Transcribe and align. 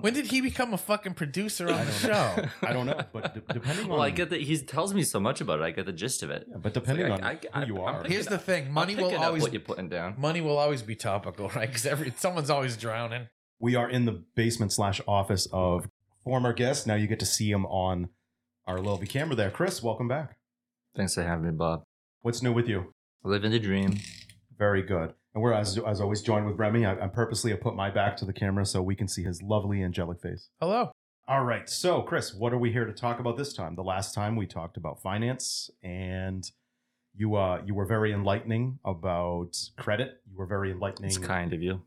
When 0.00 0.14
did 0.14 0.26
he 0.26 0.40
become 0.40 0.72
a 0.72 0.78
fucking 0.78 1.14
producer 1.14 1.68
on 1.68 1.84
the 1.84 1.90
show? 1.92 2.44
I 2.62 2.72
don't 2.72 2.86
know, 2.86 3.00
but 3.12 3.34
d- 3.34 3.40
depending 3.52 3.88
well, 3.88 3.98
on 3.98 4.06
I 4.06 4.10
get 4.10 4.30
that 4.30 4.40
he 4.40 4.56
tells 4.58 4.94
me 4.94 5.02
so 5.02 5.18
much 5.18 5.40
about 5.40 5.58
it. 5.58 5.64
I 5.64 5.72
get 5.72 5.86
the 5.86 5.92
gist 5.92 6.22
of 6.22 6.30
it. 6.30 6.46
Yeah, 6.48 6.58
but 6.58 6.72
depending 6.72 7.08
like, 7.08 7.20
on 7.20 7.24
I- 7.24 7.40
I- 7.52 7.64
who 7.64 7.74
you 7.74 7.82
I'm 7.82 7.94
are, 7.96 7.98
picking 8.02 8.12
Here's 8.12 8.26
the 8.26 8.38
thing: 8.38 8.72
money 8.72 8.92
I'm 8.94 9.00
will 9.00 9.08
picking 9.08 9.20
up 9.22 9.26
always 9.26 9.42
what 9.42 9.52
you're 9.52 9.60
putting 9.60 9.88
down. 9.88 10.14
money 10.16 10.40
will 10.40 10.56
always 10.56 10.82
be 10.82 10.94
topical, 10.94 11.48
right? 11.56 11.68
Because 11.68 11.84
every 11.84 12.12
someone's 12.16 12.48
always 12.48 12.76
drowning. 12.76 13.26
we 13.58 13.74
are 13.74 13.90
in 13.90 14.04
the 14.04 14.22
basement 14.36 14.72
slash 14.72 15.00
office 15.08 15.48
of 15.52 15.88
former 16.22 16.52
guest. 16.52 16.86
Now 16.86 16.94
you 16.94 17.08
get 17.08 17.18
to 17.18 17.26
see 17.26 17.50
him 17.50 17.66
on 17.66 18.10
our 18.68 18.78
lovely 18.78 19.08
camera 19.08 19.34
there. 19.34 19.50
Chris, 19.50 19.82
welcome 19.82 20.06
back. 20.06 20.36
Thanks 20.94 21.14
for 21.14 21.24
having 21.24 21.44
me, 21.44 21.50
Bob. 21.50 21.82
What's 22.22 22.40
new 22.40 22.52
with 22.52 22.68
you? 22.68 22.94
Living 23.24 23.50
the 23.50 23.58
dream. 23.58 23.98
Very 24.56 24.82
good. 24.82 25.14
And 25.34 25.42
we're 25.42 25.52
as, 25.52 25.78
as 25.78 26.00
always 26.00 26.22
joined 26.22 26.46
with 26.46 26.58
Remy. 26.58 26.86
I, 26.86 27.04
I 27.04 27.06
purposely 27.08 27.50
have 27.50 27.60
put 27.60 27.74
my 27.74 27.90
back 27.90 28.16
to 28.18 28.24
the 28.24 28.32
camera 28.32 28.64
so 28.64 28.82
we 28.82 28.96
can 28.96 29.08
see 29.08 29.22
his 29.22 29.42
lovely 29.42 29.82
angelic 29.82 30.20
face. 30.20 30.48
Hello. 30.60 30.90
All 31.28 31.44
right. 31.44 31.68
So, 31.68 32.00
Chris, 32.00 32.34
what 32.34 32.54
are 32.54 32.58
we 32.58 32.72
here 32.72 32.86
to 32.86 32.92
talk 32.92 33.20
about 33.20 33.36
this 33.36 33.52
time? 33.52 33.74
The 33.74 33.82
last 33.82 34.14
time 34.14 34.34
we 34.34 34.46
talked 34.46 34.78
about 34.78 35.02
finance 35.02 35.70
and 35.82 36.50
you 37.14 37.34
uh 37.34 37.60
you 37.66 37.74
were 37.74 37.84
very 37.84 38.12
enlightening 38.12 38.78
about 38.84 39.56
credit. 39.76 40.22
You 40.30 40.36
were 40.38 40.46
very 40.46 40.70
enlightening. 40.70 41.08
It's 41.08 41.18
kind 41.18 41.52
of 41.52 41.62
you. 41.62 41.82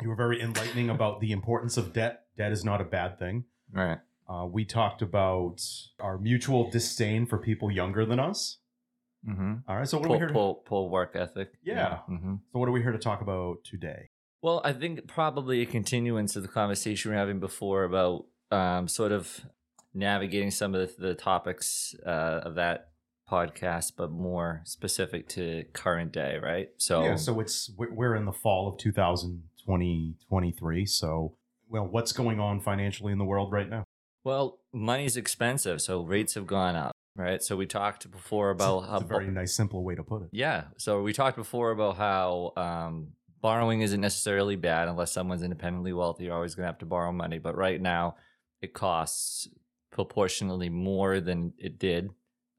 You 0.00 0.08
were 0.08 0.16
very 0.16 0.40
enlightening 0.40 0.90
about 0.90 1.20
the 1.20 1.32
importance 1.32 1.76
of 1.76 1.92
debt. 1.92 2.24
Debt 2.36 2.52
is 2.52 2.64
not 2.64 2.80
a 2.80 2.84
bad 2.84 3.18
thing. 3.18 3.44
Right. 3.72 3.98
Uh, 4.28 4.46
we 4.46 4.64
talked 4.64 5.02
about 5.02 5.62
our 6.00 6.18
mutual 6.18 6.70
disdain 6.70 7.26
for 7.26 7.38
people 7.38 7.70
younger 7.70 8.04
than 8.04 8.18
us. 8.18 8.58
Mm-hmm. 9.28 9.54
All 9.68 9.76
right. 9.76 9.88
So 9.88 9.98
what 9.98 10.06
are 10.06 10.12
we 10.12 10.18
here? 10.18 10.28
To, 10.28 10.32
pull, 10.32 10.54
pull 10.66 10.90
work 10.90 11.12
ethic. 11.14 11.52
Yeah. 11.62 11.98
Mm-hmm. 12.08 12.34
so 12.52 12.58
what 12.58 12.68
are 12.68 12.72
we 12.72 12.82
here 12.82 12.92
to 12.92 12.98
talk 12.98 13.20
about 13.20 13.64
today? 13.64 14.10
Well, 14.42 14.60
I 14.64 14.72
think 14.72 15.06
probably 15.06 15.62
a 15.62 15.66
continuance 15.66 16.36
of 16.36 16.42
the 16.42 16.48
conversation 16.48 17.10
we 17.10 17.16
are 17.16 17.18
having 17.18 17.40
before 17.40 17.84
about 17.84 18.26
um, 18.50 18.86
sort 18.86 19.12
of 19.12 19.40
navigating 19.92 20.50
some 20.50 20.74
of 20.74 20.96
the, 20.96 21.08
the 21.08 21.14
topics 21.14 21.94
uh, 22.06 22.40
of 22.44 22.54
that 22.56 22.90
podcast, 23.30 23.92
but 23.96 24.10
more 24.10 24.62
specific 24.64 25.28
to 25.30 25.64
current 25.72 26.12
day, 26.12 26.38
right? 26.40 26.68
So, 26.76 27.02
yeah. 27.02 27.16
So 27.16 27.40
it's 27.40 27.70
we're 27.76 27.92
we're 27.92 28.14
in 28.14 28.24
the 28.24 28.32
fall 28.32 28.68
of 28.68 28.78
2020 28.78 30.14
23. 30.28 30.86
So 30.86 31.34
well, 31.68 31.86
what's 31.86 32.12
going 32.12 32.38
on 32.38 32.60
financially 32.60 33.12
in 33.12 33.18
the 33.18 33.24
world 33.24 33.50
right 33.52 33.68
now? 33.68 33.84
well, 34.26 34.58
money's 34.72 35.16
expensive, 35.16 35.80
so 35.80 36.02
rates 36.02 36.34
have 36.34 36.48
gone 36.48 36.74
up, 36.74 36.95
right? 37.16 37.42
So 37.42 37.56
we 37.56 37.66
talked 37.66 38.10
before 38.10 38.50
about 38.50 38.80
It's 38.80 38.88
how 38.88 38.96
a 38.98 39.04
very 39.04 39.28
nice, 39.28 39.54
simple 39.54 39.82
way 39.82 39.94
to 39.94 40.02
put 40.02 40.22
it. 40.22 40.28
Yeah. 40.32 40.64
So 40.76 41.02
we 41.02 41.12
talked 41.12 41.36
before 41.36 41.70
about 41.70 41.96
how 41.96 42.52
um, 42.56 43.08
borrowing 43.40 43.80
isn't 43.80 44.00
necessarily 44.00 44.56
bad 44.56 44.88
unless 44.88 45.12
someone's 45.12 45.42
independently 45.42 45.92
wealthy. 45.92 46.24
You're 46.24 46.34
always 46.34 46.54
going 46.54 46.64
to 46.64 46.68
have 46.68 46.78
to 46.78 46.86
borrow 46.86 47.12
money. 47.12 47.38
But 47.38 47.56
right 47.56 47.80
now, 47.80 48.16
it 48.60 48.74
costs 48.74 49.48
proportionally 49.90 50.68
more 50.68 51.20
than 51.20 51.52
it 51.58 51.78
did, 51.78 52.10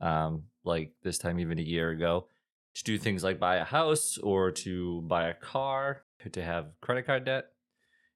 um, 0.02 0.44
like 0.64 0.94
this 1.04 1.18
time 1.18 1.40
even 1.40 1.60
a 1.60 1.64
year 1.64 1.90
ago, 1.90 2.28
to 2.76 2.84
do 2.84 2.98
things 2.98 3.24
like 3.24 3.40
buy 3.40 3.58
a 3.58 3.64
house 3.64 4.18
or 4.18 4.52
to 4.52 5.02
buy 5.04 5.28
a 5.30 5.34
car, 5.34 6.04
to 6.32 6.44
have 6.44 6.68
credit 6.82 7.06
card 7.06 7.26
debt. 7.26 7.46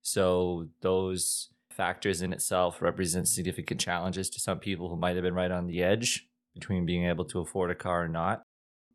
So 0.01 0.67
those 0.81 1.49
factors 1.69 2.21
in 2.21 2.33
itself 2.33 2.81
represent 2.81 3.27
significant 3.27 3.79
challenges 3.79 4.29
to 4.29 4.39
some 4.39 4.59
people 4.59 4.89
who 4.89 4.97
might 4.97 5.15
have 5.15 5.23
been 5.23 5.33
right 5.33 5.51
on 5.51 5.67
the 5.67 5.81
edge 5.83 6.27
between 6.53 6.85
being 6.85 7.05
able 7.05 7.25
to 7.25 7.39
afford 7.39 7.71
a 7.71 7.75
car 7.75 8.03
or 8.03 8.07
not 8.07 8.43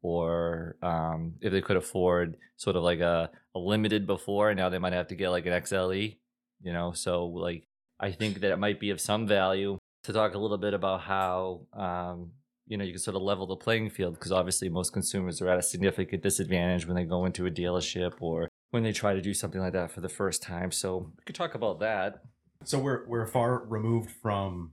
or 0.03 0.77
um, 0.83 1.35
if 1.41 1.51
they 1.53 1.63
could 1.63 1.77
afford 1.77 2.37
sort 2.57 2.77
of 2.77 2.83
like 2.83 3.01
a, 3.01 3.31
a 3.55 3.59
limited 3.59 4.07
before 4.07 4.51
and 4.51 4.59
now 4.59 4.69
they 4.69 4.79
might 4.79 4.93
have 4.93 5.09
to 5.09 5.15
get 5.15 5.31
like 5.31 5.47
an 5.47 5.53
xle 5.63 6.17
you 6.63 6.73
know? 6.73 6.93
So 6.93 7.27
like 7.27 7.65
i 7.99 8.11
think 8.11 8.41
that 8.41 8.53
it 8.53 8.59
might 8.59 8.81
be 8.81 8.91
of 8.91 9.01
some 9.01 9.27
value 9.27 9.79
to 10.05 10.13
talk 10.13 10.35
a 10.35 10.39
little 10.39 10.59
bit 10.59 10.75
about 10.75 11.01
how 11.01 11.63
um, 11.73 12.31
you 12.67 12.77
know 12.77 12.85
you 12.85 12.93
can 12.93 13.01
sort 13.01 13.17
of 13.17 13.23
level 13.23 13.47
the 13.47 13.57
playing 13.57 13.91
field 13.91 14.15
because 14.15 14.33
obviously 14.33 14.69
most 14.69 14.93
consumers 14.93 15.41
are 15.41 15.49
at 15.49 15.59
a 15.59 15.63
significant 15.63 16.23
disadvantage 16.23 16.87
when 16.87 16.97
they 16.97 17.05
go 17.05 17.25
into 17.25 17.47
a 17.47 17.51
dealership 17.51 18.15
or 18.21 18.49
when 18.71 18.83
they 18.83 18.93
try 18.93 19.15
to 19.15 19.23
do 19.23 19.35
something 19.35 19.61
like 19.61 19.73
that 19.73 19.91
for 19.91 20.01
the 20.01 20.09
first 20.09 20.43
time. 20.43 20.71
So 20.71 21.13
we 21.17 21.25
could 21.25 21.35
talk 21.35 21.55
about 21.55 21.81
that. 21.81 22.23
So 22.65 22.79
we're 22.79 23.07
we're 23.07 23.27
far 23.27 23.65
removed 23.65 24.11
from 24.23 24.73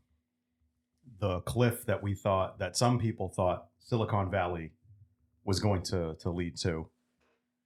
the 1.20 1.42
cliff 1.42 1.86
that 1.86 2.02
we 2.02 2.14
thought 2.14 2.60
that 2.60 2.76
some 2.76 3.00
people 3.00 3.30
thought 3.30 3.68
Silicon 3.80 4.30
Valley 4.30 4.72
was 5.46 5.60
going 5.60 5.84
to 5.84 6.16
to 6.20 6.30
lead 6.30 6.58
to. 6.58 6.88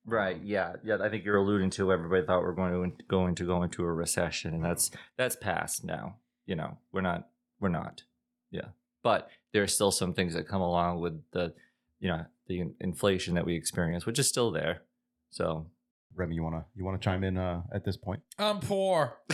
Right. 0.06 0.40
Yeah. 0.41 0.74
Yeah. 0.84 0.97
I 1.02 1.09
think 1.09 1.25
you're 1.25 1.38
alluding 1.38 1.69
to 1.72 1.91
everybody 1.91 2.25
thought 2.25 2.41
we 2.41 2.47
are 2.47 2.53
going 2.53 2.96
to 2.97 3.03
going 3.07 3.36
to 3.36 3.46
go 3.46 3.63
into 3.63 3.84
a 3.84 3.91
recession, 3.91 4.53
and 4.53 4.63
that's 4.63 4.90
that's 5.18 5.36
past 5.36 5.84
now. 5.84 6.16
You 6.46 6.56
know, 6.56 6.78
we're 6.91 7.02
not. 7.02 7.28
We're 7.59 7.69
not. 7.69 8.03
Yeah. 8.52 8.69
But 9.03 9.30
there 9.53 9.63
are 9.63 9.68
still 9.68 9.91
some 9.91 10.13
things 10.13 10.34
that 10.34 10.47
come 10.47 10.62
along 10.62 11.02
with 11.02 11.22
the, 11.31 11.53
you 12.00 12.09
know, 12.09 12.25
the 12.47 12.66
inflation 12.80 13.36
that 13.36 13.46
we 13.46 13.56
experience, 13.56 14.06
which 14.06 14.19
is 14.19 14.28
still 14.28 14.52
there. 14.52 14.84
So. 15.30 15.68
Remy, 16.16 16.35
you 16.35 16.44
wanna 16.44 16.66
you 16.75 16.84
wanna 16.84 16.97
chime 16.97 17.23
in 17.23 17.38
uh, 17.38 17.62
at 17.73 17.84
this 17.85 17.97
point? 17.97 18.22
I'm 18.38 18.59
poor. 18.59 19.18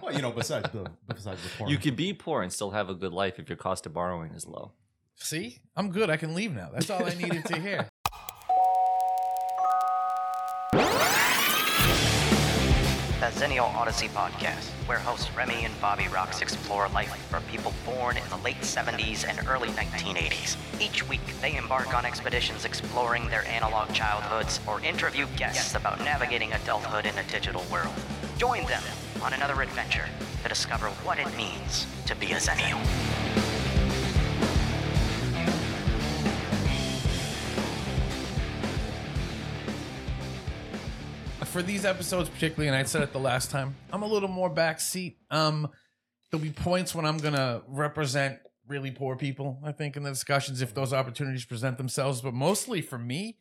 Well, 0.00 0.14
you 0.14 0.22
know, 0.22 0.30
besides 0.30 0.70
the 0.70 0.86
besides 1.08 1.42
the 1.42 1.48
porn. 1.58 1.68
you 1.68 1.76
can 1.76 1.96
be 1.96 2.12
poor 2.12 2.42
and 2.42 2.52
still 2.52 2.70
have 2.70 2.88
a 2.88 2.94
good 2.94 3.12
life 3.12 3.40
if 3.40 3.48
your 3.48 3.56
cost 3.56 3.86
of 3.86 3.92
borrowing 3.92 4.30
is 4.34 4.46
low. 4.46 4.70
See, 5.16 5.58
I'm 5.76 5.90
good. 5.90 6.10
I 6.10 6.16
can 6.16 6.32
leave 6.32 6.54
now. 6.54 6.70
That's 6.72 6.88
all 6.90 7.04
I 7.04 7.12
needed 7.14 7.44
to 7.46 7.60
hear. 7.60 7.89
The 13.38 13.58
Odyssey 13.58 14.08
podcast, 14.08 14.68
where 14.86 14.98
hosts 14.98 15.34
Remy 15.34 15.64
and 15.64 15.80
Bobby 15.80 16.08
Rocks 16.08 16.42
explore 16.42 16.88
life 16.90 17.14
for 17.30 17.40
people 17.50 17.72
born 17.84 18.16
in 18.16 18.28
the 18.28 18.36
late 18.38 18.60
70s 18.60 19.26
and 19.26 19.46
early 19.48 19.68
1980s. 19.70 20.56
Each 20.80 21.08
week, 21.08 21.20
they 21.40 21.56
embark 21.56 21.94
on 21.94 22.04
expeditions 22.04 22.64
exploring 22.64 23.28
their 23.28 23.46
analog 23.46 23.92
childhoods 23.92 24.60
or 24.66 24.80
interview 24.82 25.26
guests 25.36 25.74
about 25.74 26.00
navigating 26.00 26.52
adulthood 26.52 27.06
in 27.06 27.16
a 27.18 27.22
digital 27.24 27.64
world. 27.72 27.94
Join 28.36 28.64
them 28.66 28.82
on 29.22 29.32
another 29.32 29.62
adventure 29.62 30.06
to 30.42 30.48
discover 30.48 30.88
what 31.04 31.18
it 31.18 31.34
means 31.36 31.86
to 32.06 32.14
be 32.14 32.32
a 32.32 32.36
Xennial. 32.36 33.19
For 41.50 41.62
these 41.62 41.84
episodes, 41.84 42.28
particularly, 42.28 42.68
and 42.68 42.76
I 42.76 42.84
said 42.84 43.02
it 43.02 43.12
the 43.12 43.18
last 43.18 43.50
time, 43.50 43.74
I'm 43.92 44.02
a 44.02 44.06
little 44.06 44.28
more 44.28 44.48
backseat. 44.48 45.16
Um, 45.32 45.68
there'll 46.30 46.42
be 46.44 46.52
points 46.52 46.94
when 46.94 47.04
I'm 47.04 47.18
gonna 47.18 47.62
represent 47.66 48.38
really 48.68 48.92
poor 48.92 49.16
people. 49.16 49.60
I 49.64 49.72
think 49.72 49.96
in 49.96 50.04
the 50.04 50.10
discussions, 50.10 50.62
if 50.62 50.74
those 50.74 50.92
opportunities 50.92 51.44
present 51.44 51.76
themselves, 51.76 52.20
but 52.20 52.34
mostly 52.34 52.80
for 52.80 52.98
me, 52.98 53.36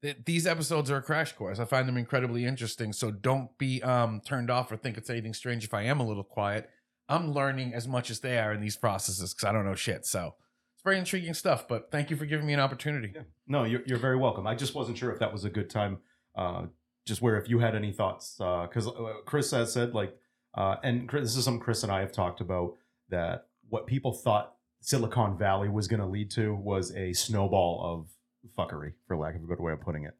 th- 0.00 0.16
these 0.24 0.46
episodes 0.46 0.90
are 0.90 0.96
a 0.96 1.02
crash 1.02 1.32
course. 1.32 1.58
I 1.58 1.66
find 1.66 1.86
them 1.86 1.98
incredibly 1.98 2.46
interesting. 2.46 2.94
So 2.94 3.10
don't 3.10 3.56
be 3.58 3.82
um 3.82 4.22
turned 4.24 4.50
off 4.50 4.72
or 4.72 4.78
think 4.78 4.96
it's 4.96 5.10
anything 5.10 5.34
strange 5.34 5.62
if 5.62 5.74
I 5.74 5.82
am 5.82 6.00
a 6.00 6.06
little 6.06 6.24
quiet. 6.24 6.70
I'm 7.10 7.32
learning 7.32 7.74
as 7.74 7.86
much 7.86 8.10
as 8.10 8.20
they 8.20 8.38
are 8.38 8.54
in 8.54 8.62
these 8.62 8.78
processes 8.78 9.34
because 9.34 9.46
I 9.46 9.52
don't 9.52 9.66
know 9.66 9.74
shit. 9.74 10.06
So 10.06 10.34
it's 10.74 10.82
very 10.82 10.98
intriguing 10.98 11.34
stuff. 11.34 11.68
But 11.68 11.90
thank 11.90 12.08
you 12.08 12.16
for 12.16 12.24
giving 12.24 12.46
me 12.46 12.54
an 12.54 12.60
opportunity. 12.60 13.12
Yeah. 13.14 13.22
No, 13.46 13.64
you're, 13.64 13.82
you're 13.84 13.98
very 13.98 14.16
welcome. 14.16 14.46
I 14.46 14.54
just 14.54 14.74
wasn't 14.74 14.96
sure 14.96 15.12
if 15.12 15.18
that 15.18 15.30
was 15.30 15.44
a 15.44 15.50
good 15.50 15.68
time. 15.68 15.98
Uh, 16.34 16.66
just 17.06 17.22
where 17.22 17.36
if 17.36 17.48
you 17.48 17.58
had 17.58 17.74
any 17.74 17.92
thoughts, 17.92 18.34
because 18.38 18.86
uh, 18.86 19.14
Chris 19.24 19.50
has 19.50 19.72
said 19.72 19.94
like, 19.94 20.16
uh, 20.54 20.76
and 20.82 21.08
Chris, 21.08 21.22
this 21.22 21.36
is 21.36 21.44
something 21.44 21.62
Chris 21.62 21.82
and 21.82 21.92
I 21.92 22.00
have 22.00 22.12
talked 22.12 22.40
about 22.40 22.76
that 23.08 23.46
what 23.68 23.86
people 23.86 24.12
thought 24.12 24.54
Silicon 24.80 25.36
Valley 25.36 25.68
was 25.68 25.88
going 25.88 26.00
to 26.00 26.06
lead 26.06 26.30
to 26.32 26.54
was 26.54 26.94
a 26.94 27.12
snowball 27.12 27.82
of 27.82 28.08
fuckery, 28.56 28.92
for 29.06 29.16
lack 29.16 29.36
of 29.36 29.42
a 29.42 29.46
good 29.46 29.60
way 29.60 29.72
of 29.72 29.80
putting 29.80 30.04
it. 30.04 30.16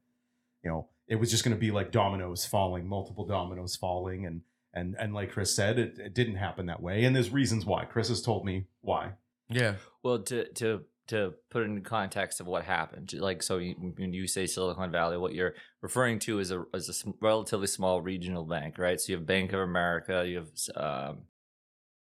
You 0.63 0.71
know, 0.71 0.89
it 1.09 1.17
was 1.17 1.31
just 1.31 1.45
going 1.45 1.57
to 1.57 1.61
be 1.61 1.71
like 1.71 1.91
dominoes 1.91 2.45
falling, 2.45 2.87
multiple 2.87 3.27
dominoes 3.27 3.77
falling, 3.77 4.27
and 4.27 4.43
and 4.75 4.95
and 4.99 5.15
like 5.15 5.33
Chris 5.33 5.55
said, 5.55 5.79
it, 5.79 5.99
it 5.99 6.15
didn't 6.15 6.37
happen 6.37 6.67
that 6.67 6.83
way, 6.83 7.05
and 7.05 7.15
there's 7.17 7.31
reasons 7.31 7.65
why. 7.65 7.85
Chris 7.85 8.09
has 8.09 8.23
told 8.23 8.44
me 8.44 8.67
why. 8.83 9.12
Yeah. 9.49 9.75
Well, 10.03 10.21
to 10.21 10.49
to 10.55 10.85
to 11.11 11.35
put 11.51 11.62
it 11.62 11.67
in 11.67 11.83
context 11.83 12.41
of 12.41 12.47
what 12.47 12.65
happened, 12.65 13.12
like 13.15 13.43
so, 13.43 13.59
you, 13.59 13.75
when 13.97 14.12
you 14.12 14.27
say 14.27 14.47
Silicon 14.47 14.91
Valley, 14.91 15.17
what 15.17 15.35
you're 15.35 15.55
referring 15.83 16.19
to 16.21 16.39
is 16.39 16.51
a 16.51 16.65
is 16.75 17.05
a 17.07 17.12
relatively 17.21 17.67
small 17.67 18.01
regional 18.01 18.45
bank, 18.45 18.79
right? 18.79 19.01
So 19.01 19.12
you 19.12 19.19
have 19.19 19.27
Bank 19.27 19.53
of 19.53 19.61
America, 19.61 20.25
you 20.27 20.37
have 20.37 20.51
um, 20.77 21.19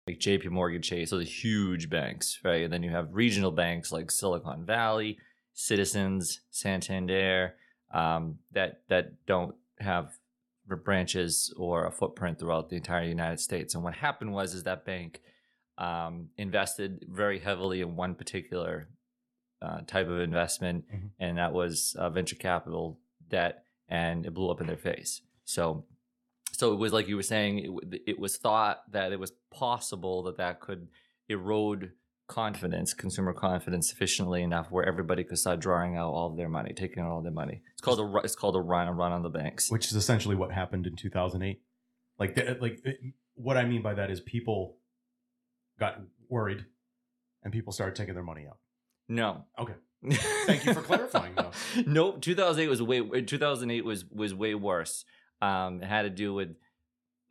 like 0.08 0.20
J.P. 0.20 0.50
Morgan 0.50 0.82
Chase, 0.82 1.10
so 1.10 1.18
the 1.18 1.24
huge 1.24 1.90
banks, 1.90 2.40
right? 2.44 2.64
And 2.64 2.72
then 2.72 2.84
you 2.84 2.92
have 2.92 3.10
regional 3.12 3.52
banks 3.52 3.92
like 3.92 4.12
Silicon 4.12 4.66
Valley, 4.66 5.18
Citizens, 5.54 6.42
Santander, 6.50 7.56
um, 7.94 8.40
that 8.52 8.82
that 8.90 9.26
don't 9.26 9.56
have 9.80 10.14
branches 10.84 11.54
or 11.58 11.86
a 11.86 11.92
footprint 11.92 12.40
throughout 12.40 12.70
the 12.70 12.76
entire 12.76 13.04
United 13.04 13.40
States. 13.40 13.76
And 13.76 13.84
what 13.84 13.96
happened 13.96 14.34
was 14.34 14.54
is 14.54 14.64
that 14.64 14.86
bank 14.86 15.22
um, 15.78 16.30
invested 16.38 17.06
very 17.10 17.40
heavily 17.40 17.82
in 17.82 17.96
one 17.96 18.16
particular 18.16 18.88
uh, 19.62 19.80
type 19.88 20.08
of 20.10 20.20
investment, 20.20 20.84
Mhm. 20.94 21.10
and 21.20 21.38
that 21.38 21.54
was 21.54 21.96
uh, 21.98 22.10
venture 22.10 22.36
capital 22.36 23.00
debt, 23.30 23.64
and 23.88 24.26
it 24.26 24.34
blew 24.34 24.50
up 24.52 24.60
in 24.60 24.68
their 24.68 24.76
face. 24.78 25.22
So 25.46 25.86
So 26.52 26.72
it 26.74 26.76
was 26.78 26.92
like 26.94 27.08
you 27.08 27.16
were 27.16 27.24
saying, 27.24 27.80
it, 27.92 28.02
it 28.06 28.20
was 28.20 28.38
thought 28.38 28.84
that 28.92 29.12
it 29.12 29.20
was 29.20 29.32
possible 29.52 30.22
that 30.24 30.38
that 30.38 30.60
could 30.60 30.90
erode 31.30 31.94
confidence, 32.28 32.94
consumer 32.94 33.34
confidence, 33.34 33.90
sufficiently 33.90 34.44
enough 34.44 34.70
where 34.72 34.86
everybody 34.86 35.24
could 35.24 35.38
start 35.40 35.60
drawing 35.60 35.96
out 35.98 36.12
all 36.12 36.30
of 36.32 36.38
their 36.38 36.50
money, 36.50 36.74
taking 36.74 37.02
out 37.04 37.10
all 37.12 37.22
their 37.22 37.32
money. 37.32 37.62
It's 37.72 37.82
called 37.82 38.00
a 38.00 38.18
it's 38.24 38.36
called 38.36 38.56
a 38.56 38.62
run, 38.62 38.88
a 38.88 38.94
run 38.94 39.12
on 39.12 39.24
the 39.24 39.30
banks. 39.30 39.72
which 39.72 39.88
is 39.88 39.96
essentially 39.96 40.36
what 40.36 40.52
happened 40.52 40.86
in 40.88 40.96
2008 40.96 41.62
like 42.20 42.36
the, 42.36 42.58
like 42.62 42.80
it- 42.86 43.00
what 43.36 43.58
i 43.58 43.66
mean 43.66 43.82
by 43.82 43.94
that 43.96 44.12
is 44.12 44.22
people 44.22 44.78
got 45.80 46.02
worried 46.30 46.66
and 47.44 47.52
people 47.52 47.74
started 47.74 47.96
taking 47.96 48.14
their 48.14 48.24
money 48.24 48.46
out 48.48 48.58
No. 49.08 49.46
Okay. 49.60 49.74
Thank 50.46 50.66
you 50.66 50.74
for 50.74 50.82
clarifying, 50.82 51.34
though. 51.36 51.52
Nope. 51.86 52.22
2008 52.22 52.68
was 52.68 52.82
way. 52.82 53.22
2008 53.22 53.86
was 53.86 54.04
was 54.06 54.34
way 54.34 54.54
worse. 54.54 55.06
Um, 55.42 55.82
it 55.82 55.88
had 55.88 56.02
to 56.02 56.10
do 56.10 56.34
with 56.34 56.56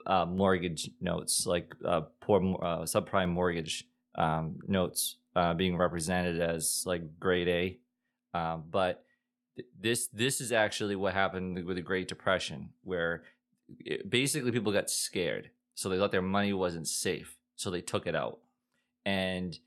uh, 0.07 0.25
mortgage 0.25 0.91
notes, 1.01 1.47
like 1.47 1.75
uh, 1.85 2.03
poor 2.21 2.41
uh, 2.63 2.83
subprime 2.83 3.29
mortgage 3.29 3.85
um, 4.15 4.59
notes 4.67 5.17
uh, 5.37 5.55
being 5.55 5.77
represented 5.77 6.41
as 6.41 6.85
like 6.87 7.19
grade 7.19 7.49
A. 7.49 7.79
Um, 8.39 8.65
but 8.71 9.05
th- 9.57 9.69
this 9.79 10.07
this 10.09 10.41
is 10.41 10.53
actually 10.53 10.97
what 10.97 11.13
happened 11.13 11.65
with 11.67 11.77
the 11.77 11.83
Great 11.83 12.09
Depression, 12.09 12.71
where 12.85 13.23
it, 13.81 14.09
basically 14.09 14.51
people 14.51 14.73
got 14.73 14.91
scared, 14.91 15.51
so 15.75 15.89
they 15.89 15.99
thought 15.99 16.11
their 16.13 16.23
money 16.23 16.53
wasn't 16.53 16.89
safe, 16.89 17.37
so 17.63 17.71
they 17.71 17.81
took 17.81 18.07
it 18.07 18.15
out, 18.17 18.41
and 19.05 19.59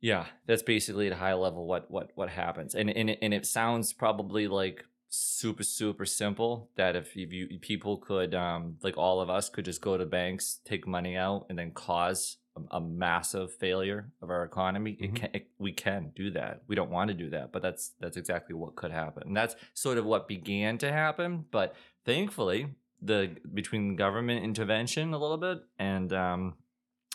yeah, 0.00 0.26
that's 0.46 0.62
basically 0.62 1.06
at 1.08 1.12
a 1.12 1.16
high 1.16 1.34
level 1.34 1.66
what 1.66 1.90
what 1.90 2.10
what 2.14 2.30
happens, 2.30 2.74
and 2.74 2.88
and 2.90 3.10
it, 3.10 3.18
and 3.22 3.34
it 3.34 3.46
sounds 3.46 3.92
probably 3.92 4.48
like 4.48 4.84
super 5.12 5.62
super 5.62 6.06
simple 6.06 6.70
that 6.76 6.96
if 6.96 7.16
you 7.16 7.26
you- 7.26 7.58
people 7.58 7.96
could 7.98 8.34
um 8.34 8.76
like 8.82 8.96
all 8.96 9.20
of 9.20 9.28
us 9.28 9.48
could 9.48 9.64
just 9.64 9.80
go 9.82 9.96
to 9.98 10.06
banks, 10.06 10.60
take 10.64 10.86
money 10.86 11.16
out, 11.16 11.46
and 11.50 11.58
then 11.58 11.70
cause 11.72 12.38
a, 12.56 12.76
a 12.76 12.80
massive 12.80 13.52
failure 13.52 14.10
of 14.22 14.30
our 14.30 14.44
economy. 14.44 14.96
Mhm. 15.00 15.04
It 15.04 15.14
can 15.16 15.30
it, 15.34 15.46
we 15.58 15.72
can 15.72 16.12
do 16.16 16.30
that. 16.30 16.62
We 16.66 16.76
don't 16.76 16.90
want 16.90 17.08
to 17.08 17.14
do 17.14 17.28
that, 17.30 17.52
but 17.52 17.60
that's 17.62 17.90
that's 18.00 18.16
exactly 18.16 18.54
what 18.54 18.76
could 18.76 18.92
happen. 18.92 19.24
And 19.26 19.36
that's 19.36 19.54
sort 19.74 19.98
of 19.98 20.06
what 20.06 20.28
began 20.28 20.78
to 20.78 20.90
happen, 20.90 21.44
but 21.50 21.74
thankfully 22.06 22.68
the 23.02 23.36
between 23.54 23.96
government 23.96 24.44
intervention 24.44 25.14
a 25.14 25.18
little 25.18 25.38
bit 25.38 25.58
and 25.78 26.12
um 26.12 26.54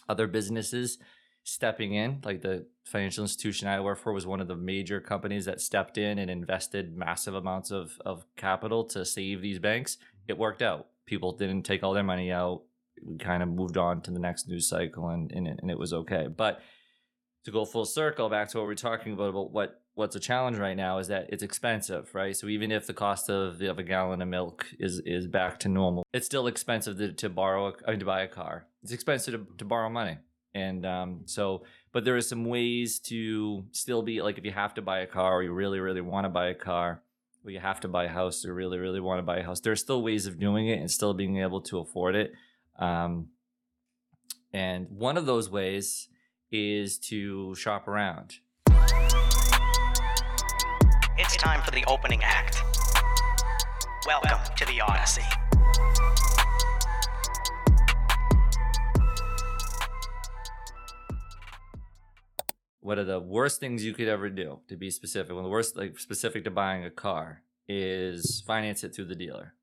other 0.07 0.27
businesses 0.27 0.97
stepping 1.43 1.93
in. 1.93 2.21
Like 2.23 2.41
the 2.41 2.65
financial 2.85 3.23
institution 3.23 3.67
i 3.67 3.79
work 3.79 3.97
for 3.97 4.13
was 4.13 4.27
one 4.27 4.41
of 4.41 4.47
the 4.47 4.55
major 4.55 4.99
companies 4.99 5.45
that 5.45 5.61
stepped 5.61 5.97
in 5.97 6.19
and 6.19 6.29
invested 6.29 6.95
massive 6.95 7.33
amounts 7.33 7.71
of, 7.71 7.97
of 8.05 8.25
capital 8.35 8.83
to 8.83 9.05
save 9.05 9.41
these 9.41 9.59
banks. 9.59 9.97
It 10.27 10.37
worked 10.37 10.61
out. 10.61 10.87
People 11.05 11.31
didn't 11.31 11.63
take 11.63 11.83
all 11.83 11.93
their 11.93 12.03
money 12.03 12.31
out. 12.31 12.63
We 13.03 13.17
kind 13.17 13.43
of 13.43 13.49
moved 13.49 13.77
on 13.77 14.01
to 14.01 14.11
the 14.11 14.19
next 14.19 14.47
news 14.47 14.67
cycle 14.67 15.09
and, 15.09 15.31
and, 15.31 15.47
it, 15.47 15.59
and 15.61 15.69
it 15.69 15.77
was 15.77 15.93
okay. 15.93 16.27
But 16.27 16.61
to 17.45 17.51
go 17.51 17.65
full 17.65 17.85
circle 17.85 18.29
back 18.29 18.49
to 18.49 18.57
what 18.57 18.67
we're 18.67 18.75
talking 18.75 19.13
about 19.13 19.29
about 19.29 19.51
what 19.51 19.81
what's 19.95 20.15
a 20.15 20.19
challenge 20.19 20.57
right 20.57 20.75
now 20.75 20.99
is 20.99 21.07
that 21.07 21.27
it's 21.29 21.41
expensive 21.41 22.13
right? 22.13 22.35
So 22.35 22.47
even 22.47 22.71
if 22.71 22.85
the 22.85 22.93
cost 22.93 23.29
of, 23.29 23.61
of 23.61 23.79
a 23.79 23.83
gallon 23.83 24.21
of 24.21 24.27
milk 24.27 24.67
is 24.79 24.99
is 24.99 25.25
back 25.27 25.59
to 25.61 25.69
normal 25.69 26.05
it's 26.13 26.25
still 26.25 26.47
expensive 26.47 26.97
to, 26.97 27.13
to 27.13 27.29
borrow 27.29 27.69
a, 27.69 27.73
I 27.87 27.91
mean, 27.91 27.99
to 27.99 28.05
buy 28.05 28.21
a 28.21 28.27
car. 28.27 28.67
It's 28.83 28.91
expensive 28.91 29.33
to, 29.33 29.57
to 29.57 29.65
borrow 29.65 29.89
money. 29.89 30.17
And 30.53 30.85
um, 30.85 31.21
so 31.25 31.63
but 31.91 32.05
there 32.05 32.15
are 32.15 32.21
some 32.21 32.45
ways 32.45 32.99
to 32.99 33.65
still 33.71 34.01
be 34.01 34.21
like 34.21 34.37
if 34.37 34.45
you 34.45 34.51
have 34.51 34.73
to 34.75 34.81
buy 34.81 34.99
a 34.99 35.07
car 35.07 35.35
or 35.35 35.43
you 35.43 35.53
really 35.53 35.79
really 35.79 36.01
want 36.01 36.25
to 36.25 36.29
buy 36.29 36.47
a 36.47 36.53
car 36.53 37.01
or 37.43 37.51
you 37.51 37.59
have 37.59 37.79
to 37.81 37.87
buy 37.87 38.05
a 38.05 38.09
house 38.09 38.45
or 38.45 38.53
really 38.53 38.77
really 38.77 38.99
want 38.99 39.19
to 39.19 39.23
buy 39.23 39.37
a 39.37 39.43
house 39.43 39.59
there's 39.59 39.79
still 39.79 40.01
ways 40.01 40.25
of 40.25 40.39
doing 40.39 40.67
it 40.67 40.79
and 40.79 40.91
still 40.91 41.13
being 41.13 41.39
able 41.39 41.61
to 41.61 41.79
afford 41.79 42.15
it. 42.15 42.33
Um, 42.77 43.29
and 44.51 44.87
one 44.89 45.17
of 45.17 45.25
those 45.25 45.49
ways 45.49 46.07
is 46.51 46.97
to 46.97 47.53
shop 47.55 47.87
around 47.87 48.35
It's 51.17 51.37
time 51.37 51.61
for 51.61 51.71
the 51.71 51.81
opening 51.87 52.21
act. 52.23 52.61
Welcome 54.05 54.37
to 54.57 54.65
the 54.65 54.81
Odyssey. 54.81 55.21
what 62.81 62.99
are 62.99 63.05
the 63.05 63.19
worst 63.19 63.59
things 63.59 63.83
you 63.83 63.93
could 63.93 64.07
ever 64.07 64.29
do 64.29 64.59
to 64.67 64.75
be 64.75 64.91
specific 64.91 65.31
one 65.31 65.39
of 65.39 65.43
the 65.45 65.49
worst 65.49 65.75
like 65.75 65.97
specific 65.97 66.43
to 66.43 66.51
buying 66.51 66.85
a 66.85 66.91
car 66.91 67.41
is 67.67 68.43
finance 68.45 68.83
it 68.83 68.93
through 68.93 69.05
the 69.05 69.15
dealer 69.15 69.55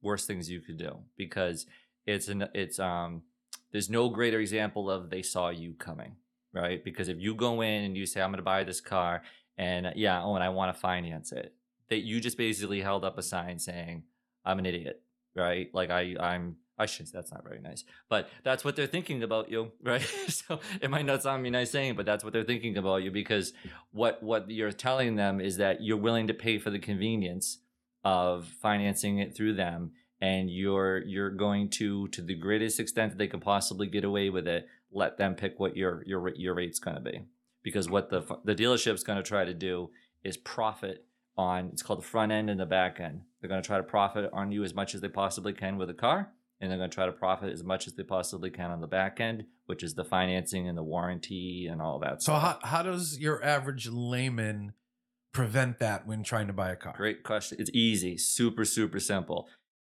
worst 0.00 0.26
things 0.26 0.48
you 0.48 0.60
could 0.60 0.78
do 0.78 0.96
because 1.16 1.66
it's 2.06 2.28
an 2.28 2.48
it's 2.54 2.78
um 2.78 3.22
there's 3.70 3.90
no 3.90 4.08
greater 4.08 4.40
example 4.40 4.90
of 4.90 5.10
they 5.10 5.20
saw 5.20 5.50
you 5.50 5.74
coming 5.74 6.16
right 6.54 6.82
because 6.82 7.08
if 7.08 7.18
you 7.20 7.34
go 7.34 7.60
in 7.60 7.84
and 7.84 7.98
you 7.98 8.06
say 8.06 8.22
i'm 8.22 8.30
going 8.30 8.38
to 8.38 8.42
buy 8.42 8.64
this 8.64 8.80
car 8.80 9.22
and 9.58 9.86
uh, 9.86 9.92
yeah 9.94 10.22
oh 10.22 10.34
and 10.34 10.44
i 10.44 10.48
want 10.48 10.74
to 10.74 10.80
finance 10.80 11.32
it. 11.32 11.52
That 11.90 12.00
you 12.00 12.20
just 12.20 12.36
basically 12.36 12.80
held 12.80 13.04
up 13.04 13.18
a 13.18 13.22
sign 13.22 13.58
saying 13.58 14.04
i'm 14.44 14.58
an 14.58 14.66
idiot 14.66 15.02
right? 15.34 15.68
Like 15.72 15.90
i 15.90 16.14
i'm 16.20 16.56
i 16.78 16.86
should 16.86 17.08
say 17.08 17.12
that's 17.14 17.32
not 17.32 17.44
very 17.44 17.60
nice 17.60 17.84
but 18.08 18.28
that's 18.44 18.64
what 18.64 18.76
they're 18.76 18.86
thinking 18.86 19.22
about 19.22 19.50
you 19.50 19.72
right? 19.82 20.02
So 20.28 20.60
it 20.80 20.90
might 20.90 21.06
not 21.06 21.22
sound 21.22 21.42
me 21.42 21.50
nice 21.50 21.70
saying 21.70 21.96
but 21.96 22.06
that's 22.06 22.24
what 22.24 22.32
they're 22.32 22.44
thinking 22.44 22.76
about 22.76 23.02
you 23.02 23.10
because 23.10 23.52
what 23.92 24.22
what 24.22 24.50
you're 24.50 24.72
telling 24.72 25.16
them 25.16 25.40
is 25.40 25.56
that 25.58 25.82
you're 25.82 25.96
willing 25.96 26.28
to 26.28 26.34
pay 26.34 26.58
for 26.58 26.70
the 26.70 26.78
convenience 26.78 27.58
of 28.04 28.46
financing 28.46 29.18
it 29.18 29.36
through 29.36 29.54
them 29.54 29.92
and 30.20 30.50
you're 30.50 30.98
you're 31.04 31.30
going 31.30 31.68
to 31.68 32.08
to 32.08 32.22
the 32.22 32.34
greatest 32.34 32.80
extent 32.80 33.12
that 33.12 33.18
they 33.18 33.26
can 33.26 33.40
possibly 33.40 33.86
get 33.86 34.04
away 34.04 34.30
with 34.30 34.46
it 34.46 34.66
let 34.92 35.18
them 35.18 35.34
pick 35.34 35.58
what 35.58 35.76
your 35.76 36.02
your 36.06 36.32
your 36.36 36.54
rate's 36.54 36.78
going 36.78 36.96
to 36.96 37.02
be 37.02 37.24
because 37.68 37.88
what 37.88 38.10
the 38.10 38.20
the 38.44 38.54
dealership's 38.54 39.02
going 39.02 39.16
to 39.16 39.22
try 39.22 39.44
to 39.44 39.54
do 39.54 39.90
is 40.24 40.36
profit 40.36 41.04
on 41.36 41.70
it's 41.72 41.82
called 41.82 42.00
the 42.00 42.04
front 42.14 42.32
end 42.32 42.50
and 42.50 42.58
the 42.58 42.66
back 42.66 42.98
end 43.00 43.20
they're 43.40 43.48
going 43.48 43.62
to 43.62 43.66
try 43.66 43.76
to 43.76 43.82
profit 43.82 44.28
on 44.32 44.50
you 44.50 44.64
as 44.64 44.74
much 44.74 44.94
as 44.94 45.00
they 45.00 45.08
possibly 45.08 45.52
can 45.52 45.76
with 45.78 45.88
a 45.90 45.94
car 45.94 46.32
and 46.60 46.70
they're 46.70 46.78
going 46.78 46.90
to 46.90 46.94
try 46.94 47.06
to 47.06 47.12
profit 47.12 47.52
as 47.52 47.62
much 47.62 47.86
as 47.86 47.94
they 47.94 48.02
possibly 48.02 48.50
can 48.50 48.70
on 48.70 48.80
the 48.80 48.86
back 48.86 49.20
end 49.20 49.44
which 49.66 49.82
is 49.82 49.94
the 49.94 50.04
financing 50.04 50.66
and 50.68 50.76
the 50.76 50.82
warranty 50.82 51.68
and 51.70 51.80
all 51.80 51.98
that 52.00 52.22
So 52.22 52.32
stuff. 52.32 52.60
how 52.62 52.68
how 52.68 52.82
does 52.82 53.18
your 53.18 53.44
average 53.44 53.88
layman 53.88 54.72
prevent 55.32 55.78
that 55.78 56.06
when 56.06 56.22
trying 56.24 56.46
to 56.48 56.52
buy 56.52 56.70
a 56.70 56.76
car? 56.76 56.94
Great 56.96 57.22
question. 57.22 57.58
It's 57.60 57.70
easy, 57.72 58.16
super, 58.18 58.64
super 58.64 58.98
simple. 58.98 59.46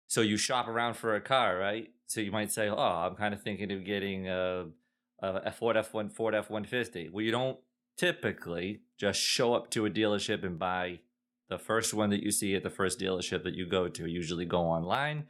So 0.07 0.21
you 0.21 0.37
shop 0.37 0.69
around 0.69 0.95
for 0.95 1.15
a 1.15 1.21
car, 1.21 1.57
right? 1.57 1.89
So 2.07 2.21
you 2.21 2.33
might 2.33 2.51
say, 2.51 2.69
"Oh, 2.69 2.77
I'm 2.77 3.15
kind 3.15 3.33
of 3.33 3.43
thinking 3.43 3.71
of 3.73 3.85
getting 3.85 4.29
a, 4.29 4.67
a 5.23 5.53
Ford 5.53 5.77
F1 5.77 6.13
Ford 6.13 6.35
F150." 6.35 7.11
Well, 7.13 7.25
you 7.25 7.31
don't 7.31 7.59
typically 7.99 8.81
just 8.97 9.21
show 9.21 9.53
up 9.55 9.71
to 9.71 9.85
a 9.87 9.91
dealership 9.91 10.45
and 10.45 10.59
buy 10.59 11.01
the 11.49 11.59
first 11.59 11.93
one 11.93 12.11
that 12.11 12.23
you 12.23 12.31
see 12.31 12.55
at 12.55 12.63
the 12.63 12.71
first 12.71 12.99
dealership 12.99 13.43
that 13.45 13.55
you 13.55 13.67
go 13.67 13.89
to. 13.89 14.07
Usually 14.07 14.45
go 14.45 14.61
online, 14.61 15.25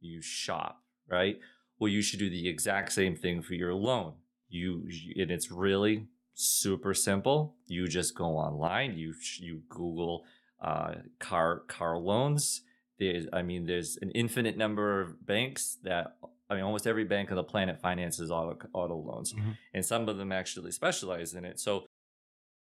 you 0.00 0.20
shop, 0.22 0.82
right? 1.08 1.38
Well, 1.78 1.88
you 1.88 2.02
should 2.02 2.18
do 2.18 2.30
the 2.30 2.48
exact 2.48 2.92
same 2.92 3.14
thing 3.14 3.42
for 3.42 3.54
your 3.54 3.74
loan. 3.74 4.14
You 4.48 4.88
and 5.16 5.30
it's 5.30 5.50
really 5.50 6.06
super 6.34 6.94
simple. 6.94 7.56
You 7.66 7.86
just 7.88 8.14
go 8.14 8.36
online, 8.36 8.96
you 8.96 9.14
you 9.38 9.62
Google 9.68 10.24
uh, 10.60 10.94
car 11.18 11.60
car 11.66 11.98
loans. 11.98 12.62
There's, 12.98 13.26
I 13.32 13.42
mean, 13.42 13.66
there's 13.66 13.98
an 14.00 14.10
infinite 14.12 14.56
number 14.56 15.00
of 15.00 15.26
banks 15.26 15.78
that 15.82 16.16
I 16.48 16.54
mean, 16.54 16.62
almost 16.62 16.86
every 16.86 17.04
bank 17.04 17.30
on 17.30 17.36
the 17.36 17.42
planet 17.42 17.80
finances 17.80 18.30
auto 18.30 18.56
auto 18.72 18.96
loans, 18.96 19.32
Mhm. 19.32 19.56
and 19.72 19.84
some 19.84 20.08
of 20.08 20.16
them 20.18 20.30
actually 20.30 20.70
specialize 20.70 21.34
in 21.34 21.44
it. 21.44 21.58
So 21.58 21.86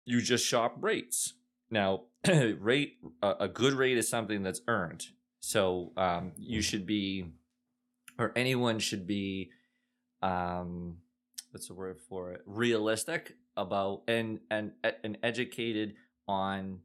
you 0.08 0.22
just 0.22 0.46
shop 0.46 0.76
rates. 0.80 1.34
Now, 1.70 2.04
rate 2.58 2.94
a, 3.22 3.34
a 3.40 3.48
good 3.48 3.74
rate 3.74 3.98
is 3.98 4.08
something 4.08 4.42
that's 4.42 4.62
earned. 4.66 5.06
So 5.40 5.92
um, 5.96 6.32
you 6.36 6.62
should 6.62 6.86
be, 6.86 7.26
or 8.18 8.32
anyone 8.34 8.78
should 8.78 9.06
be, 9.06 9.50
um, 10.22 10.96
what's 11.50 11.68
the 11.68 11.74
word 11.74 11.98
for 12.08 12.32
it? 12.32 12.42
Realistic 12.46 13.36
about 13.56 14.02
and 14.08 14.40
and 14.50 14.72
and 15.04 15.18
educated 15.22 15.94
on 16.26 16.80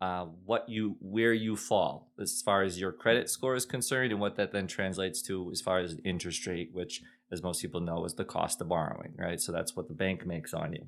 uh, 0.00 0.26
what 0.44 0.68
you 0.68 0.96
where 1.00 1.32
you 1.32 1.56
fall 1.56 2.12
as 2.20 2.40
far 2.40 2.62
as 2.62 2.80
your 2.80 2.92
credit 2.92 3.28
score 3.28 3.56
is 3.56 3.66
concerned, 3.66 4.12
and 4.12 4.20
what 4.20 4.36
that 4.36 4.52
then 4.52 4.68
translates 4.68 5.20
to 5.22 5.50
as 5.50 5.60
far 5.60 5.80
as 5.80 5.96
interest 6.04 6.46
rate, 6.46 6.70
which, 6.72 7.02
as 7.32 7.42
most 7.42 7.60
people 7.60 7.80
know, 7.80 8.04
is 8.04 8.14
the 8.14 8.24
cost 8.24 8.60
of 8.60 8.68
borrowing, 8.68 9.14
right? 9.18 9.40
So 9.40 9.52
that's 9.52 9.76
what 9.76 9.88
the 9.88 9.94
bank 9.94 10.24
makes 10.24 10.54
on 10.54 10.72
you. 10.72 10.86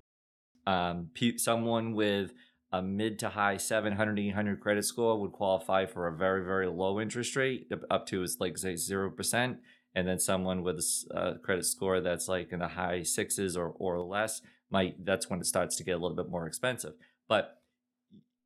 Um, 0.66 1.10
someone 1.36 1.94
with 1.94 2.32
a 2.72 2.82
mid 2.82 3.18
to 3.18 3.30
high 3.30 3.56
700 3.56 4.18
800 4.18 4.60
credit 4.60 4.84
score 4.84 5.20
would 5.20 5.32
qualify 5.32 5.86
for 5.86 6.06
a 6.06 6.16
very 6.16 6.44
very 6.44 6.68
low 6.68 7.00
interest 7.00 7.34
rate 7.34 7.70
up 7.90 8.06
to 8.06 8.22
it's 8.22 8.38
like 8.38 8.56
say 8.56 8.74
0% 8.74 9.56
and 9.92 10.06
then 10.06 10.20
someone 10.20 10.62
with 10.62 10.78
a 10.78 11.18
a 11.18 11.38
credit 11.38 11.64
score 11.64 12.00
that's 12.00 12.28
like 12.28 12.52
in 12.52 12.60
the 12.60 12.68
high 12.68 13.02
sixes 13.02 13.56
or, 13.56 13.74
or 13.78 13.98
less 14.00 14.40
might 14.70 15.04
that's 15.04 15.28
when 15.28 15.40
it 15.40 15.46
starts 15.46 15.74
to 15.74 15.82
get 15.82 15.96
a 15.96 15.98
little 15.98 16.16
bit 16.16 16.30
more 16.30 16.46
expensive 16.46 16.94
but 17.28 17.60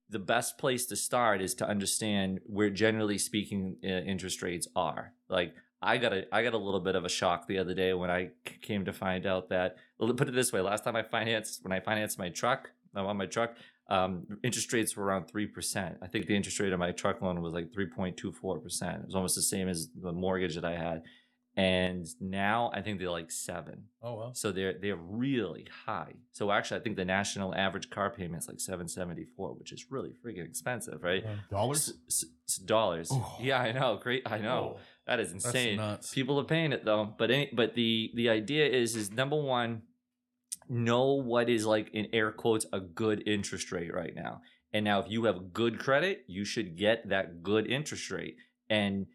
the 0.09 0.19
best 0.19 0.59
place 0.59 0.87
to 0.87 0.97
start 0.97 1.41
is 1.41 1.55
to 1.55 1.69
understand 1.69 2.41
where 2.47 2.71
generally 2.71 3.19
speaking 3.19 3.77
uh, 3.83 3.89
interest 3.89 4.43
rates 4.43 4.69
are. 4.77 5.13
Like 5.29 5.55
I 5.85 5.99
got 5.99 6.13
a 6.13 6.35
I 6.35 6.43
got 6.43 6.55
a 6.55 6.59
little 6.59 6.81
bit 6.81 6.95
of 6.97 7.05
a 7.05 7.09
shock 7.09 7.47
the 7.47 7.59
other 7.59 7.75
day 7.75 7.93
when 7.95 8.11
I 8.11 8.31
came 8.63 8.85
to 8.87 8.93
find 8.93 9.27
out 9.27 9.49
that 9.51 9.77
put 9.99 10.29
it 10.29 10.35
this 10.35 10.53
way, 10.53 10.61
last 10.61 10.85
time 10.85 10.97
I 10.97 11.03
financed 11.03 11.63
when 11.63 11.73
I 11.73 11.81
financed 11.81 12.19
my 12.19 12.31
truck, 12.31 12.71
I'm 12.95 13.07
on 13.07 13.17
my 13.17 13.27
truck, 13.27 13.55
um, 13.89 14.27
interest 14.43 14.73
rates 14.73 14.97
were 14.97 15.05
around 15.05 15.27
three 15.27 15.47
percent. 15.47 15.99
I 16.03 16.07
think 16.07 16.27
the 16.27 16.35
interest 16.37 16.59
rate 16.61 16.73
on 16.73 16.79
my 16.79 16.93
truck 16.93 17.21
loan 17.23 17.41
was 17.43 17.53
like 17.53 17.73
three 17.73 17.87
point 17.87 18.17
two 18.17 18.33
four 18.33 18.59
percent. 18.59 19.01
It 19.03 19.07
was 19.07 19.15
almost 19.15 19.37
the 19.37 19.43
same 19.43 19.69
as 19.69 19.89
the 19.95 20.13
mortgage 20.13 20.55
that 20.55 20.65
I 20.65 20.77
had. 20.77 21.03
And 21.57 22.05
now 22.21 22.73
I 22.75 22.83
think 22.83 22.99
they're 22.99 23.11
like 23.11 23.31
seven. 23.31 23.85
Oh 24.03 24.15
well. 24.17 24.35
So 24.35 24.51
they're 24.51 24.75
they're 24.81 24.97
really 24.97 25.69
high. 25.87 26.15
So 26.33 26.51
actually, 26.51 26.81
I 26.81 26.83
think 26.83 26.97
the 26.97 27.05
national 27.05 27.55
average 27.55 27.91
car 27.91 28.11
payment 28.11 28.43
is 28.43 28.49
like 28.49 28.59
seven 28.59 28.89
seventy 28.89 29.25
four, 29.37 29.53
which 29.55 29.71
is 29.71 29.87
really 29.89 30.15
freaking 30.25 30.45
expensive, 30.45 31.03
right? 31.05 31.25
Dollars? 31.51 31.93
S- 32.09 32.25
s- 32.49 32.57
dollars. 32.57 33.09
Oh. 33.13 33.37
Yeah, 33.41 33.61
I 33.61 33.71
know. 33.71 34.01
Great. 34.03 34.23
I 34.27 34.39
know. 34.39 34.79
That 35.07 35.21
is 35.21 35.33
insane. 35.33 35.81
People 36.13 36.41
are 36.41 36.45
paying 36.45 36.73
it 36.73 36.85
though. 36.85 37.15
But 37.19 37.31
any, 37.31 37.51
but 37.53 37.75
the 37.75 38.11
the 38.15 38.29
idea 38.29 38.67
is 38.67 38.97
is 38.97 39.11
number 39.11 39.41
one, 39.41 39.83
know 40.69 41.13
what 41.15 41.49
is 41.49 41.67
like 41.67 41.91
in 41.93 42.09
air 42.13 42.33
quotes 42.33 42.67
a 42.73 42.81
good 42.81 43.27
interest 43.27 43.71
rate 43.71 43.93
right 43.93 44.15
now. 44.15 44.41
And 44.73 44.85
now 44.85 45.01
if 45.01 45.07
you 45.09 45.25
have 45.25 45.53
good 45.53 45.79
credit, 45.79 46.25
you 46.27 46.45
should 46.45 46.77
get 46.77 47.09
that 47.11 47.43
good 47.43 47.67
interest 47.67 48.11
rate. 48.11 48.37
And 48.69 49.07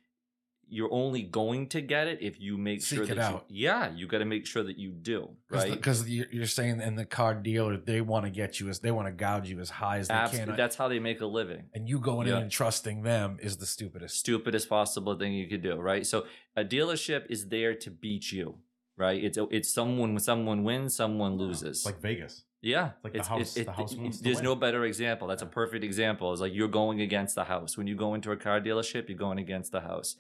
you're 0.72 0.92
only 0.94 1.24
going 1.24 1.68
to 1.70 1.82
get 1.82 2.08
it 2.08 2.20
if 2.22 2.40
you 2.40 2.58
make 2.58 2.82
Seek 2.82 2.98
sure 2.98 3.04
it 3.06 3.10
that 3.16 3.18
out. 3.20 3.46
you 3.50 3.66
yeah, 3.66 3.92
you 3.94 4.08
got 4.08 4.20
to 4.20 4.26
make 4.26 4.46
sure 4.46 4.64
that 4.64 4.78
you 4.78 4.92
do, 4.92 5.30
right? 5.50 5.72
Because 5.72 6.08
you're, 6.10 6.28
you're 6.32 6.46
saying, 6.46 6.82
and 6.82 6.98
the 6.98 7.06
car 7.06 7.34
dealer, 7.36 7.78
they 7.78 8.02
want 8.02 8.26
to 8.26 8.32
get 8.32 8.60
you 8.60 8.70
as 8.70 8.80
they 8.80 8.92
want 8.92 9.08
to 9.08 9.12
gouge 9.12 9.50
you 9.50 9.60
as 9.60 9.70
high 9.70 9.98
as 10.00 10.08
they 10.08 10.14
Absolutely. 10.14 10.52
can. 10.54 10.58
That's 10.58 10.76
how 10.76 10.88
they 10.88 11.00
make 11.00 11.22
a 11.22 11.26
living. 11.26 11.64
and 11.74 11.88
you 11.90 12.00
going 12.00 12.28
Yeah. 12.28 12.38
in 12.38 12.44
and 12.44 12.52
trusting 12.52 13.02
them 13.04 13.38
is 13.42 13.58
the 13.58 13.66
stupidest. 13.66 14.18
stupidest 14.18 14.70
possible 14.70 15.18
thing 15.18 15.34
you 15.34 15.48
could 15.48 15.62
do, 15.64 15.76
right? 15.76 16.06
So 16.06 16.26
a 16.56 16.64
dealership 16.64 17.26
is 17.30 17.48
there 17.50 17.74
to 17.76 17.90
beat 17.92 18.32
you, 18.32 18.56
right? 18.98 19.24
It's 19.24 19.38
it's 19.52 19.70
someone 19.74 20.18
someone 20.20 20.64
wins, 20.64 20.96
someone 20.96 21.38
loses. 21.38 21.78
It's 21.80 21.86
like 21.86 22.02
Vegas. 22.02 22.44
yeah, 22.62 22.92
like 23.04 23.14
the 23.14 23.20
it's, 23.20 23.28
house- 23.28 23.54
the 23.54 23.72
house 23.72 23.96
wants 23.96 24.18
to 24.18 24.24
there's 24.26 24.42
no 24.42 24.56
better 24.56 24.84
example. 24.86 25.28
That's 25.28 25.42
a 25.42 25.46
perfect 25.62 25.84
example. 25.86 26.32
It's 26.34 26.42
like 26.42 26.54
you're 26.54 26.68
going 26.68 27.00
against 27.02 27.36
the 27.36 27.46
house. 27.46 27.78
When 27.78 27.88
you 27.88 27.96
go 27.96 28.14
into 28.16 28.32
a 28.32 28.38
car 28.38 28.60
dealership, 28.60 29.08
you're 29.08 29.18
going 29.18 29.40
against 29.40 29.72
the 29.72 29.80
house, 29.82 30.16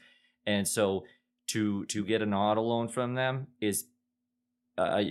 and 0.45 0.67
so 0.67 1.05
to 1.47 1.85
to 1.85 2.03
get 2.03 2.21
an 2.21 2.33
auto 2.33 2.61
loan 2.61 2.87
from 2.87 3.15
them 3.15 3.47
is. 3.61 3.85
Uh, 4.77 5.03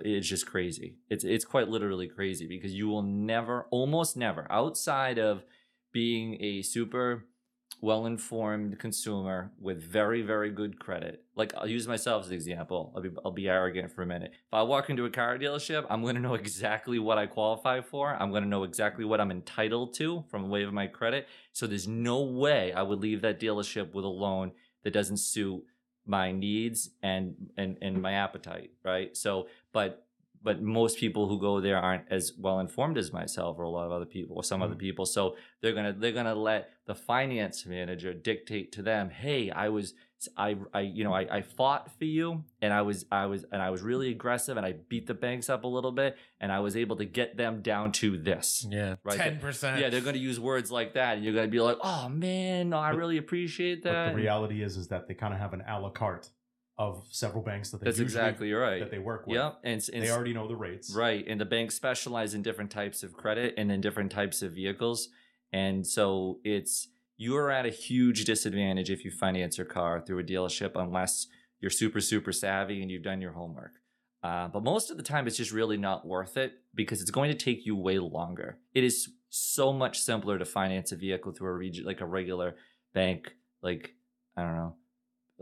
it's 0.00 0.26
just 0.26 0.46
crazy. 0.46 0.96
It's 1.10 1.24
it's 1.24 1.44
quite 1.44 1.68
literally 1.68 2.08
crazy 2.08 2.46
because 2.46 2.72
you 2.72 2.88
will 2.88 3.02
never, 3.02 3.66
almost 3.70 4.16
never, 4.16 4.46
outside 4.50 5.18
of 5.18 5.44
being 5.92 6.42
a 6.42 6.62
super 6.62 7.26
well 7.82 8.06
informed 8.06 8.78
consumer 8.78 9.52
with 9.58 9.82
very, 9.82 10.22
very 10.22 10.50
good 10.50 10.78
credit. 10.78 11.24
Like 11.34 11.54
I'll 11.56 11.66
use 11.66 11.88
myself 11.88 12.24
as 12.24 12.28
an 12.28 12.34
example. 12.34 12.92
I'll 12.94 13.02
be 13.02 13.10
I'll 13.24 13.30
be 13.30 13.48
arrogant 13.48 13.92
for 13.92 14.02
a 14.02 14.06
minute. 14.06 14.32
If 14.32 14.54
I 14.54 14.62
walk 14.62 14.90
into 14.90 15.06
a 15.06 15.10
car 15.10 15.38
dealership, 15.38 15.86
I'm 15.88 16.04
gonna 16.04 16.20
know 16.20 16.34
exactly 16.34 16.98
what 16.98 17.18
I 17.18 17.26
qualify 17.26 17.80
for. 17.80 18.14
I'm 18.20 18.32
gonna 18.32 18.46
know 18.46 18.64
exactly 18.64 19.04
what 19.04 19.20
I'm 19.20 19.30
entitled 19.30 19.94
to 19.94 20.24
from 20.30 20.42
the 20.42 20.48
way 20.48 20.62
of 20.62 20.72
my 20.72 20.86
credit. 20.86 21.28
So 21.52 21.66
there's 21.66 21.88
no 21.88 22.22
way 22.22 22.72
I 22.72 22.82
would 22.82 23.00
leave 23.00 23.22
that 23.22 23.40
dealership 23.40 23.94
with 23.94 24.04
a 24.04 24.08
loan 24.08 24.52
that 24.82 24.92
doesn't 24.92 25.18
suit 25.18 25.62
my 26.06 26.32
needs 26.32 26.90
and 27.02 27.34
and 27.56 27.76
and 27.82 28.00
my 28.00 28.12
appetite, 28.12 28.70
right? 28.84 29.16
So 29.16 29.48
but 29.72 30.06
but 30.42 30.62
most 30.62 30.98
people 30.98 31.28
who 31.28 31.38
go 31.38 31.60
there 31.60 31.78
aren't 31.78 32.04
as 32.10 32.32
well 32.38 32.60
informed 32.60 32.96
as 32.96 33.12
myself 33.12 33.58
or 33.58 33.62
a 33.62 33.68
lot 33.68 33.86
of 33.86 33.92
other 33.92 34.06
people 34.06 34.36
or 34.36 34.44
some 34.44 34.62
other 34.62 34.72
mm-hmm. 34.72 34.80
people 34.80 35.06
so 35.06 35.36
they're 35.60 35.74
gonna 35.74 35.92
they're 35.92 36.12
gonna 36.12 36.34
let 36.34 36.70
the 36.86 36.94
finance 36.94 37.66
manager 37.66 38.14
dictate 38.14 38.72
to 38.72 38.82
them 38.82 39.10
hey 39.10 39.50
i 39.50 39.68
was 39.68 39.94
i 40.36 40.56
i 40.74 40.80
you 40.80 41.02
know 41.04 41.12
i, 41.14 41.38
I 41.38 41.42
fought 41.42 41.90
for 41.98 42.04
you 42.04 42.44
and 42.60 42.72
i 42.72 42.82
was 42.82 43.06
i 43.10 43.26
was 43.26 43.44
and 43.52 43.60
i 43.62 43.70
was 43.70 43.80
really 43.82 44.10
aggressive 44.10 44.56
and 44.56 44.66
i 44.66 44.72
beat 44.88 45.06
the 45.06 45.14
banks 45.14 45.48
up 45.48 45.64
a 45.64 45.66
little 45.66 45.92
bit 45.92 46.16
and 46.40 46.50
i 46.52 46.60
was 46.60 46.76
able 46.76 46.96
to 46.96 47.04
get 47.04 47.36
them 47.36 47.62
down 47.62 47.92
to 47.92 48.16
this 48.18 48.66
Yeah, 48.70 48.96
Right. 49.02 49.16
ten 49.16 49.38
percent. 49.38 49.80
yeah 49.80 49.88
they're 49.88 50.00
gonna 50.00 50.18
use 50.18 50.38
words 50.38 50.70
like 50.70 50.94
that 50.94 51.16
and 51.16 51.24
you're 51.24 51.34
gonna 51.34 51.48
be 51.48 51.60
like 51.60 51.78
oh 51.82 52.08
man 52.08 52.70
no, 52.70 52.78
i 52.78 52.90
But- 52.92 52.98
really 52.98 53.18
appreciate 53.18 53.82
that. 53.84 53.92
But 53.92 54.04
that 54.04 54.10
the 54.10 54.16
reality 54.16 54.62
is, 54.62 54.76
is 54.76 54.88
that 54.88 55.08
they 55.08 55.14
kind 55.14 55.32
of 55.34 55.40
have 55.40 55.52
an 55.54 55.62
a 55.66 55.80
la 55.80 55.90
carte 55.90 56.28
of 56.78 57.04
several 57.10 57.42
banks 57.42 57.70
that 57.70 57.80
they 57.80 57.84
that's 57.86 57.98
usually- 57.98 58.20
exactly 58.22 58.52
right 58.52 58.80
that 58.80 58.90
they 58.90 58.98
work 58.98 59.26
with. 59.26 59.36
yep 59.36 59.58
and, 59.64 59.86
and 59.92 60.02
They 60.02 60.10
already 60.10 60.32
know 60.32 60.48
the 60.48 60.56
rates. 60.56 60.94
Right. 60.94 61.24
And 61.26 61.38
the 61.40 61.44
banks 61.44 61.74
specialize 61.74 62.32
in 62.34 62.40
different 62.42 62.70
types 62.70 63.02
of 63.02 63.12
credit 63.12 63.54
and 63.58 63.70
in 63.70 63.80
different 63.82 64.10
types 64.10 64.40
of 64.40 64.52
vehicles. 64.52 65.08
And 65.52 65.86
so 65.86 66.38
it's 66.42 66.88
you're 67.20 67.50
at 67.50 67.66
a 67.66 67.70
huge 67.70 68.24
disadvantage 68.24 68.88
if 68.88 69.04
you 69.04 69.10
finance 69.10 69.58
your 69.58 69.66
car 69.66 70.00
through 70.00 70.20
a 70.20 70.24
dealership 70.24 70.70
unless 70.74 71.26
you're 71.60 71.70
super, 71.70 72.00
super 72.00 72.32
savvy 72.32 72.80
and 72.80 72.90
you've 72.90 73.02
done 73.02 73.20
your 73.20 73.32
homework. 73.32 73.72
Uh, 74.22 74.48
but 74.48 74.64
most 74.64 74.90
of 74.90 74.96
the 74.96 75.02
time, 75.02 75.26
it's 75.26 75.36
just 75.36 75.52
really 75.52 75.76
not 75.76 76.06
worth 76.06 76.38
it 76.38 76.54
because 76.74 77.02
it's 77.02 77.10
going 77.10 77.30
to 77.30 77.36
take 77.36 77.66
you 77.66 77.76
way 77.76 77.98
longer. 77.98 78.56
It 78.72 78.84
is 78.84 79.10
so 79.28 79.70
much 79.70 80.00
simpler 80.00 80.38
to 80.38 80.46
finance 80.46 80.92
a 80.92 80.96
vehicle 80.96 81.32
through 81.32 81.50
a 81.50 81.52
region 81.52 81.84
like 81.84 82.00
a 82.00 82.06
regular 82.06 82.56
bank, 82.94 83.34
like 83.60 83.92
I 84.34 84.42
don't 84.42 84.56
know, 84.56 84.76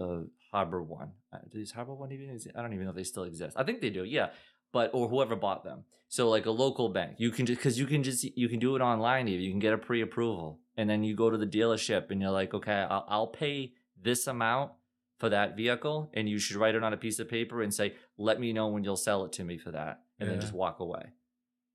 uh, 0.01 0.57
HarborOne. 0.57 1.11
Uh, 1.33 1.39
HarborOne 1.55 2.11
even? 2.11 2.41
I 2.57 2.61
don't 2.61 2.73
even 2.73 2.87
know 2.87 2.91
if 2.91 2.97
they 2.97 3.05
still 3.05 3.23
exist. 3.23 3.57
I 3.57 3.63
think 3.63 3.81
they 3.81 3.91
do. 3.91 4.03
Yeah, 4.03 4.31
but 4.73 4.91
or 4.93 5.09
whoever 5.09 5.37
bought 5.37 5.63
them. 5.63 5.85
So 6.09 6.29
like 6.29 6.47
a 6.47 6.51
local 6.51 6.89
bank, 6.89 7.17
you 7.19 7.31
can 7.31 7.47
just 7.47 7.61
because 7.61 7.79
you 7.79 7.87
can 7.87 8.03
just 8.03 8.25
you 8.25 8.49
can 8.49 8.59
do 8.59 8.75
it 8.75 8.81
online. 8.81 9.29
You 9.29 9.51
can 9.51 9.61
get 9.61 9.75
a 9.75 9.79
pre-approval, 9.79 10.59
and 10.79 10.89
then 10.89 11.03
you 11.03 11.15
go 11.15 11.29
to 11.29 11.37
the 11.37 11.47
dealership 11.47 12.11
and 12.11 12.23
you're 12.23 12.31
like, 12.31 12.55
okay, 12.55 12.87
I'll, 12.89 13.05
I'll 13.09 13.27
pay 13.27 13.73
this 14.01 14.29
amount 14.29 14.71
for 15.19 15.29
that 15.29 15.57
vehicle, 15.57 16.11
and 16.15 16.29
you 16.29 16.39
should 16.39 16.57
write 16.57 16.77
it 16.77 16.85
on 16.85 16.93
a 16.93 16.97
piece 16.97 17.19
of 17.19 17.29
paper 17.29 17.61
and 17.61 17.75
say, 17.75 17.95
let 18.17 18.39
me 18.39 18.53
know 18.53 18.69
when 18.69 18.85
you'll 18.85 18.97
sell 18.97 19.25
it 19.25 19.33
to 19.33 19.43
me 19.45 19.59
for 19.59 19.73
that, 19.73 20.03
and 20.21 20.31
then 20.31 20.41
just 20.41 20.53
walk 20.53 20.79
away. 20.79 21.05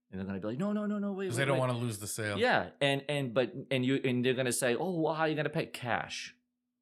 And 0.09 0.19
they're 0.19 0.25
gonna 0.25 0.39
be 0.39 0.47
like, 0.47 0.57
no, 0.57 0.71
no, 0.71 0.85
no, 0.85 0.97
no, 0.97 1.11
wait, 1.11 1.25
because 1.25 1.37
they 1.37 1.43
don't 1.43 1.57
want 1.57 1.73
to 1.73 1.77
lose 1.77 1.97
the 1.97 2.07
sale. 2.07 2.37
Yeah, 2.37 2.67
and 2.79 3.03
and 3.09 3.33
but 3.33 3.51
and 3.69 3.85
you 3.85 3.99
and 4.05 4.23
they're 4.23 4.35
gonna 4.35 4.53
say, 4.53 4.75
oh, 4.75 4.97
well, 5.01 5.13
how 5.13 5.23
are 5.23 5.27
you 5.27 5.35
gonna 5.35 5.49
pay 5.49 5.65
cash? 5.65 6.33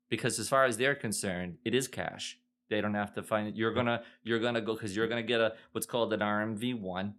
Because 0.07 0.37
as 0.37 0.47
far 0.47 0.65
as 0.65 0.77
they're 0.77 0.93
concerned, 0.93 1.57
it 1.65 1.73
is 1.73 1.87
cash. 1.87 2.37
They 2.69 2.81
don't 2.81 2.93
have 2.93 3.13
to 3.15 3.23
find 3.23 3.47
it. 3.47 3.55
You're 3.55 3.73
gonna 3.73 4.03
you're 4.21 4.39
gonna 4.39 4.61
go 4.61 4.73
because 4.73 4.95
you're 4.95 5.07
gonna 5.07 5.23
get 5.23 5.41
a 5.41 5.53
what's 5.71 5.87
called 5.87 6.13
an 6.13 6.19
RMV 6.19 6.79
one, 6.79 7.15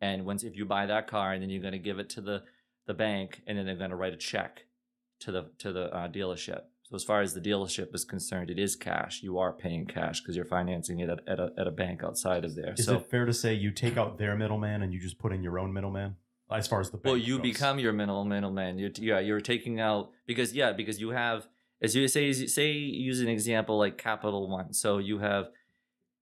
and 0.00 0.24
once 0.24 0.44
if 0.44 0.54
you 0.54 0.64
buy 0.66 0.86
that 0.86 1.08
car, 1.08 1.32
and 1.32 1.42
then 1.42 1.50
you're 1.50 1.62
gonna 1.62 1.78
give 1.78 1.98
it 1.98 2.10
to 2.10 2.20
the 2.20 2.44
the 2.86 2.94
bank, 2.94 3.42
and 3.46 3.58
then 3.58 3.66
they're 3.66 3.76
gonna 3.76 3.96
write 3.96 4.12
a 4.12 4.18
check 4.18 4.66
to 5.20 5.32
the 5.32 5.50
to 5.58 5.72
the 5.72 5.94
uh, 5.94 6.08
dealership. 6.08 6.62
So 6.82 6.96
as 6.96 7.04
far 7.04 7.22
as 7.22 7.32
the 7.32 7.40
dealership 7.40 7.94
is 7.94 8.04
concerned, 8.04 8.50
it 8.50 8.58
is 8.58 8.76
cash. 8.76 9.22
You 9.22 9.38
are 9.38 9.52
paying 9.52 9.86
cash 9.86 10.20
because 10.20 10.36
you're 10.36 10.44
financing 10.44 11.00
it 11.00 11.08
at, 11.08 11.20
at 11.26 11.40
a 11.40 11.50
at 11.58 11.66
a 11.66 11.70
bank 11.70 12.02
outside 12.04 12.44
of 12.44 12.54
there. 12.54 12.74
Is 12.76 12.86
so 12.86 12.96
it 12.96 13.10
fair 13.10 13.24
to 13.24 13.32
say 13.32 13.54
you 13.54 13.70
take 13.70 13.96
out 13.96 14.18
their 14.18 14.36
middleman 14.36 14.82
and 14.82 14.92
you 14.92 15.00
just 15.00 15.18
put 15.18 15.32
in 15.32 15.42
your 15.42 15.58
own 15.58 15.72
middleman? 15.72 16.16
As 16.50 16.68
far 16.68 16.80
as 16.80 16.90
the 16.90 17.00
well 17.02 17.16
you 17.16 17.38
goes? 17.38 17.42
become 17.42 17.78
your 17.78 17.92
middle 17.92 18.24
middleman 18.24 18.78
you're, 18.78 18.90
yeah 18.98 19.18
you're 19.18 19.40
taking 19.40 19.80
out 19.80 20.10
because 20.26 20.52
yeah 20.52 20.72
because 20.72 21.00
you 21.00 21.10
have 21.10 21.48
as 21.80 21.96
you 21.96 22.06
say 22.06 22.32
say 22.32 22.70
use 22.72 23.20
an 23.20 23.28
example 23.28 23.78
like 23.78 23.96
capital 23.96 24.48
one 24.48 24.72
so 24.72 24.98
you 24.98 25.18
have 25.18 25.46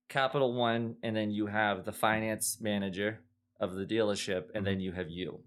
capital 0.08 0.54
one 0.54 0.96
and 1.02 1.16
then 1.16 1.30
you 1.32 1.46
have 1.46 1.84
the 1.84 1.92
finance 1.92 2.58
manager 2.60 3.20
of 3.60 3.74
the 3.74 3.84
dealership 3.84 4.44
and 4.54 4.64
then 4.66 4.80
you 4.80 4.92
have 4.92 5.10
you 5.10 5.40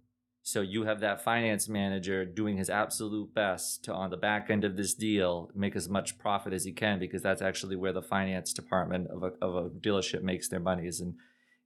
so 0.48 0.62
you 0.62 0.84
have 0.84 1.00
that 1.00 1.24
finance 1.24 1.68
manager 1.68 2.24
doing 2.24 2.56
his 2.56 2.70
absolute 2.70 3.34
best 3.34 3.84
to 3.84 3.92
on 3.92 4.12
the 4.12 4.18
back 4.18 4.52
end 4.52 4.64
of 4.64 4.78
this 4.78 4.94
deal 4.94 5.50
make 5.56 5.76
as 5.76 5.90
much 5.90 6.20
profit 6.20 6.54
as 6.54 6.64
he 6.64 6.72
can 6.72 7.00
because 7.00 7.24
that's 7.24 7.42
actually 7.42 7.76
where 7.76 7.92
the 7.92 8.02
finance 8.04 8.54
department 8.54 9.08
of 9.08 9.24
a, 9.24 9.32
of 9.44 9.56
a 9.56 9.70
dealership 9.70 10.22
makes 10.22 10.48
their 10.48 10.60
money 10.60 10.86
is 10.86 11.02
in 11.02 11.16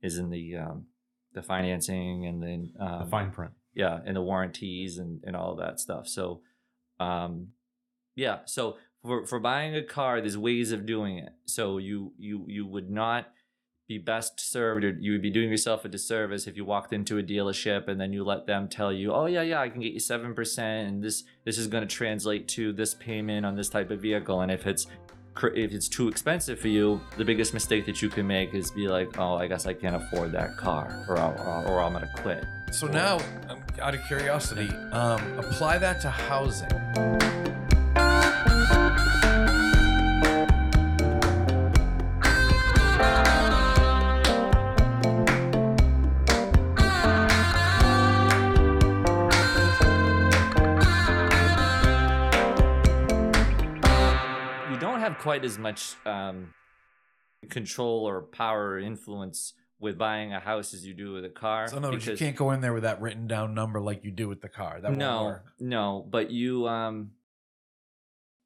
is 0.01 0.17
in 0.17 0.29
the 0.29 0.55
um, 0.55 0.85
the 1.33 1.41
financing 1.41 2.25
and 2.25 2.41
then 2.41 2.71
um, 2.79 3.03
the 3.03 3.11
fine 3.11 3.31
print. 3.31 3.51
yeah 3.73 3.99
and 4.05 4.15
the 4.15 4.21
warranties 4.21 4.97
and, 4.97 5.21
and 5.25 5.35
all 5.35 5.51
of 5.51 5.59
that 5.59 5.77
stuff 5.77 6.07
so 6.07 6.39
um 7.01 7.49
yeah 8.15 8.39
so 8.45 8.77
for 9.03 9.25
for 9.25 9.41
buying 9.41 9.75
a 9.75 9.83
car 9.83 10.21
there's 10.21 10.37
ways 10.37 10.71
of 10.71 10.85
doing 10.85 11.17
it 11.17 11.33
so 11.43 11.79
you 11.79 12.13
you 12.17 12.45
you 12.47 12.65
would 12.65 12.89
not 12.89 13.27
be 13.89 13.97
best 13.97 14.39
served 14.39 14.85
or 14.85 14.91
you 14.91 15.11
would 15.11 15.21
be 15.21 15.31
doing 15.31 15.49
yourself 15.49 15.83
a 15.83 15.89
disservice 15.89 16.45
if 16.45 16.55
you 16.55 16.63
walked 16.63 16.93
into 16.93 17.17
a 17.17 17.23
dealership 17.23 17.87
and 17.87 17.99
then 17.99 18.13
you 18.13 18.23
let 18.23 18.45
them 18.45 18.67
tell 18.67 18.93
you 18.93 19.11
oh 19.11 19.25
yeah 19.25 19.41
yeah 19.41 19.59
i 19.59 19.67
can 19.67 19.81
get 19.81 19.91
you 19.91 19.99
7% 19.99 20.59
and 20.59 21.03
this 21.03 21.23
this 21.43 21.57
is 21.57 21.65
going 21.65 21.81
to 21.81 21.87
translate 21.87 22.47
to 22.49 22.71
this 22.71 22.93
payment 22.93 23.47
on 23.47 23.55
this 23.55 23.67
type 23.67 23.89
of 23.89 23.99
vehicle 23.99 24.41
and 24.41 24.51
if 24.51 24.67
it's 24.67 24.85
if 25.55 25.73
it's 25.73 25.89
too 25.89 26.07
expensive 26.07 26.59
for 26.59 26.67
you 26.67 27.01
the 27.17 27.25
biggest 27.25 27.51
mistake 27.51 27.83
that 27.87 27.99
you 27.99 28.09
can 28.09 28.27
make 28.27 28.53
is 28.53 28.69
be 28.69 28.87
like 28.87 29.17
oh 29.17 29.33
i 29.35 29.47
guess 29.47 29.65
i 29.65 29.73
can't 29.73 29.95
afford 29.95 30.31
that 30.31 30.55
car 30.55 31.05
or, 31.09 31.17
or, 31.17 31.65
or 31.65 31.81
i'm 31.81 31.93
going 31.93 32.05
to 32.05 32.21
quit 32.21 32.45
So 32.71 32.85
now, 32.85 33.17
um, 33.49 33.59
out 33.81 33.95
of 33.95 34.03
curiosity, 34.05 34.69
um, 34.91 35.19
apply 35.39 35.79
that 35.79 35.99
to 36.01 36.09
housing. 36.11 37.48
Quite 55.19 55.45
as 55.45 55.57
much 55.57 55.95
um, 56.05 56.53
control 57.49 58.07
or 58.07 58.21
power 58.21 58.71
or 58.71 58.79
influence 58.79 59.53
with 59.79 59.97
buying 59.97 60.33
a 60.33 60.39
house 60.39 60.73
as 60.73 60.85
you 60.85 60.93
do 60.93 61.13
with 61.13 61.23
a 61.23 61.29
car. 61.29 61.67
So 61.67 61.79
words, 61.79 62.05
you 62.05 62.17
can't 62.17 62.35
go 62.35 62.51
in 62.51 62.61
there 62.61 62.73
with 62.73 62.83
that 62.83 63.01
written 63.01 63.27
down 63.27 63.53
number 63.53 63.79
like 63.79 64.03
you 64.03 64.11
do 64.11 64.27
with 64.27 64.41
the 64.41 64.49
car. 64.49 64.79
That 64.81 64.95
no, 64.95 65.37
no, 65.59 66.05
but 66.09 66.31
you 66.31 66.67
um 66.67 67.11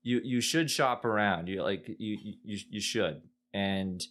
you 0.04 0.22
you 0.24 0.42
should 0.42 0.70
shop 0.70 1.06
around. 1.06 1.48
You 1.48 1.64
like 1.64 1.88
you 1.98 2.18
you 2.44 2.60
you 2.70 2.82
should. 2.82 3.22
And 3.54 4.04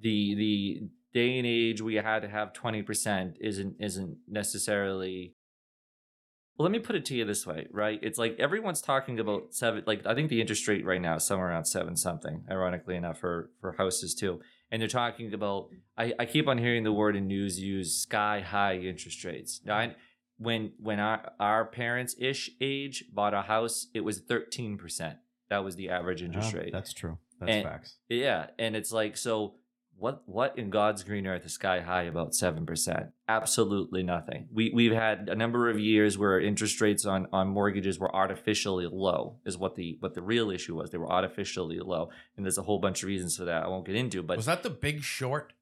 the 0.00 0.34
the 0.34 0.88
day 1.12 1.38
and 1.38 1.46
age 1.46 1.80
we 1.80 1.94
had 1.94 2.22
to 2.22 2.28
have 2.28 2.52
20% 2.52 3.36
isn't 3.40 3.76
isn't 3.80 4.18
necessarily 4.28 5.34
well, 6.56 6.64
let 6.64 6.72
me 6.72 6.78
put 6.78 6.94
it 6.96 7.04
to 7.06 7.14
you 7.14 7.24
this 7.24 7.46
way, 7.46 7.66
right? 7.70 7.98
It's 8.02 8.18
like 8.18 8.36
everyone's 8.38 8.80
talking 8.80 9.18
about 9.18 9.54
seven. 9.54 9.82
Like 9.86 10.06
I 10.06 10.14
think 10.14 10.30
the 10.30 10.40
interest 10.40 10.66
rate 10.68 10.84
right 10.84 11.00
now 11.00 11.16
is 11.16 11.24
somewhere 11.24 11.48
around 11.48 11.64
seven 11.64 11.96
something. 11.96 12.44
Ironically 12.50 12.96
enough, 12.96 13.18
for 13.18 13.50
for 13.60 13.72
houses 13.72 14.14
too. 14.14 14.40
And 14.70 14.80
they're 14.80 14.88
talking 14.88 15.32
about. 15.34 15.68
I, 15.96 16.12
I 16.18 16.24
keep 16.26 16.48
on 16.48 16.58
hearing 16.58 16.82
the 16.84 16.92
word 16.92 17.16
in 17.16 17.26
news 17.26 17.60
use 17.60 17.96
sky 17.96 18.40
high 18.40 18.76
interest 18.78 19.24
rates. 19.24 19.60
Now, 19.64 19.76
I, 19.76 19.94
when 20.38 20.72
when 20.78 21.00
our 21.00 21.32
our 21.38 21.64
parents 21.64 22.14
ish 22.18 22.50
age 22.60 23.04
bought 23.12 23.34
a 23.34 23.42
house, 23.42 23.86
it 23.94 24.00
was 24.00 24.18
thirteen 24.20 24.76
percent. 24.78 25.18
That 25.50 25.64
was 25.64 25.76
the 25.76 25.90
average 25.90 26.22
interest 26.22 26.52
Yeah, 26.52 26.60
rate. 26.60 26.72
That's 26.72 26.92
true. 26.92 27.18
That's 27.40 27.52
And- 27.52 27.64
facts. 27.64 27.96
Yeah, 28.08 28.46
and 28.58 28.74
it's 28.76 28.92
like 28.92 29.16
so. 29.16 29.54
What 29.96 30.22
what 30.26 30.58
in 30.58 30.70
God's 30.70 31.02
green 31.02 31.26
earth 31.26 31.46
is 31.46 31.52
sky 31.52 31.80
high 31.80 32.02
about 32.02 32.34
seven 32.34 32.66
percent? 32.66 33.06
Absolutely 33.28 34.02
nothing. 34.02 34.48
We 34.52 34.70
we've 34.74 34.92
had 34.92 35.28
a 35.28 35.34
number 35.34 35.70
of 35.70 35.78
years 35.78 36.18
where 36.18 36.40
interest 36.40 36.80
rates 36.80 37.06
on 37.06 37.28
on 37.32 37.48
mortgages 37.48 37.98
were 37.98 38.14
artificially 38.14 38.86
low. 38.90 39.36
Is 39.44 39.56
what 39.56 39.76
the 39.76 39.96
what 40.00 40.14
the 40.14 40.22
real 40.22 40.50
issue 40.50 40.74
was. 40.74 40.90
They 40.90 40.98
were 40.98 41.10
artificially 41.10 41.78
low, 41.78 42.10
and 42.36 42.44
there's 42.44 42.58
a 42.58 42.62
whole 42.62 42.78
bunch 42.78 43.02
of 43.02 43.08
reasons 43.08 43.36
for 43.36 43.44
that. 43.44 43.62
I 43.64 43.68
won't 43.68 43.86
get 43.86 43.94
into. 43.94 44.22
But 44.22 44.36
was 44.36 44.46
that 44.46 44.62
the 44.62 44.70
Big 44.70 45.02
Short? 45.02 45.52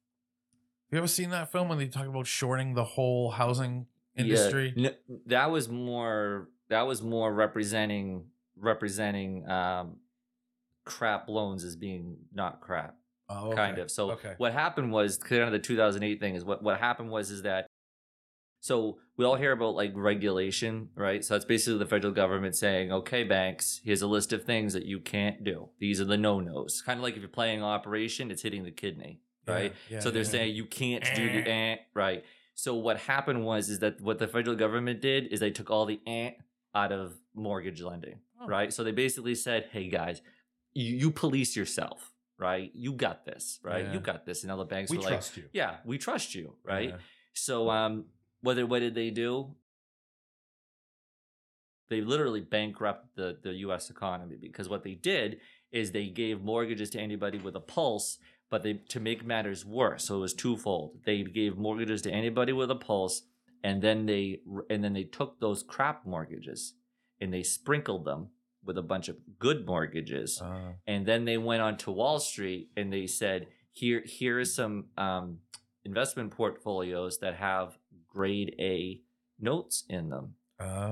Have 0.90 0.96
you 0.96 0.98
ever 0.98 1.08
seen 1.08 1.30
that 1.30 1.50
film 1.52 1.68
when 1.68 1.78
they 1.78 1.86
talk 1.86 2.06
about 2.06 2.26
shorting 2.26 2.74
the 2.74 2.84
whole 2.84 3.30
housing 3.30 3.86
industry? 4.16 4.72
Yeah, 4.76 4.90
n- 5.08 5.18
that 5.26 5.50
was 5.50 5.68
more 5.68 6.48
that 6.68 6.86
was 6.86 7.02
more 7.02 7.32
representing 7.32 8.26
representing 8.56 9.48
um, 9.48 9.96
crap 10.84 11.28
loans 11.28 11.64
as 11.64 11.76
being 11.76 12.16
not 12.32 12.60
crap. 12.60 12.96
Oh, 13.34 13.46
okay. 13.48 13.56
kind 13.56 13.78
of. 13.78 13.90
So 13.90 14.12
okay. 14.12 14.34
what 14.38 14.52
happened 14.52 14.92
was 14.92 15.16
kind 15.18 15.42
of 15.42 15.52
the 15.52 15.58
2008 15.58 16.20
thing 16.20 16.34
is 16.34 16.44
what 16.44 16.62
what 16.62 16.78
happened 16.78 17.10
was 17.10 17.30
is 17.30 17.42
that 17.42 17.66
so 18.60 18.98
we 19.16 19.24
all 19.24 19.34
hear 19.34 19.50
about 19.52 19.74
like 19.74 19.90
regulation, 19.94 20.88
right? 20.94 21.24
So 21.24 21.34
it's 21.34 21.44
basically 21.44 21.78
the 21.78 21.86
federal 21.86 22.12
government 22.12 22.54
saying, 22.56 22.92
"Okay, 22.92 23.24
banks, 23.24 23.80
here's 23.84 24.02
a 24.02 24.06
list 24.06 24.32
of 24.32 24.44
things 24.44 24.72
that 24.74 24.86
you 24.86 25.00
can't 25.00 25.42
do. 25.42 25.70
These 25.80 26.00
are 26.00 26.04
the 26.04 26.16
no-nos." 26.16 26.80
Kind 26.82 26.98
of 27.00 27.02
like 27.02 27.14
if 27.14 27.20
you're 27.20 27.28
playing 27.28 27.62
Operation, 27.62 28.30
it's 28.30 28.42
hitting 28.42 28.62
the 28.62 28.70
kidney, 28.70 29.20
Yeah, 29.48 29.54
right? 29.54 29.72
yeah, 29.90 29.98
so 30.00 30.10
they're 30.12 30.22
yeah. 30.22 30.28
saying 30.28 30.54
you 30.54 30.66
can't 30.66 31.04
do 31.16 31.26
the 31.28 31.48
eh, 31.50 31.76
right. 31.94 32.24
So 32.54 32.76
what 32.76 32.98
happened 32.98 33.44
was 33.44 33.68
is 33.68 33.80
that 33.80 34.00
what 34.00 34.18
the 34.20 34.28
federal 34.28 34.54
government 34.54 35.00
did 35.00 35.26
is 35.32 35.40
they 35.40 35.50
took 35.50 35.68
all 35.70 35.84
the 35.86 36.00
eh 36.06 36.32
out 36.74 36.92
of 36.92 37.14
mortgage 37.34 37.82
lending, 37.82 38.20
Oh. 38.40 38.46
right? 38.46 38.72
So 38.72 38.84
they 38.84 38.92
basically 38.92 39.34
said, 39.34 39.70
"Hey 39.72 39.88
guys, 39.88 40.22
you, 40.72 40.94
you 40.96 41.10
police 41.10 41.56
yourself, 41.56 42.11
right? 42.38 42.70
You 42.74 42.92
got 42.92 43.24
this, 43.24 43.60
right? 43.62 43.84
Yeah. 43.84 43.92
You 43.92 44.00
got 44.00 44.26
this." 44.26 44.42
And 44.42 44.52
other 44.52 44.64
banks 44.64 44.90
We 44.90 44.98
were 44.98 45.04
trust 45.04 45.36
like, 45.36 45.44
you. 45.44 45.50
"Yeah, 45.52 45.76
we 45.84 45.98
trust 45.98 46.34
you, 46.34 46.54
right?" 46.64 46.90
Yeah. 46.90 46.96
So 47.34 47.70
um, 47.70 48.06
whether 48.40 48.66
what 48.66 48.80
did 48.80 48.94
they 48.94 49.10
do? 49.10 49.54
They 51.88 52.00
literally 52.00 52.40
bankrupted 52.40 53.10
the 53.16 53.38
the 53.42 53.54
U.S. 53.66 53.90
economy 53.90 54.36
because 54.40 54.68
what 54.68 54.82
they 54.82 54.94
did 54.94 55.40
is 55.70 55.92
they 55.92 56.06
gave 56.06 56.42
mortgages 56.42 56.90
to 56.90 57.00
anybody 57.00 57.38
with 57.38 57.56
a 57.56 57.60
pulse, 57.60 58.18
but 58.50 58.62
they 58.62 58.74
to 58.74 59.00
make 59.00 59.24
matters 59.24 59.64
worse. 59.64 60.04
So 60.04 60.16
it 60.16 60.20
was 60.20 60.34
twofold. 60.34 60.98
They 61.04 61.22
gave 61.22 61.56
mortgages 61.56 62.02
to 62.02 62.10
anybody 62.10 62.52
with 62.52 62.70
a 62.70 62.76
pulse, 62.76 63.22
and 63.62 63.82
then 63.82 64.06
they 64.06 64.40
and 64.70 64.82
then 64.82 64.92
they 64.92 65.04
took 65.04 65.40
those 65.40 65.62
crap 65.62 66.06
mortgages 66.06 66.74
and 67.20 67.32
they 67.32 67.44
sprinkled 67.44 68.04
them 68.04 68.28
with 68.64 68.78
a 68.78 68.82
bunch 68.82 69.08
of 69.08 69.16
good 69.38 69.66
mortgages 69.66 70.40
Uh, 70.40 70.72
and 70.86 71.06
then 71.06 71.24
they 71.24 71.38
went 71.38 71.62
on 71.62 71.76
to 71.78 71.90
Wall 71.90 72.18
Street 72.18 72.70
and 72.76 72.92
they 72.92 73.06
said, 73.06 73.48
"Here, 73.72 74.02
here 74.04 74.38
are 74.38 74.44
some 74.44 74.86
um, 74.96 75.38
investment 75.84 76.30
portfolios 76.30 77.18
that 77.18 77.34
have 77.34 77.78
grade 78.08 78.54
A 78.58 79.02
notes 79.38 79.84
in 79.88 80.10
them." 80.10 80.36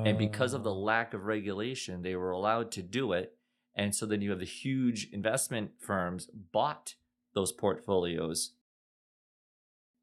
And 0.04 0.18
because 0.18 0.52
of 0.52 0.64
the 0.64 0.74
oh. 0.74 0.80
lack 0.80 1.14
of 1.14 1.26
regulation, 1.26 2.02
they 2.02 2.16
were 2.16 2.32
allowed 2.32 2.72
to 2.72 2.82
do 2.82 3.12
it. 3.12 3.36
And 3.74 3.94
so 3.94 4.04
then 4.04 4.20
you 4.20 4.30
have 4.30 4.40
the 4.40 4.44
huge 4.44 5.08
investment 5.12 5.72
firms 5.78 6.28
bought 6.52 6.94
those 7.34 7.52
portfolios. 7.52 8.54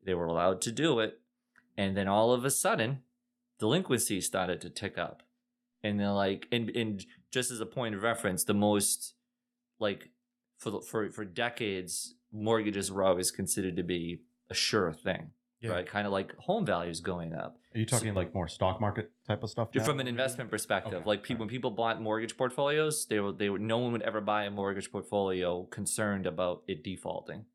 They 0.03 0.13
were 0.13 0.25
allowed 0.25 0.62
to 0.62 0.71
do 0.71 0.99
it, 0.99 1.19
and 1.75 1.97
then 1.97 2.08
all 2.08 2.32
of 2.32 2.45
a 2.45 2.49
sudden, 2.49 3.01
delinquency 3.60 4.21
started 4.21 4.62
to 4.62 4.69
tick 4.69 4.97
up. 4.97 5.21
And 5.84 5.99
they're 5.99 6.12
like, 6.12 6.47
and 6.51 6.69
and 6.69 7.06
just 7.38 7.52
as 7.52 7.60
a 7.60 7.65
point 7.67 7.93
of 7.93 8.02
reference, 8.02 8.43
the 8.43 8.54
most 8.56 9.13
like 9.80 10.10
for 10.58 10.82
for 10.82 11.10
for 11.12 11.23
decades, 11.23 12.15
mortgages 12.32 12.91
were 12.91 13.04
always 13.04 13.30
considered 13.30 13.76
to 13.78 13.84
be 13.84 14.21
a 14.50 14.56
sure 14.56 14.91
thing, 14.91 15.30
Yeah. 15.62 15.71
right? 15.73 15.86
Kind 15.86 16.08
of 16.08 16.13
like 16.13 16.36
home 16.38 16.65
values 16.65 17.00
going 17.00 17.34
up. 17.34 17.60
Are 17.76 17.80
you 17.80 17.86
talking 17.86 18.15
like 18.15 18.34
more 18.34 18.47
stock 18.47 18.82
market 18.82 19.12
type 19.28 19.43
of 19.43 19.50
stuff? 19.52 19.67
Now? 19.76 19.84
from 19.84 20.00
an 20.00 20.08
investment 20.08 20.50
perspective, 20.50 20.93
Okay, 21.02 21.06
like 21.12 21.21
people, 21.21 21.41
when 21.41 21.50
people 21.50 21.69
bought 21.69 22.02
mortgage 22.02 22.36
portfolios, 22.38 23.06
they 23.06 23.19
were 23.19 23.32
they 23.34 23.50
were 23.52 23.60
no 23.60 23.78
one 23.78 23.91
would 23.91 24.02
ever 24.02 24.19
buy 24.19 24.45
a 24.45 24.50
mortgage 24.52 24.91
portfolio 24.91 25.63
concerned 25.65 26.26
about 26.26 26.63
it 26.67 26.84
defaulting. 26.84 27.45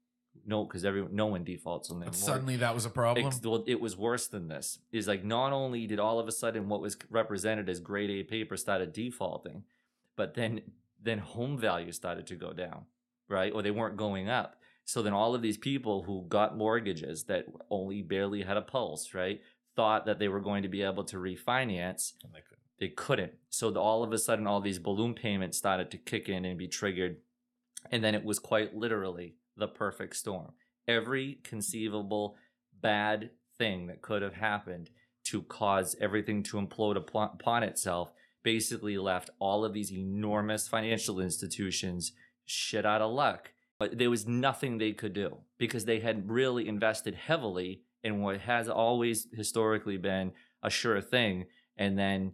No, 0.44 0.64
because 0.64 0.84
every 0.84 1.06
no 1.10 1.26
one 1.26 1.44
defaults 1.44 1.90
on 1.90 2.00
their 2.00 2.12
suddenly 2.12 2.56
that 2.56 2.74
was 2.74 2.84
a 2.84 2.90
problem. 2.90 3.26
Ex- 3.26 3.40
well, 3.42 3.64
it 3.66 3.80
was 3.80 3.96
worse 3.96 4.26
than 4.26 4.48
this. 4.48 4.78
Is 4.90 5.06
like 5.06 5.24
not 5.24 5.52
only 5.52 5.86
did 5.86 6.00
all 6.00 6.18
of 6.18 6.26
a 6.26 6.32
sudden 6.32 6.68
what 6.68 6.80
was 6.80 6.96
represented 7.10 7.68
as 7.68 7.80
grade 7.80 8.10
A 8.10 8.22
paper 8.24 8.56
started 8.56 8.92
defaulting, 8.92 9.64
but 10.16 10.34
then 10.34 10.62
then 11.00 11.18
home 11.18 11.58
values 11.58 11.96
started 11.96 12.26
to 12.28 12.34
go 12.34 12.52
down, 12.52 12.86
right? 13.28 13.52
Or 13.52 13.62
they 13.62 13.70
weren't 13.70 13.96
going 13.96 14.28
up. 14.28 14.56
So 14.84 15.02
then 15.02 15.12
all 15.12 15.34
of 15.34 15.42
these 15.42 15.58
people 15.58 16.02
who 16.02 16.24
got 16.28 16.56
mortgages 16.56 17.24
that 17.24 17.46
only 17.70 18.02
barely 18.02 18.42
had 18.42 18.56
a 18.56 18.62
pulse, 18.62 19.14
right, 19.14 19.40
thought 19.76 20.06
that 20.06 20.18
they 20.18 20.28
were 20.28 20.40
going 20.40 20.62
to 20.62 20.68
be 20.68 20.82
able 20.82 21.04
to 21.04 21.16
refinance. 21.16 22.12
And 22.24 22.32
they 22.32 22.40
couldn't. 22.40 22.62
They 22.80 22.88
couldn't. 22.88 23.32
So 23.48 23.70
the, 23.70 23.80
all 23.80 24.02
of 24.02 24.12
a 24.12 24.18
sudden, 24.18 24.46
all 24.46 24.60
these 24.60 24.78
balloon 24.78 25.14
payments 25.14 25.56
started 25.56 25.90
to 25.92 25.98
kick 25.98 26.28
in 26.28 26.44
and 26.44 26.58
be 26.58 26.68
triggered. 26.68 27.18
And 27.90 28.02
then 28.02 28.14
it 28.14 28.24
was 28.24 28.38
quite 28.38 28.74
literally 28.74 29.36
the 29.56 29.68
perfect 29.68 30.16
storm. 30.16 30.52
Every 30.88 31.38
conceivable 31.44 32.36
bad 32.80 33.30
thing 33.58 33.86
that 33.86 34.02
could 34.02 34.22
have 34.22 34.34
happened 34.34 34.90
to 35.24 35.42
cause 35.42 35.94
everything 36.00 36.42
to 36.42 36.56
implode 36.56 36.96
upon, 36.96 37.62
itself 37.62 38.12
basically 38.42 38.98
left 38.98 39.30
all 39.38 39.64
of 39.64 39.72
these 39.72 39.92
enormous 39.92 40.66
financial 40.66 41.20
institutions 41.20 42.12
shit 42.44 42.84
out 42.84 43.00
of 43.00 43.12
luck. 43.12 43.52
But 43.78 43.98
there 43.98 44.10
was 44.10 44.26
nothing 44.26 44.78
they 44.78 44.92
could 44.92 45.12
do 45.12 45.38
because 45.58 45.84
they 45.84 46.00
had 46.00 46.30
really 46.30 46.68
invested 46.68 47.14
heavily 47.14 47.82
in 48.02 48.20
what 48.20 48.40
has 48.40 48.68
always 48.68 49.28
historically 49.32 49.96
been 49.96 50.32
a 50.62 50.70
sure 50.70 51.00
thing. 51.00 51.46
And 51.76 51.98
then 51.98 52.32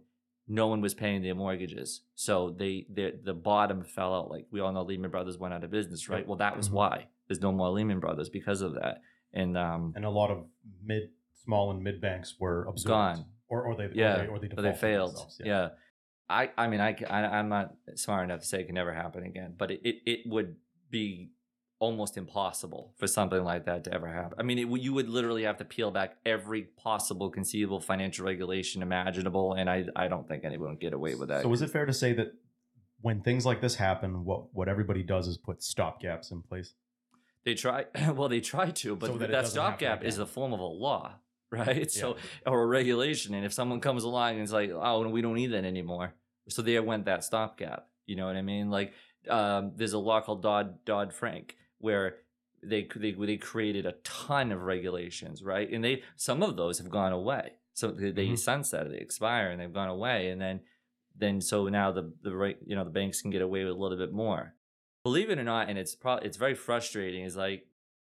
no 0.51 0.67
one 0.67 0.81
was 0.81 0.93
paying 0.95 1.21
their 1.21 1.35
mortgages. 1.35 2.01
So 2.15 2.49
they 2.57 2.85
the 2.91 3.13
the 3.23 3.33
bottom 3.33 3.83
fell 3.83 4.13
out. 4.15 4.29
Like 4.31 4.47
we 4.51 4.59
all 4.59 4.71
know 4.73 4.81
Lehman 4.83 5.11
Brothers 5.11 5.37
went 5.37 5.53
out 5.53 5.63
of 5.63 5.69
business, 5.71 6.09
right? 6.09 6.27
Well, 6.27 6.37
that 6.37 6.57
was 6.57 6.69
Mhm. 6.69 6.73
why. 6.73 7.07
There's 7.27 7.39
no 7.41 7.51
more 7.51 7.69
Lehman 7.69 7.99
Brothers 7.99 8.29
because 8.29 8.61
of 8.61 8.73
that. 8.73 9.01
And 9.31 9.55
um 9.57 9.93
and 9.95 10.03
a 10.05 10.09
lot 10.09 10.31
of 10.31 10.45
mid, 10.83 11.11
small, 11.45 11.69
and 11.71 11.81
mid 11.83 12.01
banks 12.01 12.35
were 12.39 12.65
absorbed, 12.65 12.87
Gone. 13.17 13.25
or 13.47 13.61
or 13.63 13.75
they 13.75 13.89
yeah, 13.93 14.25
or 14.25 14.39
they, 14.39 14.47
or 14.47 14.61
they, 14.61 14.71
they 14.71 14.77
failed. 14.77 15.11
themselves, 15.11 15.41
Yeah. 15.45 15.69
I 16.29 16.49
I 16.57 16.67
mean 16.67 16.81
I, 16.81 16.95
I 17.09 17.37
I'm 17.37 17.49
not 17.49 17.75
smart 17.95 18.23
enough 18.23 18.41
to 18.41 18.45
say 18.47 18.61
it 18.61 18.65
can 18.65 18.75
never 18.75 18.93
happen 18.93 19.23
again, 19.23 19.53
but 19.57 19.69
it, 19.71 19.81
it, 19.83 19.95
it 20.05 20.19
would 20.27 20.55
be 20.89 21.31
almost 21.79 22.17
impossible 22.17 22.93
for 22.97 23.07
something 23.07 23.43
like 23.43 23.65
that 23.65 23.85
to 23.85 23.93
ever 23.93 24.07
happen. 24.07 24.37
I 24.37 24.43
mean, 24.43 24.59
it, 24.59 24.81
you 24.81 24.93
would 24.93 25.09
literally 25.09 25.43
have 25.43 25.57
to 25.57 25.65
peel 25.65 25.91
back 25.91 26.17
every 26.25 26.63
possible 26.63 27.29
conceivable 27.29 27.79
financial 27.79 28.25
regulation 28.25 28.81
imaginable, 28.81 29.53
and 29.53 29.69
I 29.69 29.85
I 29.95 30.07
don't 30.07 30.27
think 30.27 30.43
anyone 30.43 30.71
would 30.71 30.79
get 30.79 30.93
away 30.93 31.15
with 31.15 31.29
that. 31.29 31.43
So 31.43 31.53
is 31.53 31.61
it 31.61 31.69
fair 31.69 31.85
to 31.85 31.93
say 31.93 32.13
that 32.13 32.33
when 33.01 33.21
things 33.21 33.45
like 33.45 33.61
this 33.61 33.75
happen, 33.75 34.25
what 34.25 34.53
what 34.53 34.67
everybody 34.67 35.03
does 35.03 35.27
is 35.27 35.37
put 35.37 35.59
stopgaps 35.59 36.31
in 36.31 36.41
place? 36.41 36.73
They 37.45 37.55
try. 37.55 37.85
Well, 38.13 38.27
they 38.27 38.41
try 38.41 38.71
to, 38.71 38.95
but 38.95 39.07
So 39.07 39.17
that 39.17 39.31
that, 39.31 39.47
stopgap 39.47 40.03
is 40.03 40.17
the 40.17 40.25
form 40.25 40.53
of 40.53 40.59
a 40.59 40.63
law, 40.63 41.13
right? 41.51 41.89
So 41.89 42.17
or 42.45 42.61
a 42.61 42.67
regulation, 42.67 43.33
and 43.33 43.45
if 43.45 43.53
someone 43.53 43.79
comes 43.79 44.03
along 44.03 44.33
and 44.33 44.41
is 44.41 44.51
like, 44.51 44.71
"Oh, 44.71 45.07
we 45.07 45.21
don't 45.21 45.35
need 45.35 45.53
that 45.53 45.63
anymore," 45.63 46.13
so 46.49 46.61
there 46.61 46.83
went 46.83 47.05
that 47.05 47.23
stopgap. 47.23 47.87
You 48.05 48.17
know 48.17 48.25
what 48.25 48.35
I 48.35 48.41
mean? 48.41 48.69
Like, 48.69 48.93
um, 49.29 49.71
there's 49.75 49.93
a 49.93 49.99
law 49.99 50.19
called 50.19 50.41
Dodd 50.41 50.83
Dodd 50.83 51.13
Frank 51.13 51.55
where 51.79 52.17
they 52.63 52.87
they 52.95 53.11
they 53.11 53.37
created 53.37 53.85
a 53.85 53.93
ton 54.03 54.51
of 54.51 54.61
regulations, 54.61 55.43
right? 55.43 55.69
And 55.71 55.83
they 55.83 56.03
some 56.15 56.43
of 56.43 56.55
those 56.55 56.77
have 56.79 56.89
gone 56.89 57.11
away. 57.13 57.53
So 57.73 57.91
they, 57.91 58.11
they 58.11 58.27
Mhm. 58.27 58.37
sunset, 58.37 58.89
they 58.89 58.97
expire, 58.97 59.49
and 59.51 59.59
they've 59.61 59.73
gone 59.73 59.89
away, 59.89 60.29
and 60.29 60.39
then 60.41 60.61
then 61.15 61.41
so 61.41 61.67
now 61.69 61.91
the 61.91 62.13
the 62.21 62.35
right 62.35 62.57
you 62.65 62.75
know 62.75 62.83
the 62.83 62.89
banks 62.89 63.21
can 63.21 63.31
get 63.31 63.41
away 63.41 63.63
with 63.63 63.73
a 63.73 63.77
little 63.77 63.97
bit 63.97 64.11
more. 64.11 64.55
Believe 65.03 65.29
it 65.29 65.39
or 65.39 65.43
not, 65.43 65.69
and 65.69 65.77
it's 65.79 65.95
pro- 65.95 66.15
it's 66.17 66.37
very 66.37 66.55
frustrating. 66.55 67.23
Is 67.23 67.37
like 67.37 67.65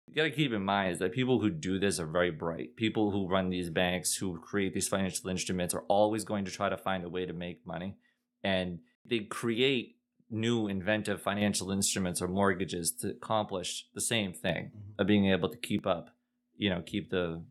you 0.07 0.15
got 0.15 0.23
to 0.23 0.31
keep 0.31 0.51
in 0.51 0.65
mind 0.65 0.91
is 0.91 0.99
that 0.99 1.13
people 1.13 1.39
who 1.39 1.49
do 1.49 1.79
this 1.79 1.97
are 1.97 2.05
very 2.05 2.29
bright. 2.29 2.75
People 2.75 3.11
who 3.11 3.25
run 3.29 3.49
these 3.49 3.69
banks, 3.69 4.17
who 4.17 4.37
create 4.37 4.73
these 4.73 4.89
financial 4.89 5.29
instruments, 5.29 5.73
are 5.73 5.85
always 5.87 6.25
going 6.25 6.43
to 6.43 6.51
try 6.51 6.67
to 6.67 6.75
find 6.75 7.05
a 7.05 7.09
way 7.09 7.25
to 7.25 7.31
make 7.31 7.65
money, 7.65 7.95
and 8.43 8.79
they 9.05 9.19
create 9.19 9.95
new 10.33 10.67
inventive 10.67 11.21
financial 11.21 11.71
instruments 11.71 12.21
or 12.21 12.27
mortgages 12.27 12.91
to 12.91 13.09
accomplish 13.11 13.87
the 13.93 14.01
same 14.01 14.33
thing 14.33 14.71
Mhm. 14.71 14.99
of 14.99 15.07
being 15.07 15.27
able 15.27 15.49
to 15.49 15.57
keep 15.57 15.85
up, 15.85 16.09
you 16.55 16.69
know, 16.69 16.81
keep 16.81 17.09
the 17.09 17.45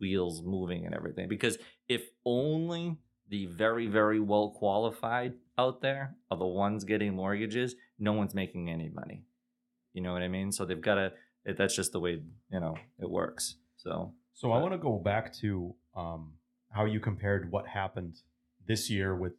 wheels 0.00 0.42
moving 0.42 0.86
and 0.86 0.94
everything. 0.94 1.28
Because 1.28 1.58
if 1.88 2.08
only 2.24 2.96
the 3.28 3.46
very, 3.46 3.86
very 3.86 4.20
well 4.20 4.50
qualified 4.50 5.34
out 5.58 5.80
there 5.80 6.16
are 6.30 6.38
the 6.38 6.46
ones 6.46 6.84
getting 6.84 7.14
mortgages, 7.14 7.74
no 7.98 8.12
one's 8.12 8.34
making 8.34 8.70
any 8.70 8.88
money. 8.88 9.24
You 9.92 10.02
know 10.02 10.12
what 10.12 10.22
I 10.22 10.28
mean? 10.28 10.52
So 10.52 10.64
they've 10.64 10.80
got 10.80 10.94
to, 10.94 11.12
that's 11.44 11.74
just 11.74 11.92
the 11.92 12.00
way, 12.00 12.22
you 12.50 12.60
know, 12.60 12.76
it 12.98 13.10
works. 13.10 13.56
So, 13.76 14.14
So 14.34 14.52
I 14.52 14.62
want 14.62 14.72
to 14.72 14.78
go 14.78 14.98
back 14.98 15.32
to 15.40 15.74
um, 15.96 16.38
how 16.70 16.84
you 16.84 17.00
compared 17.00 17.50
what 17.50 17.66
happened 17.66 18.22
this 18.66 18.88
year 18.88 19.16
with 19.16 19.32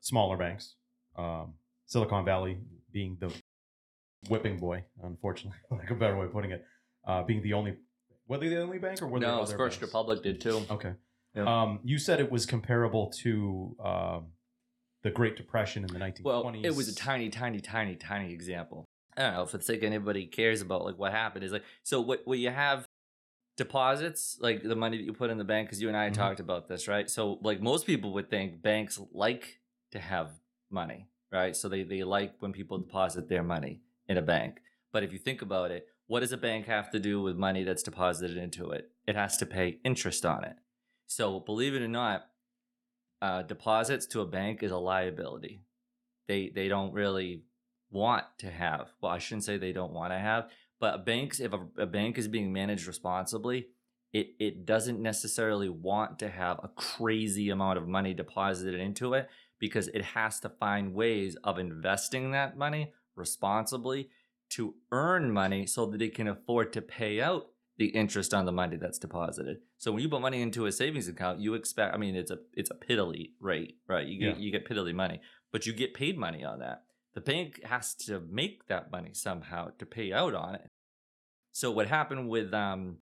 smaller 0.00 0.36
banks, 0.38 0.76
um, 1.16 1.54
Silicon 1.86 2.24
Valley 2.24 2.58
being 2.92 3.16
the 3.20 3.32
whipping 4.28 4.58
boy, 4.58 4.84
unfortunately, 5.02 5.58
like 5.70 5.90
a 5.90 5.94
better 5.94 6.16
way 6.16 6.26
of 6.26 6.32
putting 6.32 6.50
it, 6.50 6.64
uh, 7.06 7.22
being 7.22 7.42
the 7.42 7.52
only. 7.52 7.76
Were 8.26 8.38
they 8.38 8.48
the 8.48 8.62
only 8.62 8.78
bank, 8.78 9.02
or 9.02 9.06
were 9.06 9.20
there 9.20 9.28
no, 9.28 9.42
other 9.42 9.56
First 9.56 9.80
banks? 9.80 9.82
Republic 9.82 10.22
did 10.22 10.40
too. 10.40 10.62
Okay. 10.70 10.94
Yeah. 11.34 11.62
Um, 11.62 11.80
you 11.84 11.98
said 11.98 12.20
it 12.20 12.30
was 12.30 12.46
comparable 12.46 13.10
to 13.22 13.76
um, 13.84 14.26
the 15.02 15.10
Great 15.10 15.36
Depression 15.36 15.84
in 15.84 15.92
the 15.92 15.98
1920s. 15.98 16.22
Well, 16.24 16.52
it 16.62 16.74
was 16.74 16.88
a 16.88 16.94
tiny, 16.94 17.28
tiny, 17.28 17.60
tiny, 17.60 17.96
tiny 17.96 18.32
example. 18.32 18.86
I 19.16 19.22
don't 19.22 19.34
know 19.34 19.42
if 19.42 19.54
it's 19.54 19.68
like 19.68 19.82
anybody 19.82 20.26
cares 20.26 20.62
about 20.62 20.84
like 20.84 20.98
what 20.98 21.12
happened. 21.12 21.44
Is 21.44 21.52
like 21.52 21.64
so 21.82 22.00
what 22.00 22.22
what 22.24 22.38
you 22.38 22.50
have 22.50 22.86
deposits 23.56 24.36
like 24.40 24.62
the 24.62 24.74
money 24.74 24.96
that 24.96 25.04
you 25.04 25.12
put 25.12 25.30
in 25.30 25.38
the 25.38 25.44
bank 25.44 25.68
because 25.68 25.80
you 25.80 25.86
and 25.88 25.96
I 25.96 26.04
had 26.04 26.12
Mhm. 26.12 26.16
talked 26.16 26.40
about 26.40 26.66
this, 26.68 26.88
right? 26.88 27.08
So 27.08 27.38
like 27.42 27.60
most 27.60 27.86
people 27.86 28.12
would 28.14 28.28
think 28.28 28.62
banks 28.62 28.98
like 29.12 29.60
to 29.92 30.00
have 30.00 30.40
money, 30.70 31.06
right? 31.34 31.56
So 31.56 31.68
they 31.68 31.82
they 31.82 32.04
like 32.04 32.34
when 32.38 32.52
people 32.52 32.78
deposit 32.78 33.28
their 33.28 33.42
money 33.42 33.80
in 34.08 34.16
a 34.16 34.22
bank. 34.22 34.60
But 34.92 35.02
if 35.02 35.12
you 35.12 35.18
think 35.18 35.42
about 35.42 35.72
it, 35.72 35.88
what 36.06 36.20
does 36.20 36.32
a 36.32 36.36
bank 36.36 36.66
have 36.66 36.90
to 36.92 37.00
do 37.00 37.20
with 37.20 37.36
money 37.36 37.64
that's 37.64 37.82
deposited 37.82 38.36
into 38.36 38.70
it? 38.70 38.90
It 39.06 39.16
has 39.16 39.36
to 39.38 39.46
pay 39.46 39.80
interest 39.84 40.24
on 40.24 40.44
it. 40.44 40.56
So 41.06 41.40
believe 41.40 41.74
it 41.74 41.82
or 41.82 41.88
not, 41.88 42.26
uh, 43.20 43.42
deposits 43.42 44.06
to 44.06 44.20
a 44.20 44.26
bank 44.26 44.62
is 44.62 44.70
a 44.70 44.78
liability. 44.78 45.62
They 46.28 46.50
they 46.54 46.68
don't 46.68 46.92
really 46.92 47.42
want 47.90 48.24
to 48.38 48.50
have. 48.50 48.92
Well, 49.00 49.12
I 49.12 49.18
shouldn't 49.18 49.44
say 49.44 49.58
they 49.58 49.72
don't 49.72 49.92
want 49.92 50.12
to 50.12 50.18
have, 50.18 50.48
but 50.80 51.04
banks, 51.04 51.40
if 51.40 51.52
a, 51.52 51.66
a 51.78 51.86
bank 51.86 52.16
is 52.16 52.28
being 52.28 52.52
managed 52.52 52.86
responsibly, 52.86 53.68
it 54.12 54.28
it 54.38 54.66
doesn't 54.66 55.02
necessarily 55.02 55.68
want 55.68 56.20
to 56.20 56.28
have 56.28 56.60
a 56.62 56.68
crazy 56.68 57.50
amount 57.50 57.78
of 57.78 57.88
money 57.88 58.14
deposited 58.14 58.80
into 58.80 59.14
it 59.14 59.28
because 59.64 59.88
it 59.88 60.04
has 60.04 60.40
to 60.40 60.50
find 60.50 60.92
ways 60.92 61.36
of 61.42 61.58
investing 61.58 62.32
that 62.32 62.54
money 62.54 62.92
responsibly 63.16 64.10
to 64.50 64.74
earn 64.92 65.32
money 65.32 65.64
so 65.66 65.86
that 65.86 66.02
it 66.02 66.14
can 66.14 66.28
afford 66.28 66.70
to 66.74 66.82
pay 66.82 67.18
out 67.22 67.46
the 67.78 67.86
interest 67.86 68.34
on 68.34 68.44
the 68.44 68.52
money 68.52 68.76
that's 68.76 68.98
deposited. 68.98 69.56
So 69.78 69.90
when 69.90 70.02
you 70.02 70.08
put 70.10 70.20
money 70.20 70.42
into 70.42 70.66
a 70.66 70.72
savings 70.72 71.08
account, 71.08 71.40
you 71.40 71.54
expect 71.54 71.94
I 71.94 71.98
mean 71.98 72.14
it's 72.14 72.30
a 72.30 72.38
it's 72.52 72.70
a 72.70 72.74
piddly 72.74 73.30
rate, 73.40 73.78
right? 73.88 74.06
You 74.06 74.20
get 74.20 74.36
Yeah. 74.36 74.42
you 74.44 74.50
get 74.52 74.68
piddly 74.68 74.94
money, 74.94 75.18
but 75.50 75.64
you 75.64 75.72
get 75.72 75.94
paid 75.94 76.18
money 76.18 76.44
on 76.44 76.58
that. 76.58 76.82
The 77.14 77.22
bank 77.22 77.64
has 77.64 77.94
to 78.06 78.20
make 78.20 78.66
that 78.66 78.90
money 78.92 79.12
somehow 79.14 79.70
to 79.78 79.86
pay 79.86 80.12
out 80.12 80.34
on 80.34 80.56
it. 80.56 80.68
So 81.52 81.70
what 81.70 81.86
happened 81.88 82.28
with 82.28 82.52
um, 82.52 82.98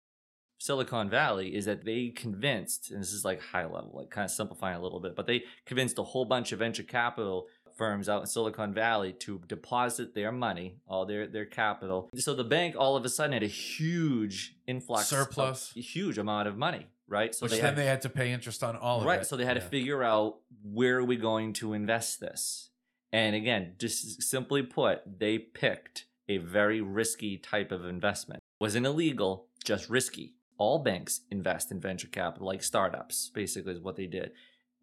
Silicon 0.59 1.09
Valley 1.09 1.55
is 1.55 1.65
that 1.67 1.85
they 1.85 2.09
convinced, 2.09 2.91
and 2.91 3.01
this 3.01 3.13
is 3.13 3.25
like 3.25 3.41
high 3.41 3.65
level, 3.65 3.93
like 3.95 4.11
kind 4.11 4.25
of 4.25 4.31
simplifying 4.31 4.77
a 4.77 4.83
little 4.83 5.01
bit, 5.01 5.15
but 5.17 5.27
they 5.27 5.45
convinced 5.67 5.99
a 5.99 6.03
whole 6.03 6.25
bunch 6.25 6.53
of 6.53 6.59
venture 6.59 6.83
capital 6.83 7.47
firms 7.77 8.09
out 8.09 8.21
in 8.21 8.27
Silicon 8.27 8.75
Valley 8.75 9.13
to 9.13 9.41
deposit 9.47 10.13
their 10.15 10.33
money, 10.33 10.79
all 10.89 11.07
their 11.07 11.29
their 11.29 11.47
capital. 11.47 12.11
So 12.17 12.35
the 12.35 12.43
bank 12.45 12.75
all 12.77 12.97
of 12.97 13.05
a 13.05 13.09
sudden 13.09 13.33
had 13.33 13.45
a 13.45 13.47
huge 13.47 14.57
influx, 14.67 15.13
of- 15.13 15.19
Surplus. 15.19 15.73
huge 15.75 16.19
amount 16.19 16.49
of 16.49 16.57
money, 16.57 16.87
right? 17.07 17.33
So 17.35 17.45
Which 17.45 17.53
they 17.53 17.59
then 17.59 17.67
had, 17.67 17.77
they 17.77 17.87
had 17.87 18.03
to 18.03 18.09
pay 18.09 18.33
interest 18.33 18.65
on 18.65 18.75
all 18.77 18.99
of 18.99 19.05
it. 19.05 19.09
right. 19.09 19.21
it. 19.21 19.27
So 19.27 19.37
they 19.37 19.45
had 19.45 19.57
Yeah. 19.57 19.63
to 19.63 19.69
figure 19.69 20.03
out 20.03 20.39
where 20.65 20.99
are 20.99 21.05
we 21.05 21.17
going 21.17 21.53
to 21.55 21.73
invest 21.73 22.19
this. 22.21 22.71
And 23.13 23.37
again, 23.37 23.75
just 23.79 24.23
simply 24.23 24.63
put, 24.63 25.03
they 25.21 25.39
picked 25.39 26.07
a 26.29 26.39
very 26.39 26.81
risky 26.81 27.39
type 27.39 27.71
of 27.73 27.85
investment. 27.87 28.43
Wasn't 28.61 28.85
illegal, 28.85 29.47
just 29.65 29.89
risky. 29.89 30.35
All 30.59 30.81
banks 30.81 31.21
invest 31.31 31.71
in 31.71 31.81
venture 31.81 32.09
capital, 32.09 32.47
like 32.47 32.63
startups, 32.63 33.31
basically 33.33 33.73
is 33.73 33.81
what 33.81 33.97
they 33.97 34.07
did. 34.07 34.33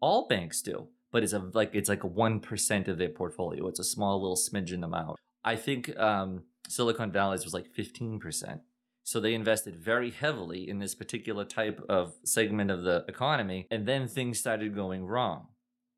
All 0.00 0.26
banks 0.26 0.62
do, 0.62 0.88
but 1.12 1.22
it's 1.22 1.32
a 1.32 1.38
like 1.52 1.70
it's 1.74 1.88
like 1.88 2.02
one 2.02 2.40
percent 2.40 2.88
of 2.88 2.98
their 2.98 3.10
portfolio. 3.10 3.68
It's 3.68 3.78
a 3.78 3.84
small 3.84 4.20
little 4.20 4.36
smidgen 4.36 4.84
amount. 4.84 5.18
I 5.44 5.56
think 5.56 5.96
um, 5.98 6.42
Silicon 6.68 7.12
Valley's 7.12 7.44
was 7.44 7.54
like 7.54 7.68
fifteen 7.68 8.18
percent. 8.18 8.62
So 9.04 9.20
they 9.20 9.34
invested 9.34 9.76
very 9.76 10.10
heavily 10.10 10.68
in 10.68 10.80
this 10.80 10.96
particular 10.96 11.44
type 11.44 11.80
of 11.88 12.14
segment 12.24 12.72
of 12.72 12.82
the 12.82 13.04
economy, 13.06 13.68
and 13.70 13.86
then 13.86 14.08
things 14.08 14.40
started 14.40 14.74
going 14.74 15.04
wrong. 15.04 15.46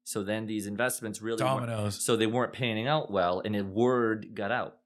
So 0.05 0.23
then 0.23 0.47
these 0.47 0.67
investments 0.67 1.23
really 1.23 1.39
dominoes. 1.39 2.05
so 2.05 2.17
they 2.17 2.27
weren't 2.27 2.53
panning 2.53 2.87
out 2.87 3.11
well, 3.11 3.41
and 3.45 3.55
then 3.55 3.73
word 3.73 4.35
got 4.35 4.51
out. 4.51 4.77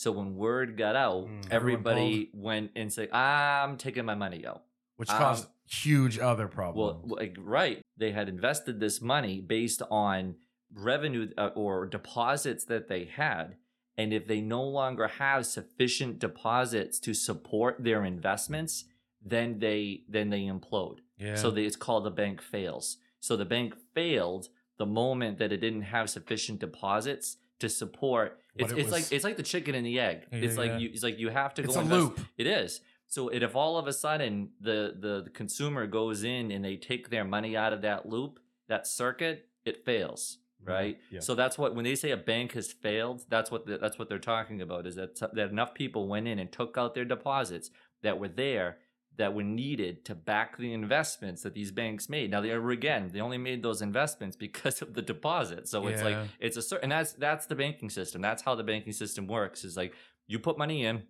So 0.00 0.12
when 0.12 0.34
word 0.34 0.78
got 0.78 0.96
out, 0.96 1.26
Mm. 1.28 1.50
Everybody 1.50 2.30
went 2.32 2.70
and 2.74 2.90
said, 2.90 3.10
"I'm 3.12 3.76
taking 3.76 4.06
my 4.06 4.14
money 4.14 4.46
out." 4.46 4.62
which 4.96 5.10
um, 5.10 5.18
caused 5.18 5.48
huge 5.66 6.18
other 6.18 6.44
Well, 6.46 6.52
problems. 6.52 7.12
like, 7.12 7.36
right, 7.38 7.80
they 7.96 8.12
had 8.12 8.28
invested 8.28 8.80
this 8.80 9.00
money 9.00 9.40
based 9.40 9.82
on 9.90 10.36
revenue 10.74 11.30
uh, 11.38 11.50
or 11.54 11.86
deposits 11.86 12.64
that 12.66 12.88
they 12.88 13.04
had, 13.04 13.56
and 13.96 14.12
if 14.12 14.26
they 14.26 14.40
no 14.40 14.62
longer 14.62 15.06
have 15.08 15.44
sufficient 15.46 16.18
deposits 16.18 16.98
to 17.00 17.12
support 17.14 17.76
their 17.84 18.04
investments, 18.04 18.84
then 19.22 19.58
they 19.58 20.04
then 20.08 20.30
they 20.30 20.42
implode. 20.42 20.98
yeah. 21.18 21.34
So 21.34 21.48
it's 21.54 21.76
called 21.76 22.04
the 22.04 22.10
bank 22.10 22.40
fails. 22.40 22.96
So 23.20 23.36
the 23.36 23.44
bank 23.44 23.74
failed 23.94 24.48
the 24.78 24.86
moment 24.86 25.36
that 25.38 25.52
it 25.52 25.58
didn't 25.58 25.82
have 25.94 26.08
sufficient 26.08 26.58
deposits 26.60 27.36
to 27.58 27.68
support. 27.68 28.39
It's, 28.62 28.72
it 28.72 28.78
it's 28.78 28.84
was- 28.84 28.92
like 28.92 29.12
it's 29.12 29.24
like 29.24 29.36
the 29.36 29.42
chicken 29.42 29.74
and 29.74 29.84
the 29.84 29.98
egg. 29.98 30.26
Yeah, 30.32 30.38
it's 30.38 30.56
like 30.56 30.80
you 30.80 30.90
it's 30.92 31.02
like 31.02 31.18
you 31.18 31.28
have 31.28 31.54
to 31.54 31.62
it's 31.62 31.74
go 31.74 31.80
a 31.80 31.82
invest- 31.82 32.00
loop. 32.00 32.20
It 32.36 32.46
is. 32.46 32.80
So 33.06 33.28
it, 33.28 33.42
if 33.42 33.56
all 33.56 33.76
of 33.76 33.88
a 33.88 33.92
sudden 33.92 34.50
the, 34.60 34.94
the 34.98 35.22
the 35.24 35.30
consumer 35.30 35.86
goes 35.86 36.22
in 36.22 36.52
and 36.52 36.64
they 36.64 36.76
take 36.76 37.10
their 37.10 37.24
money 37.24 37.56
out 37.56 37.72
of 37.72 37.82
that 37.82 38.06
loop, 38.06 38.38
that 38.68 38.86
circuit, 38.86 39.48
it 39.64 39.84
fails, 39.84 40.38
mm-hmm. 40.62 40.70
right? 40.70 40.98
Yeah. 41.10 41.20
So 41.20 41.34
that's 41.34 41.58
what 41.58 41.74
when 41.74 41.84
they 41.84 41.96
say 41.96 42.12
a 42.12 42.16
bank 42.16 42.52
has 42.52 42.70
failed, 42.70 43.24
that's 43.28 43.50
what 43.50 43.66
the, 43.66 43.78
that's 43.78 43.98
what 43.98 44.08
they're 44.08 44.18
talking 44.18 44.62
about 44.62 44.86
is 44.86 44.94
that 44.94 45.18
that 45.34 45.50
enough 45.50 45.74
people 45.74 46.06
went 46.06 46.28
in 46.28 46.38
and 46.38 46.52
took 46.52 46.78
out 46.78 46.94
their 46.94 47.04
deposits 47.04 47.70
that 48.02 48.18
were 48.20 48.28
there 48.28 48.78
that 49.20 49.34
were 49.34 49.42
needed 49.42 50.04
to 50.06 50.14
back 50.14 50.56
the 50.56 50.72
investments 50.72 51.42
that 51.42 51.52
these 51.52 51.70
banks 51.70 52.08
made. 52.08 52.30
Now 52.30 52.40
they 52.40 52.52
are 52.52 52.70
again, 52.70 53.10
they 53.12 53.20
only 53.20 53.36
made 53.36 53.62
those 53.62 53.82
investments 53.82 54.34
because 54.46 54.80
of 54.80 54.94
the 54.94 55.02
deposit. 55.02 55.68
So 55.68 55.86
it's 55.86 56.02
like 56.02 56.16
it's 56.40 56.56
a 56.56 56.62
certain 56.62 56.84
and 56.84 56.92
that's 56.92 57.12
that's 57.12 57.46
the 57.46 57.54
banking 57.54 57.90
system. 57.90 58.22
That's 58.22 58.42
how 58.42 58.54
the 58.54 58.64
banking 58.64 58.94
system 58.94 59.26
works. 59.26 59.62
Is 59.62 59.76
like 59.76 59.92
you 60.26 60.38
put 60.38 60.56
money 60.56 60.86
in, 60.86 61.02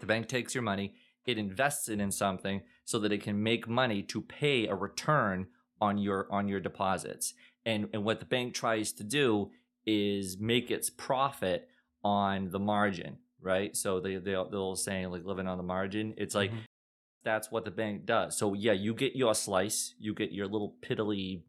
the 0.00 0.06
bank 0.06 0.28
takes 0.28 0.54
your 0.54 0.62
money, 0.62 0.94
it 1.26 1.36
invests 1.36 1.90
it 1.90 2.00
in 2.00 2.10
something 2.10 2.62
so 2.84 2.98
that 3.00 3.12
it 3.12 3.22
can 3.22 3.42
make 3.42 3.68
money 3.68 4.02
to 4.02 4.22
pay 4.22 4.66
a 4.66 4.74
return 4.74 5.46
on 5.80 5.98
your 5.98 6.26
on 6.32 6.48
your 6.48 6.60
deposits. 6.60 7.34
And 7.66 7.88
and 7.92 8.02
what 8.02 8.18
the 8.18 8.26
bank 8.26 8.54
tries 8.54 8.92
to 8.92 9.04
do 9.04 9.50
is 9.84 10.38
make 10.38 10.70
its 10.70 10.88
profit 10.88 11.68
on 12.02 12.50
the 12.50 12.58
margin, 12.58 13.18
right? 13.42 13.76
So 13.76 14.00
they 14.00 14.16
they 14.16 14.32
they'll 14.50 14.74
saying 14.76 15.10
like 15.10 15.26
living 15.26 15.46
on 15.46 15.58
the 15.58 15.64
margin. 15.76 16.14
It's 16.16 16.34
like 16.34 16.50
Mhm. 16.50 16.60
That's 17.24 17.50
what 17.50 17.64
the 17.64 17.70
bank 17.70 18.06
does. 18.06 18.36
So 18.36 18.54
yeah, 18.54 18.72
you 18.72 18.94
get 18.94 19.16
your 19.16 19.34
slice, 19.34 19.94
you 19.98 20.14
get 20.14 20.32
your 20.32 20.46
little 20.46 20.76
piddly 20.82 21.42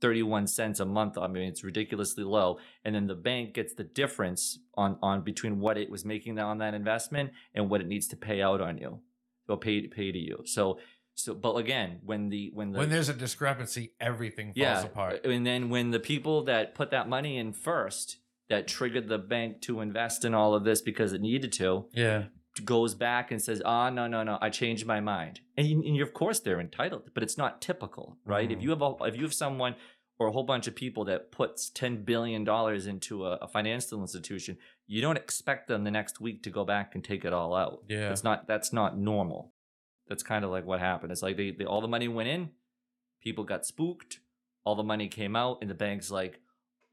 31 0.00 0.46
cents 0.46 0.80
a 0.80 0.84
month. 0.84 1.16
I 1.16 1.26
mean, 1.26 1.44
it's 1.44 1.64
ridiculously 1.64 2.24
low. 2.24 2.58
And 2.84 2.94
then 2.94 3.06
the 3.06 3.14
bank 3.14 3.54
gets 3.54 3.74
the 3.74 3.84
difference 3.84 4.58
on, 4.74 4.98
on 5.02 5.22
between 5.22 5.58
what 5.58 5.78
it 5.78 5.90
was 5.90 6.04
making 6.04 6.38
on 6.38 6.58
that 6.58 6.74
investment 6.74 7.30
and 7.54 7.70
what 7.70 7.80
it 7.80 7.86
needs 7.86 8.06
to 8.08 8.16
pay 8.16 8.42
out 8.42 8.60
on 8.60 8.78
you. 8.78 9.00
Or 9.48 9.56
pay 9.56 9.86
pay 9.86 10.10
to 10.10 10.18
you. 10.18 10.42
So 10.44 10.80
so 11.14 11.32
but 11.32 11.54
again, 11.54 12.00
when 12.04 12.30
the 12.30 12.50
when 12.52 12.72
the 12.72 12.80
when 12.80 12.90
there's 12.90 13.08
a 13.08 13.14
discrepancy, 13.14 13.92
everything 14.00 14.48
falls 14.48 14.56
yeah, 14.56 14.82
apart. 14.82 15.24
And 15.24 15.46
then 15.46 15.70
when 15.70 15.92
the 15.92 16.00
people 16.00 16.42
that 16.44 16.74
put 16.74 16.90
that 16.90 17.08
money 17.08 17.38
in 17.38 17.52
first, 17.52 18.18
that 18.48 18.66
triggered 18.66 19.08
the 19.08 19.18
bank 19.18 19.60
to 19.62 19.80
invest 19.80 20.24
in 20.24 20.34
all 20.34 20.54
of 20.54 20.64
this 20.64 20.80
because 20.80 21.12
it 21.12 21.20
needed 21.20 21.52
to, 21.52 21.86
Yeah. 21.92 22.24
Goes 22.64 22.94
back 22.94 23.30
and 23.30 23.40
says, 23.42 23.60
"Ah, 23.64 23.90
no, 23.90 24.06
no, 24.06 24.22
no, 24.22 24.38
I 24.40 24.50
changed 24.50 24.86
my 24.86 25.00
mind." 25.00 25.40
And, 25.56 25.66
you, 25.66 25.82
and 25.86 26.00
of 26.00 26.14
course 26.14 26.40
they're 26.40 26.60
entitled, 26.60 27.10
but 27.14 27.22
it's 27.22 27.36
not 27.38 27.60
typical, 27.60 28.18
right? 28.24 28.50
If 28.50 28.58
Mhm. 28.58 28.62
you 28.62 28.70
have 28.70 28.82
a, 28.82 28.94
if 29.04 29.16
you 29.16 29.22
have 29.24 29.34
someone, 29.34 29.74
or 30.18 30.28
a 30.28 30.32
whole 30.32 30.44
bunch 30.44 30.66
of 30.66 30.74
people 30.74 31.04
that 31.04 31.30
puts 31.30 31.70
$10 31.70 32.06
billion 32.06 32.40
into 32.88 33.26
a, 33.26 33.32
a 33.42 33.46
financial 33.48 34.00
institution, 34.00 34.56
you 34.86 35.02
don't 35.02 35.18
expect 35.18 35.68
them 35.68 35.84
the 35.84 35.90
next 35.90 36.20
week 36.22 36.42
to 36.42 36.48
go 36.48 36.64
back 36.64 36.94
and 36.94 37.04
take 37.04 37.22
it 37.26 37.34
all 37.34 37.54
out. 37.54 37.82
Yeah. 37.86 38.10
It's 38.10 38.24
not, 38.24 38.46
that's 38.46 38.72
not 38.72 38.96
normal. 38.96 39.52
That's 40.08 40.22
kind 40.22 40.42
of 40.42 40.50
like 40.50 40.64
what 40.64 40.80
happened. 40.80 41.12
It's 41.12 41.20
like 41.22 41.36
they, 41.36 41.50
they, 41.50 41.66
all 41.66 41.82
the 41.82 41.88
money 41.88 42.08
went 42.08 42.30
in, 42.30 42.48
people 43.20 43.44
got 43.44 43.66
spooked, 43.66 44.20
all 44.64 44.74
the 44.74 44.82
money 44.82 45.08
came 45.08 45.36
out, 45.36 45.58
and 45.60 45.68
the 45.68 45.74
bank's 45.74 46.10
like, 46.10 46.40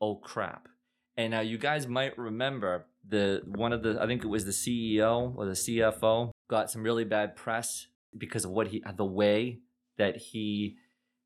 oh 0.01 0.15
crap. 0.15 0.67
And 1.15 1.31
now 1.31 1.39
you 1.39 1.57
guys 1.57 1.87
might 1.87 2.17
remember 2.17 2.87
the 3.07 3.41
one 3.45 3.73
of 3.73 3.83
the 3.83 3.97
I 4.01 4.07
think 4.07 4.23
it 4.23 4.27
was 4.27 4.45
the 4.45 4.51
CEO 4.51 5.33
or 5.35 5.45
the 5.45 5.51
CFO 5.51 6.31
got 6.49 6.71
some 6.71 6.83
really 6.83 7.03
bad 7.03 7.35
press 7.35 7.87
because 8.17 8.45
of 8.45 8.51
what 8.51 8.67
he 8.67 8.83
the 8.95 9.05
way 9.05 9.59
that 9.97 10.17
he 10.17 10.77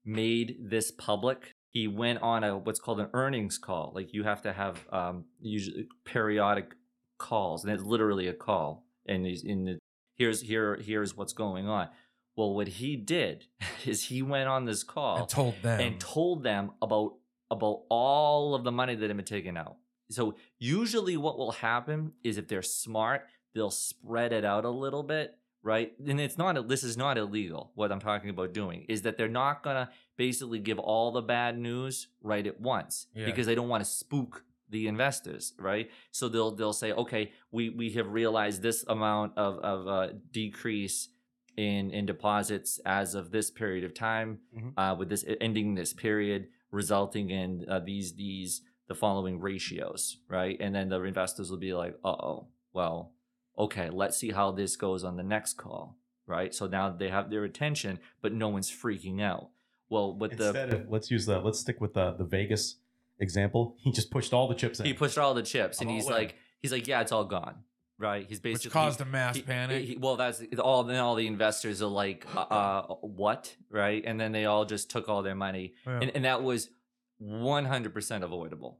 made 0.05 0.57
this 0.59 0.91
public. 0.91 1.51
He 1.69 1.87
went 1.87 2.21
on 2.21 2.43
a 2.43 2.57
what's 2.57 2.79
called 2.79 2.99
an 2.99 3.09
earnings 3.13 3.57
call. 3.57 3.91
Like 3.93 4.13
you 4.13 4.23
have 4.23 4.41
to 4.43 4.53
have 4.53 4.83
um, 4.91 5.25
usually 5.39 5.87
periodic 6.05 6.73
calls, 7.17 7.63
and 7.63 7.73
it's 7.73 7.83
literally 7.83 8.27
a 8.27 8.33
call. 8.33 8.85
And 9.05 9.25
he's 9.25 9.43
in 9.43 9.65
the 9.65 9.79
here's 10.15 10.41
here 10.41 10.77
here's 10.81 11.15
what's 11.15 11.33
going 11.33 11.67
on. 11.67 11.89
Well, 12.35 12.53
what 12.53 12.67
he 12.67 12.95
did 12.95 13.45
is 13.85 14.05
he 14.05 14.21
went 14.21 14.47
on 14.47 14.65
this 14.65 14.83
call 14.83 15.17
and 15.17 15.29
told 15.29 15.55
them. 15.61 15.79
and 15.79 15.99
told 15.99 16.43
them 16.43 16.71
about 16.81 17.15
about 17.51 17.83
all 17.89 18.55
of 18.55 18.63
the 18.63 18.71
money 18.71 18.95
that 18.95 19.07
had 19.07 19.15
been 19.15 19.25
taken 19.25 19.57
out. 19.57 19.77
So 20.09 20.35
usually 20.59 21.17
what 21.17 21.37
will 21.37 21.51
happen 21.51 22.13
is 22.23 22.37
if 22.37 22.47
they're 22.47 22.61
smart, 22.61 23.25
they'll 23.53 23.71
spread 23.71 24.31
it 24.33 24.45
out 24.45 24.65
a 24.65 24.69
little 24.69 25.03
bit, 25.03 25.37
right? 25.63 25.93
And 26.05 26.19
it's 26.19 26.37
not 26.37 26.67
this 26.67 26.83
is 26.83 26.95
not 26.97 27.17
illegal. 27.17 27.71
What 27.75 27.91
I'm 27.91 27.99
talking 27.99 28.29
about 28.29 28.53
doing 28.53 28.85
is 28.87 29.01
that 29.03 29.17
they're 29.17 29.27
not 29.27 29.63
gonna 29.63 29.89
basically 30.17 30.59
give 30.59 30.79
all 30.79 31.11
the 31.11 31.21
bad 31.21 31.57
news 31.57 32.07
right 32.21 32.45
at 32.47 32.59
once 32.61 33.07
Yeah. 33.15 33.25
because 33.25 33.45
they 33.47 33.55
don't 33.55 33.69
want 33.69 33.83
to 33.83 33.89
spook 33.89 34.43
the 34.69 34.87
investors, 34.87 35.53
right? 35.57 35.89
So 36.11 36.27
they'll 36.29 36.51
they'll 36.51 36.73
say, 36.73 36.91
okay, 36.93 37.31
we 37.51 37.69
we 37.69 37.91
have 37.91 38.07
realized 38.11 38.61
this 38.61 38.83
amount 38.87 39.37
of 39.37 39.59
of 39.59 39.87
uh, 39.87 40.13
decrease 40.31 41.09
in 41.55 41.89
in 41.91 42.05
deposits 42.05 42.79
as 42.85 43.15
of 43.15 43.31
this 43.31 43.49
period 43.49 43.83
of 43.83 43.93
time, 43.93 44.39
Mhm. 44.55 44.73
uh, 44.77 44.95
with 44.95 45.09
this 45.09 45.25
ending 45.41 45.75
this 45.75 45.93
period, 45.93 46.49
resulting 46.71 47.29
in 47.29 47.65
uh, 47.67 47.79
these 47.79 48.13
these 48.15 48.61
the 48.87 48.95
following 48.95 49.39
ratios, 49.39 50.17
right? 50.29 50.57
And 50.59 50.73
then 50.73 50.89
the 50.89 51.01
investors 51.03 51.49
will 51.51 51.57
be 51.57 51.73
like, 51.73 51.95
uh 52.03 52.09
oh, 52.09 52.47
well, 52.73 53.11
okay, 53.57 53.89
let's 53.89 54.17
see 54.17 54.31
how 54.31 54.51
this 54.51 54.75
goes 54.75 55.03
on 55.03 55.17
the 55.17 55.23
next 55.23 55.53
call, 55.53 55.97
right? 56.25 56.53
So 56.53 56.67
now 56.67 56.89
they 56.89 57.09
have 57.09 57.29
their 57.29 57.43
attention, 57.43 57.99
but 58.21 58.33
no 58.33 58.47
one's 58.49 58.71
freaking 58.71 59.21
out. 59.21 59.49
Well, 59.89 60.13
with 60.15 60.37
the 60.37 60.47
Instead 60.47 60.73
of, 60.73 60.89
let's 60.89 61.09
use 61.11 61.25
the 61.25 61.39
let's 61.39 61.59
stick 61.59 61.79
with 61.81 61.93
the 61.93 62.11
the 62.13 62.25
Vegas 62.25 62.77
example. 63.19 63.75
He 63.83 63.91
just 63.91 64.11
pushed 64.11 64.33
all 64.33 64.47
the 64.47 64.55
chips 64.55 64.79
in. 64.79 64.85
he 64.85 64.93
pushed 64.93 65.17
all 65.17 65.33
the 65.33 65.43
chips, 65.43 65.79
and 65.79 65.89
I'm 65.89 65.93
all 65.95 65.99
he's 66.01 66.07
in. 66.07 66.13
like, 66.13 66.35
he's 66.59 66.71
like, 66.71 66.87
yeah, 66.87 67.01
it's 67.01 67.11
all 67.11 67.25
gone, 67.25 67.55
right? 67.97 68.25
He's 68.27 68.39
basically 68.39 68.67
which 68.69 68.73
caused 68.73 69.01
a 69.01 69.05
mass 69.05 69.35
he- 69.37 69.41
panic. 69.43 69.85
he- 69.85 69.97
well, 69.97 70.17
that's 70.17 70.41
all. 70.59 70.83
Then 70.83 70.97
all 70.99 71.15
the 71.15 71.27
investors 71.27 71.81
are 71.81 71.87
like, 71.87 72.25
uh, 72.35 72.39
uh, 72.41 72.81
what, 73.01 73.55
right? 73.69 74.03
And 74.05 74.19
then 74.19 74.31
they 74.33 74.45
all 74.45 74.65
just 74.65 74.89
took 74.89 75.07
all 75.09 75.23
their 75.23 75.35
money, 75.35 75.73
Yeah. 75.85 75.99
and, 76.01 76.11
and 76.15 76.25
that 76.25 76.43
was 76.43 76.69
one 77.17 77.65
hundred 77.65 77.93
percent 77.93 78.23
avoidable. 78.23 78.79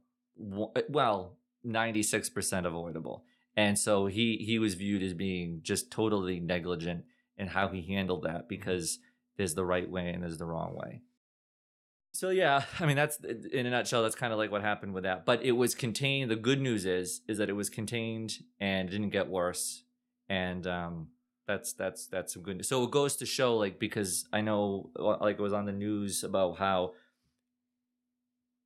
Eh, 0.76 0.82
well, 0.88 1.36
ninety 1.64 2.02
six 2.02 2.28
percent 2.28 2.66
avoidable. 2.66 3.24
And 3.56 3.78
so 3.78 4.06
he 4.06 4.36
he 4.36 4.58
was 4.58 4.74
viewed 4.74 5.02
as 5.02 5.14
being 5.14 5.60
just 5.62 5.90
totally 5.90 6.38
negligent 6.40 7.04
in 7.36 7.48
how 7.48 7.68
he 7.68 7.82
handled 7.82 8.22
that 8.24 8.40
mm-hmm. 8.40 8.48
because 8.48 8.98
there's 9.36 9.54
the 9.54 9.64
right 9.64 9.88
way 9.88 10.10
and 10.10 10.22
there's 10.22 10.38
the 10.38 10.44
wrong 10.44 10.74
way. 10.74 11.02
So 12.12 12.30
yeah, 12.30 12.64
I 12.80 12.86
mean 12.86 12.96
that's 12.96 13.18
eh, 13.24 13.34
in 13.52 13.66
a 13.66 13.70
nutshell. 13.70 14.02
That's 14.02 14.14
kind 14.14 14.32
of 14.32 14.38
like 14.38 14.50
what 14.50 14.62
happened 14.62 14.94
with 14.94 15.04
that. 15.04 15.24
But 15.26 15.42
it 15.44 15.52
was 15.52 15.74
contained. 15.74 16.30
The 16.30 16.36
good 16.36 16.60
news 16.60 16.86
is 16.86 17.22
is 17.28 17.38
that 17.38 17.48
it 17.48 17.54
was 17.54 17.70
contained 17.70 18.38
and 18.60 18.88
it 18.88 18.92
didn't 18.92 19.10
get 19.10 19.28
worse. 19.28 19.82
And 20.30 20.66
um, 20.66 21.08
that's 21.48 21.72
that's 21.72 22.06
that's 22.06 22.34
some 22.34 22.42
good 22.42 22.58
news. 22.58 22.68
So 22.68 22.84
it 22.84 22.90
goes 22.90 23.16
to 23.16 23.26
show, 23.26 23.56
like, 23.56 23.80
because 23.80 24.28
I 24.32 24.42
know, 24.42 24.90
uh, 24.96 25.16
like, 25.16 25.38
it 25.38 25.42
was 25.42 25.54
on 25.54 25.64
the 25.64 25.72
news 25.72 26.22
about 26.22 26.58
how, 26.58 26.92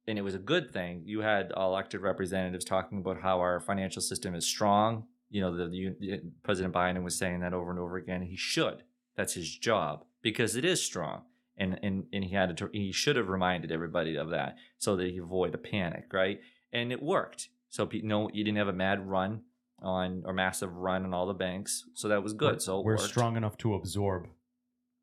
and 0.06 0.18
it 0.18 0.22
was 0.22 0.34
a 0.34 0.38
good 0.38 0.72
thing. 0.72 1.02
You 1.04 1.20
had 1.20 1.52
uh, 1.56 1.62
elected 1.62 2.00
representatives 2.00 2.64
talking 2.64 2.98
about 2.98 3.20
how 3.20 3.40
our 3.40 3.60
financial 3.60 4.02
system 4.02 4.34
is 4.34 4.46
strong. 4.46 5.04
You 5.30 5.40
know, 5.40 5.56
the, 5.56 5.94
the 5.98 6.20
President 6.42 6.74
Biden 6.74 7.02
was 7.02 7.16
saying 7.16 7.40
that 7.40 7.54
over 7.54 7.70
and 7.70 7.78
over 7.78 7.96
again. 7.96 8.22
He 8.22 8.36
should. 8.36 8.82
That's 9.16 9.34
his 9.34 9.56
job 9.56 10.04
because 10.22 10.56
it 10.56 10.64
is 10.64 10.82
strong 10.82 11.22
and 11.56 11.78
and 11.82 12.04
and 12.12 12.24
he 12.24 12.34
had 12.34 12.56
to 12.56 12.70
he 12.72 12.92
should 12.92 13.16
have 13.16 13.28
reminded 13.28 13.70
everybody 13.70 14.16
of 14.16 14.30
that 14.30 14.56
so 14.78 14.96
that 14.96 15.10
he 15.10 15.18
avoid 15.18 15.54
a 15.54 15.58
panic, 15.58 16.12
right? 16.12 16.40
And 16.72 16.92
it 16.92 17.02
worked. 17.02 17.48
So 17.68 17.86
pe- 17.86 18.02
no, 18.02 18.28
you 18.32 18.44
didn't 18.44 18.58
have 18.58 18.68
a 18.68 18.72
mad 18.72 19.06
run 19.06 19.42
on 19.80 20.22
or 20.24 20.32
massive 20.32 20.74
run 20.76 21.04
on 21.04 21.14
all 21.14 21.26
the 21.26 21.34
banks, 21.34 21.84
so 21.94 22.08
that 22.08 22.22
was 22.22 22.32
good. 22.32 22.54
We're, 22.54 22.60
so 22.60 22.80
we're 22.80 22.96
worked. 22.96 23.04
strong 23.04 23.36
enough 23.36 23.56
to 23.58 23.74
absorb 23.74 24.28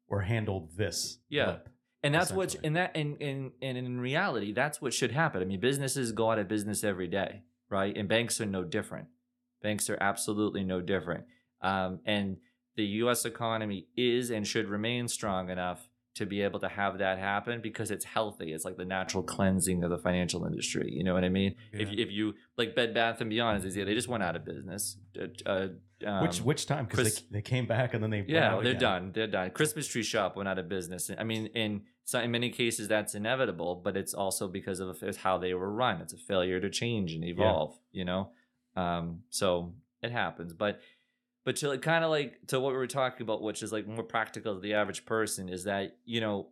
or 0.08 0.22
handle 0.22 0.70
this. 0.76 1.20
Yeah. 1.30 1.46
blip. 1.46 1.70
And 2.04 2.14
that's 2.14 2.32
what's 2.32 2.56
and 2.56 2.76
that 2.76 2.96
and 2.96 3.22
and 3.22 3.52
and 3.62 3.78
in 3.78 4.00
reality, 4.00 4.54
that's 4.54 4.82
what 4.82 4.94
should 4.94 5.12
happen. 5.12 5.42
I 5.42 5.46
mean, 5.46 5.60
businesses 5.60 6.12
go 6.12 6.32
out 6.32 6.40
of 6.40 6.48
business 6.48 6.84
every 6.84 7.08
day, 7.08 7.42
right? 7.70 7.96
And 7.96 8.08
banks 8.08 8.40
are 8.40 8.46
no 8.46 8.64
different. 8.64 9.08
Banks 9.62 9.90
are 9.90 9.98
absolutely 10.00 10.64
no 10.64 10.80
different. 10.80 11.26
Um, 11.62 12.00
and 12.06 12.38
the 12.78 12.86
U.S. 12.86 13.26
economy 13.26 13.88
is 13.98 14.30
and 14.30 14.48
should 14.48 14.70
remain 14.70 15.10
strong 15.10 15.50
enough 15.50 15.89
to 16.20 16.26
be 16.26 16.42
able 16.42 16.60
to 16.60 16.68
have 16.68 16.98
that 16.98 17.18
happen 17.18 17.62
because 17.62 17.92
it's 17.92 18.04
healthy. 18.04 18.52
It's 18.52 18.66
like 18.66 18.76
the 18.76 18.84
natural 18.84 19.24
cleansing 19.24 19.84
of 19.86 19.90
the 19.90 19.98
financial 19.98 20.46
industry. 20.46 20.92
You 20.92 21.04
know 21.06 21.14
what 21.14 21.24
I 21.24 21.30
mean? 21.30 21.56
If, 21.72 21.90
Yeah. 21.90 22.04
if 22.04 22.12
you 22.12 22.34
like 22.58 22.76
Bed 22.76 22.94
Bath 22.94 23.22
and 23.22 23.30
Beyond, 23.30 23.64
is 23.64 23.74
they 23.74 23.96
just 23.96 24.10
went 24.10 24.22
out 24.22 24.36
of 24.36 24.44
business. 24.44 24.98
Uh, 25.18 25.28
uh, 25.46 25.68
um, 26.06 26.22
which 26.22 26.42
which 26.42 26.66
time? 26.66 26.86
Because 26.86 27.16
they, 27.16 27.38
they 27.38 27.42
came 27.42 27.66
back 27.66 27.94
and 27.94 28.04
then 28.04 28.10
they 28.10 28.18
went 28.20 28.30
yeah, 28.30 28.50
they're 28.52 28.72
again. 28.72 28.80
done. 28.80 29.12
They're 29.14 29.28
done. 29.28 29.52
Christmas 29.52 29.88
tree 29.88 30.04
shop 30.04 30.36
went 30.36 30.50
out 30.50 30.60
of 30.60 30.68
business. 30.68 31.10
I 31.18 31.24
mean, 31.24 31.48
in 31.48 31.82
so 32.04 32.20
in 32.20 32.32
many 32.32 32.50
cases 32.50 32.90
that's 32.90 33.16
inevitable, 33.16 33.82
but 33.84 33.96
it's 33.96 34.14
also 34.14 34.50
because 34.50 34.82
of 34.82 35.02
how 35.18 35.38
they 35.38 35.54
were 35.54 35.72
run. 35.72 36.02
It's 36.02 36.14
a 36.14 36.18
failure 36.18 36.60
to 36.60 36.70
change 36.70 37.14
and 37.14 37.24
evolve. 37.24 37.80
You 37.94 38.04
know, 38.06 38.32
um, 38.76 39.22
so 39.30 39.74
it 40.02 40.12
happens. 40.12 40.54
But 40.54 40.82
but 41.46 41.56
to 41.58 41.70
like, 41.70 41.82
kind 41.82 42.04
of 42.04 42.10
like 42.10 42.48
to 42.48 42.60
what 42.60 42.74
we 42.74 42.78
were 42.78 42.88
talking 42.88 43.24
about, 43.24 43.42
which 43.42 43.64
is 43.64 43.72
like 43.72 43.88
more 43.88 44.04
practical 44.04 44.56
to 44.56 44.60
the 44.60 44.74
average 44.74 45.06
person, 45.06 45.50
is 45.50 45.64
that 45.64 45.98
you 46.06 46.22
know 46.22 46.50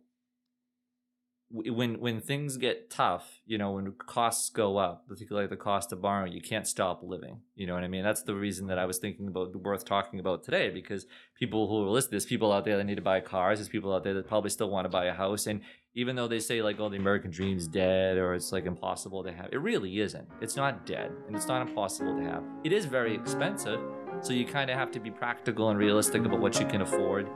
when 1.50 1.98
when 1.98 2.20
things 2.20 2.58
get 2.58 2.90
tough, 2.90 3.40
you 3.46 3.56
know, 3.56 3.72
when 3.72 3.92
costs 3.92 4.50
go 4.50 4.76
up, 4.76 5.08
particularly 5.08 5.48
the 5.48 5.56
cost 5.56 5.92
of 5.92 6.02
borrowing, 6.02 6.32
you 6.32 6.42
can't 6.42 6.66
stop 6.66 7.02
living. 7.02 7.40
You 7.54 7.66
know 7.66 7.74
what 7.74 7.84
I 7.84 7.88
mean? 7.88 8.04
That's 8.04 8.22
the 8.22 8.34
reason 8.34 8.66
that 8.66 8.78
I 8.78 8.84
was 8.84 8.98
thinking 8.98 9.28
about 9.28 9.56
worth 9.56 9.86
talking 9.86 10.20
about 10.20 10.44
today 10.44 10.68
because 10.68 11.06
people 11.38 11.66
who 11.66 11.86
are 11.86 11.90
listening, 11.90 12.12
there's 12.12 12.26
people 12.26 12.52
out 12.52 12.66
there 12.66 12.76
that 12.76 12.84
need 12.84 12.96
to 12.96 13.02
buy 13.02 13.20
cars, 13.20 13.58
there's 13.58 13.70
people 13.70 13.94
out 13.94 14.04
there 14.04 14.14
that 14.14 14.28
probably 14.28 14.50
still 14.50 14.68
want 14.68 14.84
to 14.84 14.90
buy 14.90 15.06
a 15.06 15.14
house, 15.14 15.46
and 15.46 15.62
even 15.94 16.16
though 16.16 16.28
they 16.28 16.38
say 16.38 16.60
like, 16.60 16.78
oh, 16.80 16.90
the 16.90 16.96
American 16.98 17.30
dream's 17.30 17.66
dead 17.66 18.18
or 18.18 18.34
it's 18.34 18.52
like 18.52 18.66
impossible 18.66 19.24
to 19.24 19.32
have, 19.32 19.48
it 19.50 19.60
really 19.60 20.00
isn't. 20.00 20.28
It's 20.42 20.54
not 20.54 20.84
dead 20.84 21.10
and 21.26 21.34
it's 21.34 21.48
not 21.48 21.66
impossible 21.66 22.14
to 22.18 22.24
have. 22.24 22.44
It 22.62 22.72
is 22.72 22.84
very 22.84 23.14
expensive, 23.14 23.80
so 24.20 24.32
you 24.32 24.44
kind 24.44 24.70
of 24.70 24.76
have 24.76 24.90
to 24.92 25.00
be 25.00 25.10
practical 25.10 25.70
and 25.70 25.78
realistic 25.78 26.24
about 26.24 26.40
what 26.40 26.58
you 26.58 26.66
can 26.66 26.82
afford. 26.82 27.28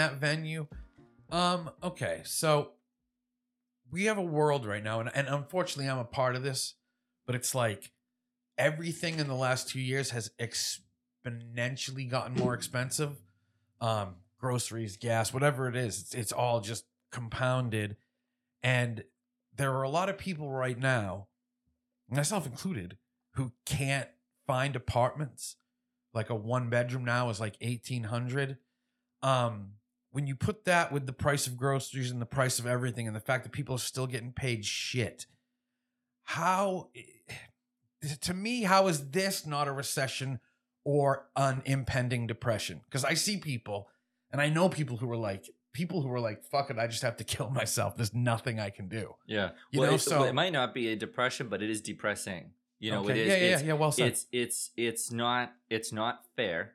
That 0.00 0.20
venue? 0.20 0.66
Um, 1.30 1.70
okay, 1.82 2.22
so 2.24 2.72
we 3.90 4.06
have 4.06 4.18
a 4.18 4.22
world 4.22 4.66
right 4.66 4.82
now, 4.82 5.00
and, 5.00 5.10
and 5.14 5.28
unfortunately 5.28 5.90
I'm 5.90 5.98
a 5.98 6.04
part 6.04 6.36
of 6.36 6.42
this, 6.42 6.74
but 7.26 7.34
it's 7.34 7.54
like 7.54 7.92
everything 8.58 9.18
in 9.18 9.28
the 9.28 9.34
last 9.34 9.68
two 9.68 9.80
years 9.80 10.10
has 10.10 10.30
exponentially 10.40 12.08
gotten 12.10 12.34
more 12.34 12.54
expensive. 12.54 13.22
Um, 13.80 14.16
groceries, 14.38 14.96
gas, 14.96 15.32
whatever 15.32 15.68
it 15.68 15.76
is, 15.76 16.00
it's, 16.00 16.14
it's 16.14 16.32
all 16.32 16.60
just 16.60 16.84
compounded. 17.12 17.96
And 18.62 19.04
there 19.54 19.72
are 19.74 19.82
a 19.82 19.90
lot 19.90 20.08
of 20.08 20.18
people 20.18 20.50
right 20.50 20.78
now, 20.78 21.28
myself 22.08 22.46
included, 22.46 22.96
who 23.34 23.52
can't 23.66 24.08
find 24.46 24.74
apartments 24.74 25.56
like 26.12 26.30
a 26.30 26.34
one 26.34 26.70
bedroom 26.70 27.04
now 27.04 27.30
is 27.30 27.38
like 27.38 27.56
1800 27.60 28.56
um 29.22 29.72
when 30.12 30.26
you 30.26 30.34
put 30.34 30.64
that 30.64 30.92
with 30.92 31.06
the 31.06 31.12
price 31.12 31.46
of 31.46 31.56
groceries 31.56 32.10
and 32.10 32.20
the 32.20 32.26
price 32.26 32.58
of 32.58 32.66
everything 32.66 33.06
and 33.06 33.14
the 33.14 33.20
fact 33.20 33.44
that 33.44 33.52
people 33.52 33.74
are 33.76 33.78
still 33.78 34.06
getting 34.06 34.32
paid 34.32 34.64
shit, 34.64 35.26
how 36.22 36.88
eh, 36.96 37.34
to 38.20 38.34
me, 38.34 38.62
how 38.62 38.88
is 38.88 39.10
this 39.10 39.46
not 39.46 39.68
a 39.68 39.72
recession 39.72 40.40
or 40.84 41.28
an 41.36 41.62
impending 41.64 42.26
depression? 42.26 42.80
Because 42.84 43.04
I 43.04 43.14
see 43.14 43.36
people 43.36 43.88
and 44.32 44.40
I 44.40 44.48
know 44.48 44.68
people 44.68 44.96
who 44.96 45.10
are 45.10 45.16
like, 45.16 45.48
people 45.72 46.02
who 46.02 46.12
are 46.12 46.20
like, 46.20 46.42
fuck 46.42 46.70
it, 46.70 46.78
I 46.78 46.86
just 46.86 47.02
have 47.02 47.16
to 47.18 47.24
kill 47.24 47.50
myself. 47.54 47.96
There's 47.96 48.14
nothing 48.14 48.58
I 48.58 48.70
can 48.70 48.88
do. 48.88 49.14
Yeah. 49.26 49.50
You 49.70 49.80
well, 49.80 49.92
know, 49.92 49.96
so- 49.96 50.20
well, 50.20 50.28
it 50.28 50.34
might 50.34 50.52
not 50.52 50.74
be 50.74 50.88
a 50.88 50.96
depression, 50.96 51.48
but 51.48 51.62
it 51.62 51.70
is 51.70 51.80
depressing. 51.80 52.52
You 52.80 52.92
know, 52.92 53.00
Okay, 53.00 53.12
it 53.12 53.16
is. 53.18 53.28
yeah, 53.28 53.36
yeah, 53.36 53.60
yeah, 53.66 53.72
well 53.74 53.92
said. 53.92 54.06
It's 54.06 54.26
it's 54.32 54.70
it's 54.74 55.12
not 55.12 55.52
it's 55.68 55.92
not 55.92 56.24
fair. 56.34 56.72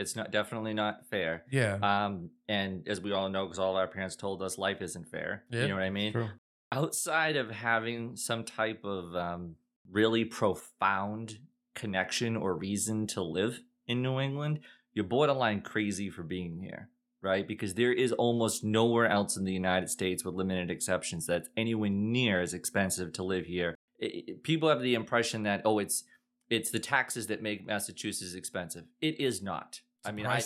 It's 0.00 0.16
not 0.16 0.30
definitely 0.32 0.74
not 0.74 1.06
fair. 1.06 1.44
Yeah. 1.50 1.74
Um, 1.82 2.30
and 2.48 2.86
as 2.88 3.00
we 3.00 3.12
all 3.12 3.28
know, 3.28 3.44
because 3.44 3.58
all 3.58 3.76
our 3.76 3.86
parents 3.86 4.16
told 4.16 4.42
us, 4.42 4.58
life 4.58 4.80
isn't 4.82 5.08
fair. 5.08 5.44
Yeah. 5.50 5.62
You 5.62 5.68
know 5.68 5.74
what 5.74 5.84
I 5.84 5.90
mean? 5.90 6.12
True. 6.12 6.28
Outside 6.72 7.36
of 7.36 7.50
having 7.50 8.16
some 8.16 8.44
type 8.44 8.84
of 8.84 9.14
um, 9.16 9.56
really 9.90 10.24
profound 10.24 11.38
connection 11.74 12.36
or 12.36 12.54
reason 12.56 13.06
to 13.08 13.22
live 13.22 13.60
in 13.86 14.02
New 14.02 14.20
England, 14.20 14.60
you're 14.94 15.04
borderline 15.04 15.60
crazy 15.62 16.10
for 16.10 16.22
being 16.22 16.60
here, 16.60 16.88
right? 17.22 17.46
Because 17.46 17.74
there 17.74 17.92
is 17.92 18.12
almost 18.12 18.64
nowhere 18.64 19.06
else 19.08 19.36
in 19.36 19.44
the 19.44 19.52
United 19.52 19.88
States, 19.88 20.24
with 20.24 20.34
limited 20.34 20.70
exceptions, 20.70 21.26
that's 21.26 21.48
anywhere 21.56 21.90
near 21.90 22.40
as 22.40 22.54
expensive 22.54 23.12
to 23.14 23.22
live 23.22 23.46
here. 23.46 23.74
I- 24.02 24.06
I- 24.28 24.32
people 24.42 24.68
have 24.68 24.80
the 24.82 24.94
impression 24.94 25.42
that 25.44 25.62
oh, 25.64 25.78
it's 25.78 26.04
it's 26.48 26.70
the 26.72 26.80
taxes 26.80 27.28
that 27.28 27.42
make 27.42 27.64
Massachusetts 27.64 28.34
expensive. 28.34 28.84
It 29.00 29.20
is 29.20 29.40
not. 29.40 29.80
I 30.04 30.12
mean, 30.12 30.26
I, 30.26 30.40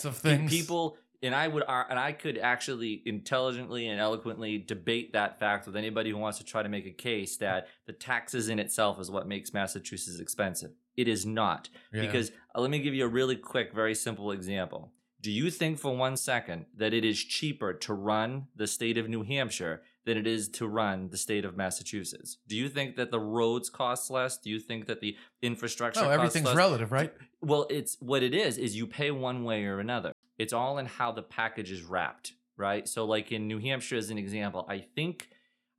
people 0.48 0.96
and 1.22 1.34
I 1.34 1.48
would 1.48 1.62
and 1.66 1.98
I 1.98 2.12
could 2.12 2.38
actually 2.38 3.02
intelligently 3.06 3.88
and 3.88 4.00
eloquently 4.00 4.58
debate 4.58 5.12
that 5.14 5.38
fact 5.38 5.66
with 5.66 5.76
anybody 5.76 6.10
who 6.10 6.18
wants 6.18 6.38
to 6.38 6.44
try 6.44 6.62
to 6.62 6.68
make 6.68 6.86
a 6.86 6.90
case 6.90 7.36
that 7.38 7.68
the 7.86 7.92
taxes 7.92 8.48
in 8.48 8.58
itself 8.58 9.00
is 9.00 9.10
what 9.10 9.26
makes 9.26 9.52
Massachusetts 9.52 10.20
expensive. 10.20 10.72
It 10.96 11.08
is 11.08 11.24
not. 11.24 11.70
Yeah. 11.92 12.02
Because 12.02 12.30
uh, 12.54 12.60
let 12.60 12.70
me 12.70 12.78
give 12.78 12.94
you 12.94 13.04
a 13.04 13.08
really 13.08 13.36
quick, 13.36 13.72
very 13.72 13.94
simple 13.94 14.30
example. 14.30 14.92
Do 15.20 15.30
you 15.30 15.50
think 15.50 15.78
for 15.78 15.96
one 15.96 16.16
second 16.16 16.66
that 16.76 16.92
it 16.92 17.04
is 17.04 17.18
cheaper 17.18 17.72
to 17.72 17.94
run 17.94 18.48
the 18.54 18.66
state 18.66 18.98
of 18.98 19.08
New 19.08 19.22
Hampshire 19.22 19.82
than 20.04 20.16
it 20.18 20.26
is 20.26 20.48
to 20.48 20.66
run 20.66 21.08
the 21.10 21.16
state 21.16 21.44
of 21.44 21.56
Massachusetts? 21.56 22.38
Do 22.46 22.56
you 22.56 22.68
think 22.68 22.96
that 22.96 23.10
the 23.10 23.20
roads 23.20 23.70
cost 23.70 24.10
less? 24.10 24.36
Do 24.38 24.50
you 24.50 24.60
think 24.60 24.86
that 24.86 25.00
the 25.00 25.16
infrastructure 25.42 26.00
no, 26.00 26.06
costs 26.06 26.18
everything's 26.18 26.46
less? 26.46 26.56
relative, 26.56 26.92
right? 26.92 27.12
Well, 27.40 27.66
it's 27.70 27.96
what 28.00 28.22
it 28.22 28.34
is 28.34 28.58
is 28.58 28.76
you 28.76 28.86
pay 28.86 29.10
one 29.10 29.44
way 29.44 29.64
or 29.64 29.80
another. 29.80 30.12
It's 30.38 30.52
all 30.52 30.78
in 30.78 30.86
how 30.86 31.12
the 31.12 31.22
package 31.22 31.70
is 31.70 31.82
wrapped, 31.82 32.32
right? 32.56 32.88
So 32.88 33.04
like 33.04 33.32
in 33.32 33.46
New 33.46 33.58
Hampshire 33.60 33.96
as 33.96 34.10
an 34.10 34.18
example, 34.18 34.66
I 34.68 34.84
think 34.94 35.28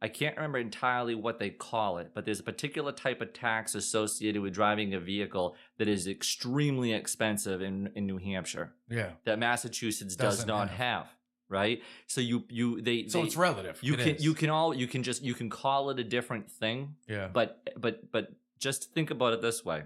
I 0.01 0.07
can't 0.07 0.35
remember 0.35 0.57
entirely 0.59 1.15
what 1.15 1.39
they 1.39 1.49
call 1.49 1.97
it, 1.99 2.11
but 2.13 2.25
there's 2.25 2.39
a 2.41 2.43
particular 2.43 2.91
type 2.91 3.21
of 3.21 3.33
tax 3.33 3.75
associated 3.75 4.41
with 4.41 4.53
driving 4.53 4.93
a 4.93 4.99
vehicle 4.99 5.55
that 5.77 5.88
is 5.88 6.05
extremely 6.07 6.93
expensive 6.93 7.61
in, 7.61 7.89
in 7.95 8.05
New 8.05 8.17
Hampshire 8.17 8.73
Yeah. 8.89 9.11
that 9.25 9.39
Massachusetts 9.39 10.15
does 10.15 10.35
Doesn't 10.35 10.47
not 10.47 10.69
have. 10.69 10.77
have. 10.77 11.07
Right? 11.49 11.81
So 12.08 12.21
you 12.21 12.43
you 12.49 12.81
they 12.81 13.08
So 13.08 13.19
they- 13.21 13.27
it's 13.27 13.36
relative. 13.38 13.79
you 13.81 13.93
It 13.93 13.99
can 13.99 14.15
is. 14.15 14.23
you 14.25 14.34
can 14.34 14.49
all 14.49 14.73
you 14.73 14.88
can 14.88 15.03
just 15.03 15.23
you 15.23 15.34
can 15.34 15.49
call 15.49 15.89
it 15.91 15.99
a 15.99 16.03
different 16.03 16.49
thing, 16.51 16.95
yeah. 17.08 17.27
but 17.27 17.69
but 17.77 18.12
but 18.12 18.34
just 18.60 18.93
think 18.93 19.12
about 19.12 19.34
it 19.34 19.41
this 19.41 19.63
way: 19.65 19.84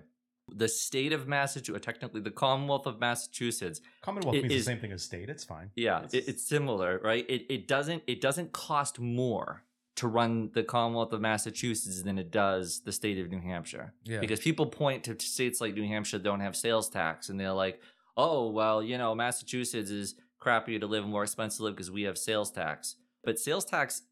the 0.48 0.68
state 0.68 1.12
of 1.14 1.28
Massachusetts, 1.28 1.86
technically 1.86 2.22
the 2.22 2.32
Commonwealth 2.32 2.86
of 2.86 3.00
Massachusetts, 3.00 3.82
Commonwealth 4.02 4.36
means 4.36 4.52
is- 4.54 4.66
the 4.66 4.72
same 4.72 4.80
thing 4.80 4.92
as 4.92 5.04
state. 5.04 5.30
It's 5.30 5.44
fine. 5.44 5.72
yeah, 5.76 6.06
it, 6.14 6.28
it's 6.28 6.44
similar, 6.48 7.00
right? 7.04 7.26
It 7.30 7.46
it 7.50 7.68
doesn't 7.68 8.04
it 8.08 8.22
doesn't 8.22 8.52
cost 8.54 9.00
more 9.00 9.64
to 9.96 10.08
run 10.08 10.50
the 10.54 10.64
Commonwealth 10.64 11.12
of 11.12 11.20
Massachusetts 11.20 12.04
than 12.04 12.18
it 12.18 12.32
does 12.32 12.82
the 12.86 12.92
state 12.94 13.20
of 13.20 13.30
New 13.30 13.42
Hampshire. 13.42 13.94
Yeah. 14.06 14.22
Because 14.22 14.40
people 14.40 14.66
point 14.68 15.04
to 15.06 15.20
states 15.20 15.60
like 15.60 15.74
New 15.74 15.86
Hampshire 15.86 16.20
don't 16.20 16.40
have 16.40 16.56
sales 16.56 16.88
tax, 16.90 17.28
and 17.28 17.38
they're 17.38 17.52
like, 17.52 17.82
"Oh, 18.16 18.50
well, 18.50 18.82
you 18.82 18.98
know, 18.98 19.14
Massachusetts 19.14 19.90
is 19.90 20.16
crappier 20.42 20.80
to 20.80 20.88
live 20.88 21.04
and 21.04 21.12
more 21.12 21.24
expensive 21.24 21.58
to 21.58 21.64
live 21.64 21.76
because 21.76 21.92
we 21.92 22.04
have 22.04 22.18
sales 22.18 22.52
tax." 22.52 22.96
But 23.24 23.40
sales 23.40 23.66
tax, 23.66 24.04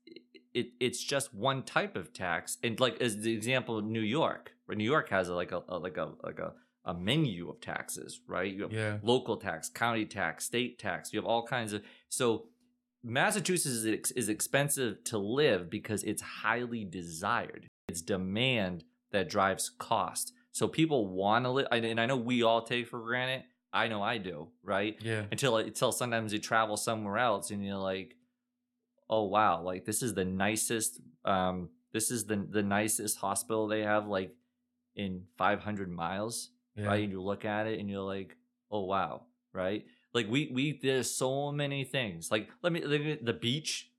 it 0.54 0.68
it's 0.80 1.04
just 1.04 1.34
one 1.34 1.64
type 1.64 1.96
of 1.96 2.14
tax, 2.14 2.58
and 2.64 2.80
like 2.80 3.02
as 3.02 3.22
the 3.22 3.34
example, 3.34 3.82
New 3.82 4.02
York, 4.02 4.54
where 4.66 4.76
New 4.76 4.84
York 4.84 5.10
has 5.10 5.30
a, 5.30 5.36
like 5.36 5.52
a, 5.52 5.64
a 5.70 5.78
like 5.78 5.98
a 5.98 6.14
like 6.24 6.40
a 6.40 6.54
a 6.86 6.94
menu 6.94 7.50
of 7.50 7.60
taxes, 7.60 8.22
right? 8.28 8.54
You 8.54 8.64
have 8.64 8.72
yeah. 8.72 8.98
local 9.02 9.38
tax, 9.38 9.70
county 9.70 10.06
tax, 10.06 10.46
state 10.46 10.80
tax. 10.80 11.12
You 11.12 11.20
have 11.20 11.26
all 11.26 11.46
kinds 11.46 11.74
of 11.74 11.84
so 12.10 12.46
Massachusetts 13.04 13.76
is, 13.76 13.86
ex- 13.86 14.12
is 14.12 14.30
expensive 14.30 15.04
to 15.06 15.18
live 15.18 15.70
because 15.70 16.04
it's 16.04 16.22
highly 16.22 16.84
desired. 16.86 17.68
It's 17.88 18.02
demand 18.02 18.84
that 19.12 19.30
drives 19.30 19.70
cost. 19.70 20.34
So 20.52 20.68
people 20.68 21.08
want 21.08 21.46
to 21.46 21.52
live, 21.52 21.68
and 21.72 22.00
I 22.00 22.06
know 22.06 22.18
we 22.18 22.42
all 22.44 22.64
take 22.64 22.88
for 22.88 23.00
granted. 23.00 23.44
I 23.74 23.88
know 23.88 24.02
I 24.02 24.18
do, 24.18 24.48
right? 24.64 24.98
Yeah. 25.02 25.26
Until 25.32 25.58
until 25.58 25.92
sometimes 25.92 26.34
you 26.34 26.40
travel 26.40 26.78
somewhere 26.78 27.18
else 27.18 27.52
and 27.52 27.66
you're 27.66 27.76
like, 27.76 28.16
oh 29.10 29.24
wow, 29.24 29.62
like 29.62 29.86
this 29.86 30.02
is 30.02 30.14
the 30.14 30.26
nicest, 30.26 31.00
um, 31.26 31.70
this 31.94 32.12
is 32.12 32.26
the 32.26 32.36
the 32.50 32.64
nicest 32.64 33.18
hospital 33.18 33.68
they 33.68 33.82
have 33.84 34.08
like 34.08 34.34
in 34.96 35.24
500 35.38 35.90
miles 35.92 36.50
Yeah. 36.76 36.88
right? 36.88 37.04
And 37.04 37.12
you 37.12 37.22
look 37.22 37.46
at 37.46 37.68
it 37.68 37.80
and 37.80 37.90
you're 37.90 38.02
like, 38.02 38.36
oh 38.72 38.86
wow, 38.86 39.24
right? 39.54 39.86
Like 40.14 40.28
we 40.30 40.50
we 40.54 40.80
there's 40.82 41.12
so 41.12 41.52
many 41.52 41.84
things. 41.84 42.32
Like 42.32 42.50
let 42.64 42.74
me, 42.74 42.84
let 42.84 43.02
me 43.02 43.18
the 43.22 43.34
beach. 43.34 43.92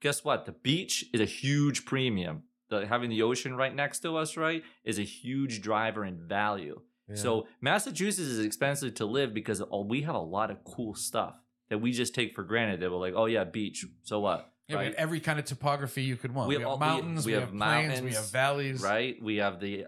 Guess 0.00 0.24
what? 0.24 0.46
The 0.46 0.52
beach 0.52 1.04
is 1.12 1.20
a 1.20 1.26
huge 1.26 1.84
premium. 1.84 2.44
The, 2.70 2.86
having 2.86 3.10
the 3.10 3.22
ocean 3.22 3.54
right 3.54 3.74
next 3.74 3.98
to 4.00 4.16
us, 4.16 4.36
right, 4.36 4.62
is 4.84 4.98
a 4.98 5.02
huge 5.02 5.60
driver 5.60 6.04
in 6.04 6.16
value. 6.26 6.80
Yeah. 7.10 7.16
So 7.16 7.46
Massachusetts 7.60 8.26
is 8.28 8.44
expensive 8.44 8.94
to 8.94 9.06
live 9.06 9.34
because 9.34 9.62
oh, 9.70 9.84
we 9.84 10.02
have 10.02 10.14
a 10.14 10.18
lot 10.20 10.50
of 10.50 10.64
cool 10.64 10.94
stuff 10.94 11.34
that 11.68 11.78
we 11.78 11.92
just 11.92 12.14
take 12.14 12.34
for 12.34 12.42
granted. 12.42 12.80
That 12.80 12.90
we're 12.90 12.96
like, 12.98 13.14
oh 13.16 13.26
yeah, 13.26 13.44
beach. 13.44 13.84
So 14.02 14.20
what? 14.20 14.50
yeah, 14.68 14.78
we 14.78 14.84
have 14.86 14.94
every 14.94 15.20
kind 15.20 15.38
of 15.38 15.44
topography 15.44 16.02
you 16.02 16.16
could 16.16 16.32
want. 16.34 16.48
We 16.48 16.56
We, 16.56 16.62
have 16.62 16.70
have 16.70 16.70
all- 16.72 16.78
mountains, 16.78 17.26
we 17.26 17.32
we, 17.32 17.34
have 17.40 17.50
have, 17.50 17.58
plains, 17.58 18.02
we 18.02 18.12
have 18.12 18.30
valleys, 18.30 18.82
right? 18.82 19.20
We 19.22 19.36
have 19.36 19.60
the 19.60 19.86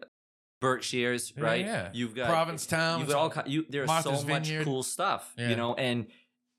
Berkshires, 0.61 1.33
Yeah, 1.37 1.45
right? 1.45 1.65
yeah. 1.65 1.91
You've 1.93 2.15
got 2.15 2.29
Provincetown. 2.29 3.01
You've 3.01 3.09
got 3.09 3.37
all 3.37 3.43
you. 3.47 3.67
There's 3.69 3.87
Martha's 3.89 4.21
so 4.21 4.27
much 4.27 4.51
cool 4.63 4.83
stuff, 4.83 5.33
you 5.37 5.57
know, 5.57 5.75
and 5.75 6.07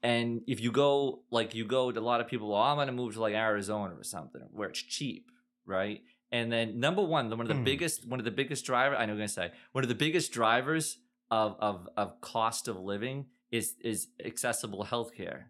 and 0.02 0.42
if 0.48 0.60
you 0.60 0.72
go 0.72 1.24
like 1.32 1.56
you 1.56 1.66
go 1.66 1.92
to 1.92 2.00
a 2.00 2.02
lot 2.02 2.20
of 2.20 2.28
people, 2.28 2.50
well, 2.50 2.62
I'm 2.62 2.76
gonna 2.78 2.92
move 2.92 3.14
to 3.14 3.22
like 3.22 3.34
Arizona 3.34 3.96
or 3.98 4.04
something 4.04 4.42
where 4.52 4.68
it's 4.70 4.82
cheap, 4.82 5.32
right? 5.66 6.02
And 6.34 6.52
then 6.52 6.80
number 6.80 7.02
one, 7.04 7.30
one 7.30 7.40
of 7.42 7.48
the 7.48 7.54
Hmm. 7.54 7.64
biggest 7.64 8.06
one 8.08 8.20
of 8.20 8.26
the 8.26 8.32
biggest 8.42 8.66
driver 8.66 8.96
I 8.96 9.06
know 9.06 9.14
I'm 9.14 9.20
gonna 9.20 9.28
say 9.30 9.52
one 9.72 9.84
of 9.86 9.88
the 9.88 9.96
biggest 10.06 10.32
drivers 10.34 10.98
of 11.32 11.56
of 11.60 11.88
of 11.96 12.20
cost 12.22 12.68
of 12.68 12.76
living 12.80 13.28
is 13.52 13.76
is 13.82 14.08
accessible 14.26 14.84
healthcare. 14.94 15.46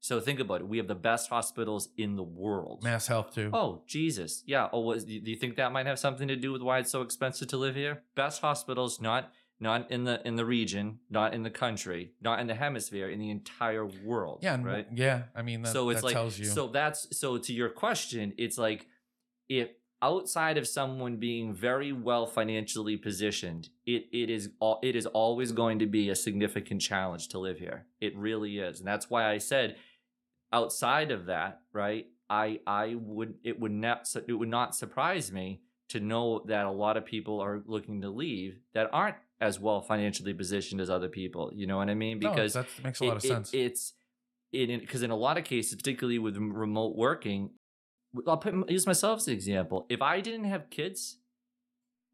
So 0.00 0.20
think 0.20 0.38
about 0.38 0.60
it. 0.60 0.68
We 0.68 0.76
have 0.78 0.86
the 0.86 0.94
best 1.10 1.28
hospitals 1.28 1.88
in 1.96 2.14
the 2.14 2.22
world. 2.22 2.84
Mass 2.84 3.08
Health 3.08 3.34
too. 3.34 3.50
Oh 3.52 3.82
Jesus, 3.86 4.44
yeah. 4.46 4.68
Oh, 4.72 4.80
was, 4.82 5.04
do 5.04 5.12
you 5.14 5.36
think 5.36 5.56
that 5.56 5.72
might 5.72 5.86
have 5.86 5.98
something 5.98 6.28
to 6.28 6.36
do 6.36 6.52
with 6.52 6.62
why 6.62 6.78
it's 6.78 6.90
so 6.92 7.02
expensive 7.02 7.48
to 7.48 7.56
live 7.56 7.74
here? 7.74 8.02
Best 8.14 8.40
hospitals, 8.42 9.00
not 9.00 9.32
not 9.58 9.90
in 9.90 10.04
the 10.04 10.20
in 10.28 10.36
the 10.36 10.44
region, 10.44 11.00
not 11.10 11.34
in 11.34 11.42
the 11.42 11.50
country, 11.50 12.12
not 12.20 12.38
in 12.38 12.46
the 12.46 12.54
hemisphere, 12.54 13.08
in 13.08 13.18
the 13.18 13.30
entire 13.30 13.86
world. 14.04 14.38
yeah, 14.42 14.56
right. 14.62 14.86
Yeah, 14.94 15.22
I 15.34 15.42
mean 15.42 15.62
that, 15.62 15.72
so 15.72 15.88
it's 15.90 16.02
like 16.04 16.12
tells 16.12 16.38
you. 16.38 16.44
so 16.44 16.68
that's 16.68 17.18
so 17.18 17.38
to 17.38 17.52
your 17.52 17.68
question, 17.70 18.34
it's 18.38 18.56
like 18.58 18.86
if 19.48 19.68
outside 20.00 20.56
of 20.58 20.66
someone 20.68 21.16
being 21.16 21.52
very 21.52 21.92
well 21.92 22.26
financially 22.26 22.96
positioned, 22.96 23.68
it 23.86 24.06
it 24.12 24.30
is 24.30 24.50
all 24.60 24.78
it 24.82 24.94
is 24.96 25.06
always 25.06 25.52
going 25.52 25.78
to 25.80 25.86
be 25.86 26.08
a 26.08 26.14
significant 26.16 26.80
challenge 26.80 27.28
to 27.28 27.38
live 27.38 27.58
here. 27.58 27.86
It 28.00 28.16
really 28.16 28.58
is, 28.58 28.78
and 28.80 28.86
that's 28.88 29.10
why 29.10 29.28
I 29.30 29.38
said 29.38 29.76
outside 30.52 31.10
of 31.10 31.26
that, 31.26 31.60
right? 31.72 32.06
I 32.30 32.60
I 32.66 32.94
would 32.96 33.34
it 33.44 33.58
would 33.60 33.72
not 33.72 34.08
it 34.26 34.32
would 34.32 34.48
not 34.48 34.74
surprise 34.76 35.32
me 35.32 35.62
to 35.88 36.00
know 36.00 36.42
that 36.46 36.66
a 36.66 36.70
lot 36.70 36.96
of 36.98 37.04
people 37.06 37.40
are 37.40 37.62
looking 37.66 38.02
to 38.02 38.10
leave 38.10 38.58
that 38.74 38.90
aren't 38.92 39.16
as 39.40 39.58
well 39.58 39.80
financially 39.80 40.34
positioned 40.34 40.80
as 40.80 40.90
other 40.90 41.08
people. 41.08 41.50
You 41.54 41.66
know 41.66 41.78
what 41.78 41.88
I 41.88 41.94
mean? 41.94 42.18
No, 42.18 42.28
Because 42.30 42.52
that 42.54 42.66
makes 42.84 43.00
a 43.00 43.04
lot 43.04 43.12
it- 43.12 43.16
of 43.16 43.24
it- 43.24 43.28
sense. 43.28 43.54
it's 43.54 43.94
in 44.52 44.80
because 44.80 45.02
in 45.02 45.10
a 45.10 45.16
lot 45.16 45.38
of 45.38 45.44
cases, 45.44 45.74
particularly 45.76 46.18
with 46.18 46.36
remote 46.36 46.96
working, 46.96 47.50
I'll 48.26 48.36
put 48.38 48.70
use 48.70 48.86
myself 48.86 49.18
as 49.18 49.28
an 49.28 49.34
example. 49.34 49.86
If 49.88 50.02
I 50.02 50.20
didn't 50.20 50.44
have 50.44 50.70
kids, 50.70 51.18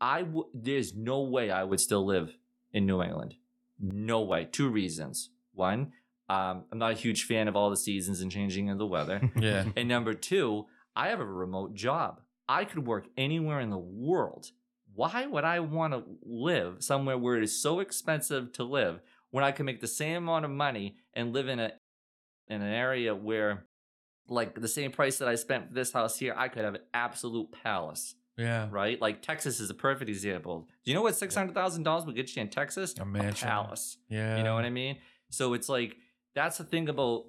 I 0.01 0.23
would. 0.23 0.47
There's 0.53 0.95
no 0.95 1.23
way 1.23 1.51
I 1.51 1.65
would 1.65 1.81
still 1.81 2.05
live 2.05 2.37
in 2.73 2.87
New 2.87 3.03
England. 3.03 3.37
No 3.81 4.23
way. 4.23 4.49
Two 4.51 4.69
reasons. 4.69 5.31
One, 5.53 5.93
um, 6.29 6.65
I'm 6.73 6.79
not 6.79 6.93
a 6.93 6.97
huge 6.97 7.25
fan 7.25 7.49
of 7.49 7.57
all 7.57 7.71
the 7.71 7.77
seasons 7.77 8.21
and 8.21 8.31
changing 8.31 8.71
of 8.71 8.79
the 8.79 8.87
weather. 8.87 9.31
yeah. 9.37 9.65
And 9.77 9.89
number 9.89 10.15
two, 10.15 10.67
I 10.97 11.09
have 11.09 11.21
a 11.21 11.25
remote 11.25 11.75
job. 11.75 12.21
I 12.49 12.65
could 12.65 12.87
work 12.87 13.07
anywhere 13.17 13.61
in 13.61 13.71
the 13.71 13.79
world. 13.79 14.51
Why 14.95 15.27
would 15.27 15.45
I 15.45 15.61
want 15.61 15.93
to 15.93 16.05
live 16.23 16.83
somewhere 16.83 17.19
where 17.19 17.37
it 17.37 17.43
is 17.43 17.61
so 17.61 17.81
expensive 17.81 18.53
to 18.53 18.65
live 18.65 19.01
when 19.31 19.43
I 19.43 19.51
can 19.51 19.67
make 19.67 19.81
the 19.81 19.89
same 19.89 20.19
amount 20.19 20.45
of 20.45 20.51
money 20.51 20.97
and 21.15 21.33
live 21.33 21.49
in 21.49 21.59
a 21.59 21.73
in 22.49 22.61
an 22.61 22.73
area 22.73 23.15
where, 23.15 23.65
like 24.29 24.61
the 24.61 24.69
same 24.69 24.91
price 24.91 25.19
that 25.19 25.29
I 25.29 25.35
spent 25.35 25.69
for 25.69 25.75
this 25.75 25.93
house 25.93 26.19
here, 26.19 26.35
I 26.37 26.49
could 26.49 26.65
have 26.65 26.75
an 26.75 26.81
absolute 26.95 27.53
palace, 27.63 28.15
Yeah. 28.39 28.69
right? 28.71 29.01
Like 29.01 29.23
Texas 29.23 29.61
is 29.61 29.71
a 29.71 29.75
perfect 29.75 30.09
example. 30.09 30.67
Do 30.85 30.91
you 30.91 30.95
know 30.97 31.03
what 31.03 31.17
six 31.17 31.35
hundred 31.35 31.55
thousand 31.55 31.83
dollars 31.83 32.05
would 32.07 32.17
get 32.17 32.35
you 32.35 32.43
in 32.43 32.49
Texas? 32.49 32.95
A 32.99 33.05
mansion. 33.05 33.49
palace. 33.49 33.99
Yeah. 34.09 34.37
You 34.39 34.43
know 34.45 34.55
what 34.55 34.65
I 34.65 34.71
mean? 34.71 34.97
So 35.31 35.53
it's 35.55 35.69
like 35.69 35.97
that's 36.35 36.59
the 36.59 36.65
thing 36.65 36.89
about 36.89 37.27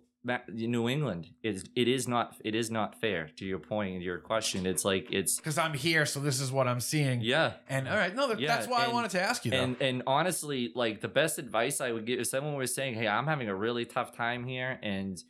New 0.51 0.89
England 0.89 1.27
is 1.43 1.65
it 1.75 1.87
is 1.87 2.07
not 2.07 2.35
it 2.43 2.55
is 2.55 2.71
not 2.71 2.99
fair 2.99 3.29
to 3.37 3.45
your 3.45 3.59
point 3.59 3.93
and 3.93 4.01
your 4.03 4.17
question. 4.17 4.65
It's 4.65 4.83
like 4.83 5.11
it's 5.11 5.35
Because 5.37 5.59
I'm 5.59 5.73
here, 5.73 6.05
so 6.07 6.19
this 6.19 6.39
is 6.41 6.51
what 6.51 6.67
I'm 6.67 6.79
seeing. 6.79 7.21
yeah. 7.21 7.53
And 7.69 7.87
all 7.87 7.95
right, 7.95 8.15
no, 8.15 8.29
that, 8.29 8.39
Yeah, 8.39 8.55
that's 8.55 8.67
why 8.67 8.83
I 8.85 8.87
wanted 8.87 9.11
to 9.11 9.21
ask 9.21 9.45
you. 9.45 9.51
Though. 9.51 9.57
And 9.61 9.75
and 9.81 10.01
honestly, 10.07 10.71
like 10.73 11.01
the 11.01 11.07
best 11.07 11.37
advice 11.37 11.79
I 11.81 11.91
would 11.91 12.05
give 12.07 12.19
if 12.21 12.25
someone 12.27 12.55
was 12.55 12.73
saying, 12.73 12.95
"Hey, 12.95 13.07
I'm 13.07 13.27
having 13.27 13.49
a 13.49 13.53
really 13.55 13.85
tough 13.85 14.15
time 14.15 14.45
here," 14.45 14.79
and 14.81 15.21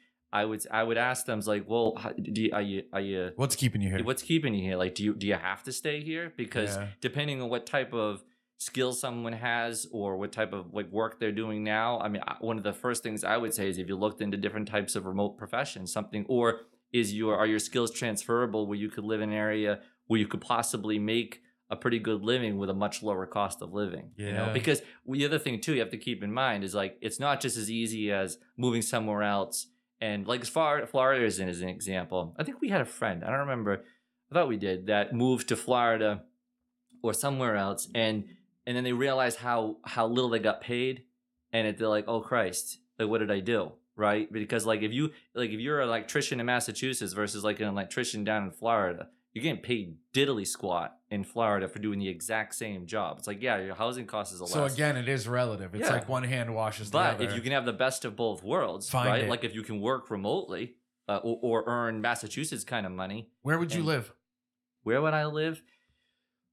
I 0.42 0.44
would 0.50 0.62
I 0.80 0.82
would 0.88 0.98
ask 1.10 1.20
them, 1.30 1.40
"Like, 1.54 1.64
well, 1.72 1.88
how, 2.02 2.10
do 2.36 2.42
you, 2.46 2.50
are 2.58 2.62
you 2.72 2.80
are 2.96 3.06
you 3.12 3.22
What's 3.42 3.56
keeping 3.62 3.82
you 3.84 3.90
here? 3.94 4.04
what's 4.10 4.24
keeping 4.32 4.54
you 4.58 4.64
here? 4.68 4.78
Like, 4.84 4.94
do 4.98 5.02
you 5.08 5.14
do 5.22 5.26
you 5.32 5.40
have 5.50 5.62
to 5.68 5.72
stay 5.82 5.98
here? 6.10 6.26
Because 6.44 6.72
Yeah. 6.76 6.88
depending 7.08 7.38
on 7.42 7.48
what 7.54 7.64
type 7.78 7.94
of 7.94 8.24
skill 8.58 8.92
someone 8.94 9.34
has 9.52 9.74
or 9.92 10.10
what 10.22 10.32
type 10.40 10.52
of 10.60 10.64
like 10.78 10.90
work 11.02 11.20
they're 11.20 11.40
doing 11.44 11.60
now, 11.64 11.90
I 12.06 12.08
mean, 12.14 12.22
one 12.50 12.58
of 12.62 12.64
the 12.64 12.74
first 12.84 13.00
things 13.06 13.20
I 13.24 13.38
would 13.42 13.54
say 13.58 13.66
is 13.72 13.78
if 13.78 13.88
you 13.92 13.96
looked 14.06 14.22
into 14.26 14.38
different 14.46 14.68
types 14.76 14.96
of 14.98 15.02
remote 15.12 15.34
professions, 15.44 15.88
something, 15.98 16.24
or 16.36 16.48
is 17.00 17.08
your 17.20 17.34
are 17.42 17.48
your 17.54 17.60
skills 17.70 17.92
transferable 18.02 18.62
where 18.68 18.78
you 18.84 18.90
could 18.90 19.04
live 19.12 19.22
in 19.26 19.30
an 19.30 19.36
area 19.48 19.72
where 20.08 20.20
you 20.20 20.28
could 20.28 20.42
possibly 20.42 20.98
make 21.16 21.32
a 21.70 21.76
pretty 21.84 22.00
good 22.08 22.22
living 22.32 22.54
with 22.62 22.70
a 22.70 22.74
much 22.86 23.02
lower 23.02 23.26
cost 23.26 23.58
of 23.64 23.70
living. 23.74 24.12
You 24.18 24.32
know, 24.38 24.46
Yeah. 24.48 24.54
because 24.60 24.80
the 25.18 25.26
other 25.30 25.40
thing 25.46 25.56
too 25.66 25.74
you 25.76 25.80
have 25.86 25.90
to 25.98 25.98
keep 26.08 26.20
in 26.28 26.32
mind 26.44 26.60
is 26.68 26.74
like 26.82 26.94
it's 27.02 27.20
not 27.20 27.36
just 27.46 27.58
as 27.64 27.68
easy 27.82 28.12
as 28.12 28.38
moving 28.66 28.84
somewhere 28.94 29.24
else. 29.24 29.58
And 30.06 30.28
like 30.28 30.42
as 30.42 30.50
far 30.50 30.86
Florida 30.86 31.26
is 31.26 31.40
an 31.40 31.50
example, 31.50 32.36
I 32.38 32.44
think 32.44 32.62
we 32.62 32.70
had 32.70 32.82
a 32.82 32.86
friend. 32.86 33.24
I 33.24 33.32
don't 33.32 33.40
remember. 33.40 33.84
I 34.30 34.34
thought 34.36 34.48
we 34.48 34.58
did 34.58 34.86
that 34.86 35.16
moved 35.16 35.48
to 35.48 35.56
Florida 35.56 36.24
or 37.02 37.12
somewhere 37.12 37.56
else, 37.56 37.88
and 37.96 38.26
and 38.68 38.78
then 38.78 38.84
they 38.84 38.94
realized 38.94 39.40
how 39.40 39.78
how 39.84 40.06
little 40.06 40.30
they 40.30 40.38
got 40.38 40.62
paid, 40.62 41.06
and 41.52 41.66
it, 41.68 41.80
they're 41.80 41.88
like, 41.88 42.08
oh 42.08 42.22
Christ, 42.22 42.78
like 43.00 43.10
what 43.10 43.18
did 43.18 43.32
I 43.32 43.40
do? 43.40 43.72
Right? 43.96 44.32
Because 44.32 44.64
like 44.64 44.84
if 44.84 44.94
you 44.94 45.12
like 45.34 45.50
if 45.50 45.60
you're 45.60 45.82
an 45.82 45.88
electrician 45.88 46.40
in 46.40 46.46
Massachusetts 46.46 47.14
versus 47.14 47.44
like 47.44 47.60
an 47.60 47.68
electrician 47.68 48.24
down 48.24 48.44
in 48.44 48.52
Florida, 48.52 49.08
you're 49.36 49.44
getting 49.44 49.62
paid 49.62 49.98
diddly 50.14 50.48
squat 50.48 50.96
in 51.12 51.24
Florida 51.24 51.68
for 51.68 51.78
doing 51.80 52.00
the 52.00 52.08
exact 52.08 52.56
same 52.56 52.88
job. 52.88 53.18
It's 53.20 53.28
like 53.28 53.42
yeah, 53.44 53.60
your 53.60 53.76
housing 53.76 54.08
cost 54.08 54.34
is 54.34 54.40
a 54.40 54.44
lot. 54.46 54.52
so 54.52 54.64
again, 54.66 54.96
it 54.98 55.08
is 55.08 55.28
relative. 55.28 55.76
It's 55.76 55.88
Yeah. 55.88 55.94
like 55.94 56.10
one 56.10 56.24
hand 56.24 56.56
washes 56.56 56.90
the 56.90 56.98
But 56.98 57.16
other. 57.16 57.26
if 57.26 57.36
you 57.36 57.42
can 57.42 57.52
have 57.52 57.66
the 57.66 57.74
best 57.74 58.06
of 58.06 58.16
both 58.16 58.42
worlds, 58.44 58.90
Find 58.90 59.10
right? 59.10 59.24
it. 59.26 59.30
Like 59.30 59.44
if 59.44 59.54
you 59.54 59.62
can 59.62 59.82
work 59.82 60.10
remotely 60.10 60.76
uh, 61.08 61.18
or, 61.18 61.38
or 61.44 61.64
earn 61.68 62.02
Massachusetts 62.02 62.64
kind 62.64 62.86
of 62.86 62.92
money, 62.94 63.30
Where 63.44 63.60
would 63.60 63.74
you 63.76 63.84
live? 63.84 64.12
where 64.84 65.02
would 65.02 65.14
I 65.14 65.26
live? 65.26 65.62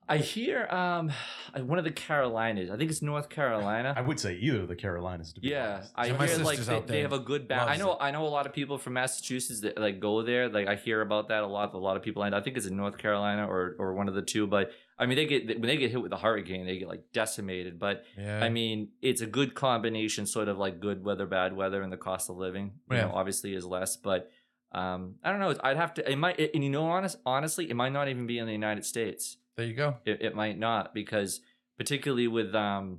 I 0.09 0.19
hear 0.19 0.67
um 0.67 1.11
one 1.67 1.79
of 1.79 1.85
the 1.85 1.91
Carolinas. 1.91 2.71
I 2.71 2.77
think 2.77 2.91
it's 2.91 3.03
North 3.03 3.29
Carolina. 3.29 3.95
I 3.97 4.01
would 4.01 4.19
say 4.19 4.35
either 4.35 4.63
of 4.63 4.69
the 4.69 4.77
Carolinas. 4.77 5.33
To 5.35 5.41
be 5.41 5.49
yeah, 5.49 5.75
honest. 5.75 5.93
I 5.95 6.09
So 6.09 6.15
my 6.17 6.27
hear 6.27 6.39
like 6.39 6.59
they, 6.59 6.81
they 6.81 7.01
have 7.03 7.13
a 7.13 7.19
good 7.19 7.49
balance. 7.49 7.71
I 7.71 7.77
know 7.83 7.93
it. 7.93 7.99
I 8.01 8.11
know 8.11 8.27
a 8.27 8.29
lot 8.29 8.47
of 8.47 8.53
people 8.53 8.79
from 8.79 8.95
Massachusetts 8.95 9.61
that 9.61 9.79
like 9.79 10.01
go 10.01 10.23
there. 10.23 10.49
Like 10.49 10.69
I 10.69 10.75
hear 10.75 11.01
about 11.01 11.29
that 11.29 11.43
a 11.43 11.47
lot. 11.47 11.73
A 11.75 11.79
lot 11.79 11.97
of 11.97 12.03
people. 12.03 12.23
And 12.23 12.35
I 12.35 12.41
think 12.41 12.57
it's 12.57 12.67
in 12.67 12.77
North 12.77 12.99
Carolina 12.99 13.47
or 13.47 13.77
or 13.79 13.95
one 13.95 14.09
of 14.09 14.15
the 14.15 14.23
two. 14.23 14.47
But 14.47 14.73
I 14.99 15.07
mean, 15.07 15.17
they 15.17 15.27
get 15.27 15.47
when 15.47 15.63
they 15.69 15.77
get 15.77 15.91
hit 15.91 16.03
with 16.03 16.13
a 16.13 16.19
hurricane, 16.19 16.67
they 16.67 16.79
get 16.79 16.89
like 16.89 17.13
decimated. 17.13 17.79
But 17.79 18.05
Yeah. 18.19 18.41
I 18.43 18.49
mean, 18.49 18.89
it's 19.01 19.21
a 19.21 19.27
good 19.27 19.55
combination, 19.55 20.27
sort 20.27 20.49
of 20.49 20.59
like 20.59 20.81
good 20.81 21.05
weather, 21.05 21.27
bad 21.27 21.57
weather, 21.57 21.83
and 21.83 21.93
the 21.93 21.97
cost 21.97 22.29
of 22.29 22.37
living. 22.37 22.73
You 22.91 22.97
Yeah. 22.97 23.03
know, 23.07 23.13
obviously 23.15 23.55
is 23.55 23.65
less, 23.65 23.97
but 23.97 24.31
um, 24.73 25.17
I 25.23 25.31
don't 25.31 25.41
know. 25.41 25.55
I'd 25.63 25.77
have 25.77 25.93
to. 25.95 26.11
It 26.11 26.17
might, 26.17 26.41
and 26.41 26.65
you 26.65 26.71
know, 26.71 26.87
honest, 26.87 27.19
honestly, 27.27 27.69
it 27.69 27.75
might 27.77 27.93
not 27.93 28.09
even 28.09 28.27
be 28.27 28.39
in 28.39 28.47
the 28.47 28.53
United 28.53 28.87
States. 28.87 29.37
There 29.57 29.67
you 29.67 29.75
go. 29.75 29.97
It, 30.05 30.23
it 30.23 30.35
might 30.35 30.59
not 30.59 30.95
because, 30.95 31.41
particularly 31.79 32.29
with 32.29 32.55
um, 32.55 32.99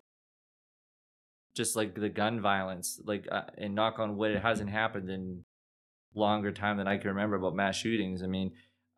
just 1.56 1.76
like 1.76 1.96
the 1.96 2.10
gun 2.10 2.42
violence, 2.42 3.00
like 3.04 3.28
uh, 3.32 3.44
and 3.58 3.76
knock 3.76 4.00
on 4.00 4.18
wood, 4.18 4.32
it 4.32 4.42
hasn't 4.42 4.70
happened 4.70 5.10
in 5.10 5.44
longer 6.16 6.52
time 6.52 6.78
than 6.78 6.88
I 6.88 6.98
can 6.98 7.10
remember 7.10 7.36
about 7.36 7.56
mass 7.56 7.76
shootings. 7.76 8.24
I 8.24 8.28
mean, 8.28 8.52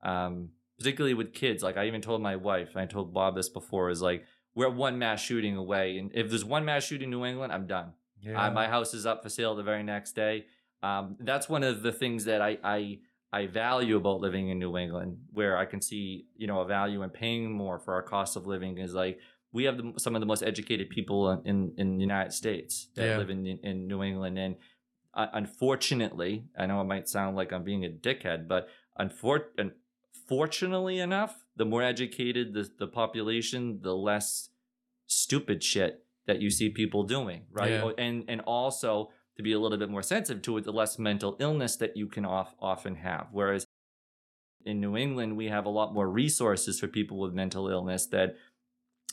um, 0.03 0.49
particularly 0.77 1.13
with 1.13 1.33
kids. 1.33 1.63
Like 1.63 1.77
I 1.77 1.87
even 1.87 2.01
told 2.01 2.21
my 2.21 2.35
wife, 2.35 2.69
and 2.73 2.81
I 2.81 2.85
told 2.85 3.13
Bob 3.13 3.35
this 3.35 3.49
before, 3.49 3.89
is 3.89 4.01
like 4.01 4.25
we're 4.53 4.69
one 4.69 4.99
mass 4.99 5.21
shooting 5.21 5.55
away, 5.55 5.97
and 5.97 6.11
if 6.13 6.29
there's 6.29 6.45
one 6.45 6.65
mass 6.65 6.83
shooting 6.83 7.05
in 7.05 7.11
New 7.11 7.25
England, 7.25 7.51
I'm 7.51 7.67
done. 7.67 7.93
Yeah. 8.21 8.47
Uh, 8.47 8.51
my 8.51 8.67
house 8.67 8.93
is 8.93 9.05
up 9.05 9.21
for 9.21 9.29
sale 9.29 9.55
the 9.55 9.63
very 9.63 9.83
next 9.83 10.13
day. 10.13 10.45
Um, 10.81 11.17
that's 11.19 11.49
one 11.49 11.63
of 11.63 11.83
the 11.83 11.91
things 11.91 12.25
that 12.25 12.41
I, 12.41 12.57
I 12.63 12.99
I 13.39 13.47
value 13.47 13.97
about 13.97 14.21
living 14.27 14.45
in 14.51 14.57
New 14.59 14.73
England, 14.77 15.11
where 15.37 15.57
I 15.63 15.65
can 15.71 15.81
see 15.89 16.05
you 16.41 16.47
know 16.49 16.59
a 16.61 16.67
value 16.77 16.99
in 17.05 17.09
paying 17.09 17.51
more 17.51 17.77
for 17.83 17.91
our 17.97 18.05
cost 18.15 18.37
of 18.37 18.43
living. 18.53 18.77
Is 18.77 18.93
like 18.93 19.19
we 19.51 19.65
have 19.67 19.77
the, 19.79 19.87
some 19.97 20.15
of 20.15 20.21
the 20.23 20.29
most 20.33 20.43
educated 20.51 20.87
people 20.97 21.19
in 21.51 21.57
in 21.81 21.87
the 21.97 22.05
United 22.11 22.33
States 22.41 22.73
that 22.95 23.05
Yeah. 23.05 23.17
live 23.21 23.29
in 23.35 23.45
in 23.69 23.87
New 23.91 24.01
England, 24.09 24.35
and 24.45 24.53
uh, 25.19 25.27
unfortunately, 25.33 26.33
I 26.57 26.65
know 26.67 26.79
it 26.81 26.89
might 26.93 27.07
sound 27.09 27.35
like 27.39 27.49
I'm 27.53 27.63
being 27.71 27.83
a 27.85 27.89
dickhead, 28.07 28.47
but 28.47 28.63
unfor- 29.03 29.53
unfortunately 29.57 30.99
enough, 30.99 31.33
the 31.55 31.65
more 31.65 31.83
educated 31.83 32.53
the, 32.53 32.69
the 32.79 32.87
population, 32.87 33.79
the 33.81 33.95
less 33.95 34.49
stupid 35.07 35.63
shit 35.63 36.03
that 36.27 36.41
you 36.41 36.49
see 36.49 36.69
people 36.69 37.03
doing, 37.03 37.41
right? 37.51 37.71
Yeah. 37.71 37.91
And 37.97 38.15
and 38.31 38.41
also 38.41 39.11
to 39.37 39.43
be 39.43 39.53
a 39.53 39.59
little 39.59 39.77
bit 39.77 39.89
more 39.89 40.03
sensitive 40.03 40.41
to 40.43 40.57
it, 40.57 40.63
the 40.63 40.71
less 40.71 40.97
mental 40.97 41.35
illness 41.39 41.75
that 41.77 41.97
you 41.97 42.07
can 42.07 42.25
off, 42.25 42.55
often 42.59 42.95
have. 42.95 43.27
Whereas 43.31 43.65
in 44.65 44.79
New 44.79 44.97
England, 44.97 45.37
we 45.37 45.47
have 45.47 45.65
a 45.65 45.69
lot 45.69 45.93
more 45.93 46.09
resources 46.09 46.79
for 46.79 46.87
people 46.87 47.19
with 47.19 47.33
mental 47.33 47.67
illness 47.67 48.07
that 48.07 48.35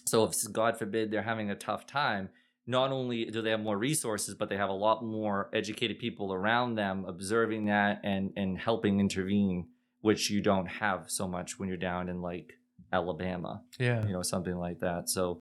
so 0.05 0.25
if 0.25 0.35
God 0.53 0.79
forbid 0.79 1.11
they're 1.11 1.23
having 1.23 1.51
a 1.51 1.55
tough 1.55 1.87
time, 1.87 2.31
not 2.67 2.91
only 2.91 3.25
do 3.27 3.43
they 3.43 3.51
have 3.51 3.61
more 3.61 3.79
resources, 3.79 4.35
but 4.35 4.49
they 4.49 4.57
have 4.57 4.69
a 4.69 4.75
lot 4.75 5.05
more 5.05 5.51
educated 5.53 5.99
people 5.99 6.33
around 6.33 6.75
them 6.75 7.05
observing 7.07 7.67
that 7.67 8.01
and 8.05 8.33
and 8.37 8.59
helping 8.59 9.01
intervene, 9.01 9.69
which 10.01 10.31
you 10.31 10.41
don't 10.41 10.67
have 10.67 11.11
so 11.11 11.29
much 11.29 11.59
when 11.59 11.69
you're 11.69 11.77
down 11.77 12.09
in 12.09 12.21
like 12.23 12.55
Alabama, 12.93 13.63
yeah. 13.79 14.05
you 14.07 14.13
know, 14.13 14.23
something 14.23 14.57
like 14.57 14.81
that. 14.81 15.09
So 15.09 15.41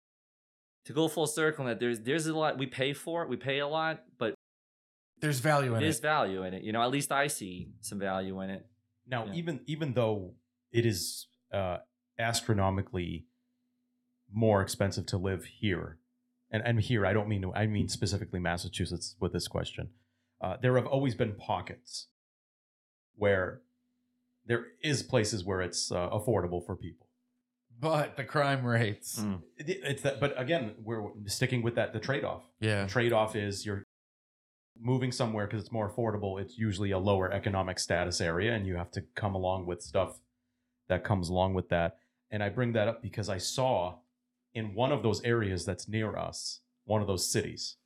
to 0.86 0.94
go 0.94 1.08
full 1.08 1.28
circle 1.28 1.64
on 1.64 1.70
that, 1.70 1.80
there's 1.80 2.02
there's 2.02 2.28
a 2.28 2.36
lot 2.36 2.58
we 2.58 2.68
pay 2.68 2.94
for 2.94 3.24
it, 3.24 3.30
we 3.30 3.38
pay 3.38 3.60
a 3.60 3.68
lot, 3.68 4.04
but 4.18 4.34
There's 5.22 5.40
value 5.40 5.72
in 5.76 5.78
it. 5.78 5.82
there's 5.82 6.00
value 6.00 6.44
in 6.44 6.54
it. 6.54 6.64
You 6.64 6.72
know, 6.72 6.82
at 6.82 6.90
least 6.92 7.12
I 7.12 7.28
see 7.28 7.70
some 7.82 8.00
value 8.00 8.40
in 8.42 8.50
it. 8.50 8.66
Now, 9.08 9.26
Yeah. 9.26 9.34
even 9.34 9.60
even 9.66 9.94
though 9.94 10.36
it 10.72 10.86
is 10.86 11.28
uh, 11.52 11.78
astronomically 12.18 13.26
more 14.32 14.62
expensive 14.62 15.06
to 15.08 15.18
live 15.18 15.46
here, 15.46 15.98
and 16.52 16.62
and 16.66 16.80
here 16.80 17.06
I 17.06 17.14
don't 17.14 17.28
mean 17.28 17.44
I 17.56 17.66
mean 17.68 17.88
specifically 17.90 18.40
Massachusetts 18.40 19.16
with 19.20 19.34
this 19.34 19.48
question, 19.48 19.90
uh, 20.42 20.58
there 20.62 20.76
have 20.76 20.86
always 20.88 21.16
been 21.16 21.34
pockets 21.36 22.08
where 23.16 23.62
there 24.46 24.66
is 24.84 25.04
places 25.04 25.44
where 25.44 25.62
it's 25.62 25.92
uh, 25.92 26.10
affordable 26.10 26.66
for 26.66 26.76
people. 26.76 27.08
But 27.82 28.18
the 28.18 28.24
crime 28.26 28.66
rates. 28.66 29.20
Mm. 29.20 29.42
It- 29.58 29.70
it's 29.84 30.02
that, 30.04 30.20
but 30.20 30.40
again, 30.40 30.76
we're 30.84 31.04
sticking 31.28 31.62
with 31.62 31.76
that. 31.76 31.94
The 31.94 32.00
trade 32.00 32.24
off. 32.26 32.44
Yeah. 32.60 32.88
trade 32.88 33.14
off 33.14 33.36
is 33.36 33.66
you're 33.66 33.84
moving 34.80 35.12
somewhere 35.12 35.46
because 35.46 35.62
it's 35.62 35.72
more 35.72 35.90
affordable. 35.90 36.40
It's 36.42 36.58
usually 36.58 36.92
a 36.92 37.00
lower 37.00 37.32
economic 37.32 37.80
status 37.80 38.22
area, 38.22 38.54
and 38.54 38.66
you 38.66 38.76
have 38.76 38.92
to 38.92 39.02
come 39.16 39.36
along 39.36 39.66
with 39.66 39.82
stuff 39.82 40.20
that 40.88 41.04
comes 41.04 41.30
along 41.30 41.54
with 41.54 41.70
that. 41.70 41.98
And 42.32 42.44
I 42.44 42.50
bring 42.50 42.74
that 42.74 42.88
up 42.88 43.02
because 43.02 43.30
I 43.30 43.38
saw 43.38 43.96
in 44.54 44.74
one 44.74 44.92
of 44.92 45.04
those 45.04 45.22
areas 45.24 45.66
that's 45.66 45.88
near 45.88 46.18
us, 46.18 46.62
one 46.86 47.02
of 47.02 47.08
those 47.08 47.30
cities, 47.30 47.78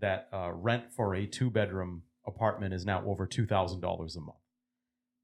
that 0.00 0.28
uh, 0.32 0.50
rent 0.52 0.92
for 0.92 1.14
a 1.14 1.26
two 1.26 1.50
bedroom 1.50 2.02
apartment 2.26 2.74
is 2.74 2.84
now 2.84 3.02
over 3.06 3.26
$2,000 3.26 4.16
a 4.16 4.20
month. 4.20 4.36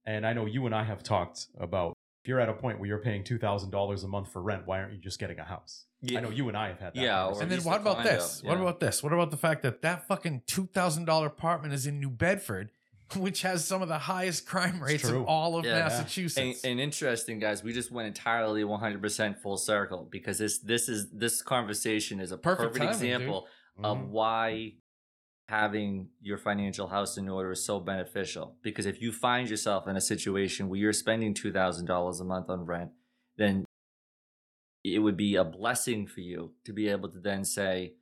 And 0.07 0.27
I 0.27 0.33
know 0.33 0.47
you 0.47 0.67
and 0.67 0.75
I 0.75 0.85
have 0.85 1.03
talked 1.03 1.47
about 1.59 1.95
if 2.23 2.29
you're 2.29 2.41
at 2.41 2.49
a 2.49 2.55
point 2.55 2.79
where 2.79 2.89
you're 2.89 2.99
paying 2.99 3.25
$2,000 3.25 4.05
a 4.05 4.09
month 4.09 4.33
for 4.33 4.43
rent, 4.43 4.67
why 4.67 4.81
aren't 4.81 4.93
you 4.93 4.99
just 4.99 5.19
getting 5.19 5.39
a 5.39 5.45
house? 5.45 5.85
I 6.17 6.21
know 6.21 6.31
you 6.31 6.49
and 6.49 6.57
I 6.57 6.69
have 6.69 6.79
had 6.79 6.95
that. 6.95 7.01
Yeah. 7.01 7.33
And 7.41 7.51
then 7.51 7.61
what 7.65 7.81
about 7.81 7.97
condo, 7.97 8.11
this? 8.11 8.43
What 8.43 8.59
about 8.59 8.79
this? 8.81 9.03
What 9.03 9.13
about 9.13 9.31
the 9.31 9.37
fact 9.37 9.63
that 9.63 9.83
that 9.83 10.07
fucking 10.07 10.43
two 10.47 10.67
thousand 10.67 11.07
dollar 11.07 11.27
apartment 11.27 11.75
is 11.75 11.87
in 11.87 11.99
New 11.99 12.11
Bedford, 12.11 12.71
which 13.17 13.43
has 13.43 13.65
some 13.65 13.83
of 13.83 13.89
the 13.89 13.99
highest 13.99 14.47
crime 14.47 14.81
rates 14.83 15.03
true. 15.09 15.21
of 15.23 15.27
all 15.27 15.57
of 15.57 15.65
Yeah. 15.65 15.71
Yeah. 15.73 15.77
And, 15.79 15.89
Massachusetts? 15.89 16.65
and 16.65 16.79
interesting, 16.81 17.39
guys, 17.41 17.65
we 17.65 17.73
just 17.73 17.91
went 17.91 18.07
entirely 18.09 18.63
100% 18.63 19.41
full 19.41 19.57
circle 19.57 20.07
because 20.11 20.39
this 20.39 20.59
this 20.59 20.89
is 20.89 21.11
this 21.11 21.43
conversation 21.43 22.21
is 22.21 22.31
a 22.33 22.39
Perfect 22.39 22.75
perfect, 22.75 22.93
timing, 22.93 23.01
dude. 23.01 23.11
example 23.13 23.47
of 23.83 23.99
Mhm. 23.99 24.09
why 24.09 24.73
having 25.49 26.11
your 26.21 26.37
financial 26.37 26.89
house 26.89 27.17
in 27.17 27.29
order 27.29 27.53
is 27.53 27.65
so 27.65 27.81
beneficial. 27.81 28.57
Because 28.63 28.85
if 28.87 29.01
you 29.01 29.11
find 29.13 29.49
yourself 29.49 29.89
in 29.89 29.97
a 29.97 30.01
situation 30.01 30.69
where 30.69 30.79
you're 30.79 30.93
spending 30.93 31.33
two 31.35 31.53
thousand 31.53 31.87
dollars 31.87 32.21
a 32.21 32.25
month 32.25 32.51
on 32.51 32.67
rent, 32.67 32.91
then 33.37 33.65
it 34.95 34.99
would 35.01 35.17
be 35.17 35.37
a 35.37 35.45
blessing 35.45 36.07
for 36.07 36.21
you 36.21 36.53
to 36.65 36.73
be 36.73 36.89
able 36.89 37.09
to 37.11 37.19
then 37.19 37.45
say, 37.45 37.95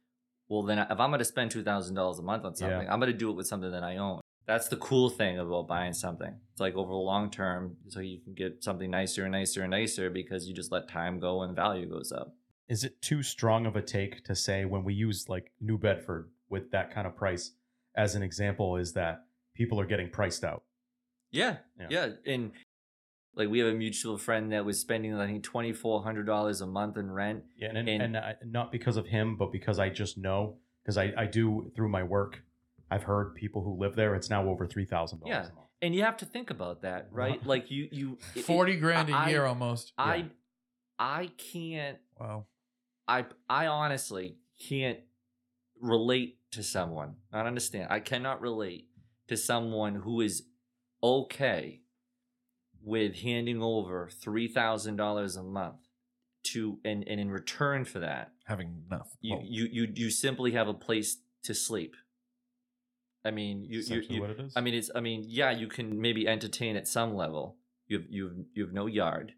"Well, 0.49 0.63
then 0.63 0.79
if 0.79 0.99
I'm 1.01 1.11
going 1.11 1.19
to 1.19 1.25
spend 1.25 1.51
two 1.51 1.63
thousand 1.63 1.95
dollars 1.95 2.19
a 2.19 2.23
month 2.23 2.45
on 2.45 2.53
Yeah. 2.53 2.57
something, 2.69 2.89
I'm 2.91 3.01
going 3.01 3.13
to 3.13 3.19
do 3.19 3.31
it 3.31 3.35
with 3.35 3.47
something 3.47 3.71
that 3.71 3.83
I 3.83 3.97
own." 3.97 4.21
That's 4.47 4.69
the 4.69 4.77
cool 4.77 5.11
thing 5.11 5.39
about 5.41 5.67
buying 5.67 5.93
something. 5.93 6.33
It's 6.53 6.61
like 6.61 6.75
over 6.77 6.91
the 6.91 6.95
long 6.97 7.31
term, 7.31 7.77
so 7.89 7.99
you 8.01 8.21
can 8.21 8.33
get 8.35 8.63
something 8.63 8.91
nicer 8.91 9.25
and 9.25 9.33
nicer 9.33 9.63
and 9.63 9.73
nicer 9.73 10.09
because 10.09 10.47
you 10.47 10.55
just 10.55 10.71
let 10.71 10.89
time 10.89 11.19
go 11.19 11.43
and 11.43 11.57
value 11.57 11.89
goes 11.89 12.13
up. 12.13 12.33
Is 12.69 12.85
it 12.85 13.01
too 13.03 13.23
strong 13.25 13.67
of 13.67 13.75
a 13.77 13.83
take 13.83 14.25
to 14.25 14.35
say 14.37 14.65
when 14.65 14.85
we 14.85 14.95
use 14.95 15.29
like 15.29 15.51
New 15.61 15.79
Bedford 15.79 16.31
with 16.49 16.71
that 16.71 16.93
kind 16.95 17.07
of 17.09 17.17
price 17.17 17.53
as 17.97 18.15
an 18.15 18.23
example 18.23 18.77
is 18.77 18.93
that 18.93 19.25
people 19.55 19.81
are 19.81 19.87
getting 19.87 20.11
priced 20.11 20.45
out? 20.45 20.63
Yeah, 21.33 21.57
Yeah. 21.81 21.87
yeah, 21.91 22.09
and 22.33 22.53
like 23.37 23.49
we 23.49 23.59
have 23.61 23.69
a 23.69 23.75
mutual 23.75 24.17
friend 24.19 24.53
that 24.53 24.65
was 24.65 24.81
spending 24.81 25.15
I 25.15 25.27
think 25.27 25.43
twenty 25.45 25.73
four 25.73 26.03
hundred 26.03 26.27
dollars 26.27 26.61
a 26.61 26.67
month 26.67 26.97
in 26.97 27.11
rent. 27.11 27.45
Yeah, 27.57 27.69
and 27.69 27.79
and, 27.79 27.89
And- 27.89 28.03
and 28.03 28.17
I, 28.17 28.35
not 28.45 28.73
because 28.73 28.97
of 28.97 29.07
him, 29.07 29.37
but 29.37 29.53
because 29.53 29.79
I 29.79 29.89
just 29.91 30.17
know 30.19 30.57
because 30.83 30.97
I 30.97 31.13
I 31.17 31.27
do 31.27 31.71
through 31.77 31.89
my 31.91 32.03
work. 32.03 32.43
I've 32.91 33.03
heard 33.03 33.35
people 33.35 33.63
who 33.65 33.77
live 33.77 33.97
there. 33.97 34.15
It's 34.15 34.31
now 34.31 34.49
over 34.49 34.67
three 34.67 34.85
thousand 34.87 35.21
Yeah. 35.25 35.35
dollars 35.35 35.49
a 35.51 35.55
month. 35.55 35.67
And 35.83 35.95
you 35.95 36.03
have 36.05 36.17
to 36.19 36.25
think 36.25 36.51
about 36.51 36.83
that, 36.83 37.09
right? 37.11 37.41
Wow. 37.43 37.49
Like 37.49 37.71
you, 37.71 37.89
you 37.93 38.19
it- 38.35 38.41
it- 38.41 38.45
Forty 38.45 38.77
grand 38.77 39.11
a 39.11 39.13
I- 39.15 39.29
year 39.29 39.45
almost. 39.45 39.93
I, 39.99 40.27
I 40.99 41.31
can't. 41.53 41.99
Wow. 42.19 42.47
I, 43.09 43.27
I 43.49 43.67
honestly 43.67 44.37
can't 44.69 45.01
relate 45.81 46.39
to 46.53 46.63
someone. 46.63 47.17
Not 47.33 47.47
understand. 47.47 47.89
I 47.91 48.01
cannot 48.01 48.41
relate 48.41 48.89
to 49.29 49.37
someone 49.37 49.97
who 49.97 50.21
is 50.23 50.45
okay 51.03 51.83
with 52.87 53.17
handing 53.17 53.61
over 53.61 54.09
three 54.09 54.49
thousand 54.49 54.97
dollars 54.97 55.37
a 55.37 55.43
month 55.43 55.89
to, 56.45 56.79
and 56.85 57.07
and 57.07 57.21
in 57.21 57.31
return 57.31 57.85
for 57.85 57.99
that, 57.99 58.31
Having 58.45 58.85
nothing. 58.89 59.19
you 59.21 59.37
oh. 59.37 59.43
you 59.45 59.69
you 59.71 59.93
you 59.93 60.11
simply 60.11 60.53
have 60.53 60.69
a 60.69 60.75
place 60.75 61.19
to 61.43 61.53
sleep. 61.53 61.97
I 63.25 63.33
mean, 63.33 63.67
you 63.69 63.81
you, 63.81 64.03
you 64.09 64.21
what 64.21 64.31
it 64.31 64.41
is. 64.41 64.53
I 64.55 64.61
mean, 64.61 64.75
it's. 64.75 64.89
I 64.95 65.01
mean, 65.01 65.25
yeah, 65.27 65.51
you 65.51 65.67
can 65.67 66.01
maybe 66.01 66.29
entertain 66.29 66.77
at 66.77 66.87
some 66.87 67.15
level. 67.15 67.57
You 67.89 67.99
have 67.99 68.07
you 68.09 68.25
have, 68.29 68.37
you 68.55 68.65
have 68.65 68.73
no 68.73 68.87
yard, 68.87 69.33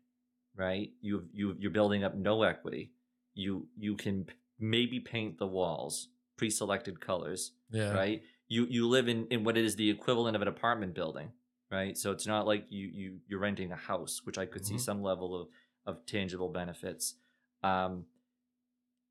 right? 0.54 0.90
You 1.00 1.14
have, 1.16 1.26
you 1.32 1.56
you're 1.58 1.70
building 1.70 2.04
up 2.04 2.14
no 2.14 2.42
equity. 2.42 2.92
You 3.32 3.66
you 3.78 3.96
can 3.96 4.26
maybe 4.60 5.00
paint 5.00 5.38
the 5.38 5.46
walls 5.46 6.08
pre-selected 6.36 7.00
colors, 7.00 7.52
yeah. 7.70 7.92
right? 7.92 8.22
You 8.46 8.66
you 8.68 8.86
live 8.88 9.08
in 9.08 9.26
in 9.28 9.42
what 9.42 9.56
is 9.56 9.76
the 9.76 9.88
equivalent 9.88 10.36
of 10.36 10.42
an 10.42 10.48
apartment 10.48 10.94
building, 10.94 11.32
right? 11.70 11.96
So 11.96 12.10
it's 12.12 12.26
not 12.26 12.46
like 12.46 12.66
you 12.70 12.86
you 12.88 13.20
you're 13.26 13.40
renting 13.40 13.72
a 13.72 13.76
house, 13.76 14.20
which 14.24 14.38
I 14.38 14.46
could 14.46 14.64
see 14.66 14.74
Mhm. 14.74 14.80
some 14.80 15.02
level 15.02 15.40
of 15.40 15.48
of 15.86 16.04
tangible 16.06 16.48
benefits. 16.48 17.14
Um, 17.62 18.06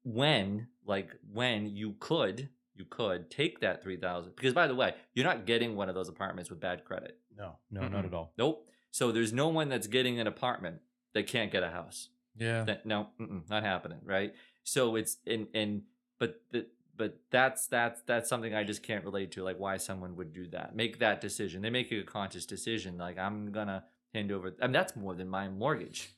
when 0.04 0.68
like 0.86 1.12
when 1.34 1.66
you 1.76 1.96
could 2.00 2.50
you 2.76 2.86
could 2.86 3.30
take 3.30 3.60
that 3.60 3.84
3000 3.84 4.36
because 4.36 4.54
by 4.54 4.68
the 4.68 4.76
way 4.76 4.94
you're 5.14 5.26
not 5.26 5.46
getting 5.46 5.76
one 5.76 5.90
of 5.90 5.96
those 5.96 6.08
apartments 6.08 6.50
with 6.50 6.60
bad 6.60 6.86
credit 6.86 7.20
no, 7.36 7.58
no, 7.72 7.82
not 7.88 8.04
Mm-mm. 8.04 8.08
at 8.08 8.14
all. 8.14 8.34
nope 8.38 8.70
so 8.92 9.12
there's 9.12 9.34
no 9.34 9.50
one 9.50 9.68
that's 9.70 9.88
getting 9.88 10.20
an 10.20 10.28
apartment 10.28 10.80
that 11.14 11.28
can't 11.28 11.52
get 11.52 11.64
a 11.64 11.70
house 11.70 12.10
Yeah. 12.38 12.64
that, 12.64 12.86
no 12.86 13.10
not 13.50 13.64
happening 13.64 14.00
right 14.04 14.34
so 14.64 14.96
it's 14.96 15.18
and 15.26 15.48
and 15.54 15.82
but 16.20 16.42
the 16.52 16.68
but 16.98 17.20
that's 17.32 17.68
that's 17.68 18.02
that's 18.04 18.28
something 18.28 18.54
i 18.54 18.64
just 18.64 18.84
can't 18.84 19.06
relate 19.06 19.32
to 19.32 19.44
like 19.44 19.60
why 19.60 19.78
someone 19.78 20.16
would 20.16 20.34
do 20.34 20.48
that 20.48 20.76
make 20.76 21.00
that 21.00 21.22
decision 21.22 21.62
they 21.62 21.70
make 21.70 21.92
a 21.92 22.04
conscious 22.04 22.46
decision 22.46 22.98
like 22.98 23.18
i'm 23.18 23.52
gonna 23.52 23.84
hand 24.14 24.32
over 24.32 24.56
i 24.62 24.66
mean 24.66 24.74
that's 24.74 24.96
more 24.96 25.14
than 25.14 25.28
my 25.28 25.48
mortgage 25.48 26.10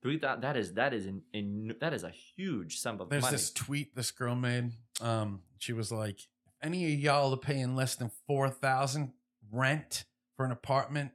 Three 0.00 0.18
thousand. 0.18 0.42
That 0.42 0.56
is 0.56 0.74
that 0.74 0.94
is 0.94 1.06
in, 1.06 1.22
in 1.32 1.74
that 1.80 1.92
is 1.92 2.04
a 2.04 2.10
huge 2.10 2.78
sum 2.78 2.94
of 2.94 2.98
money. 3.00 3.10
There's 3.10 3.22
money. 3.24 3.32
this 3.32 3.50
tweet 3.50 3.96
this 3.96 4.10
girl 4.12 4.36
made. 4.36 4.72
Um, 5.00 5.42
she 5.58 5.72
was 5.72 5.90
like, 5.90 6.20
if 6.20 6.52
any 6.62 6.92
of 6.92 7.00
y'all 7.00 7.32
are 7.32 7.36
paying 7.36 7.74
less 7.74 7.96
than 7.96 8.12
four 8.26 8.48
thousand 8.48 9.12
rent 9.50 10.04
for 10.36 10.44
an 10.44 10.52
apartment, 10.52 11.10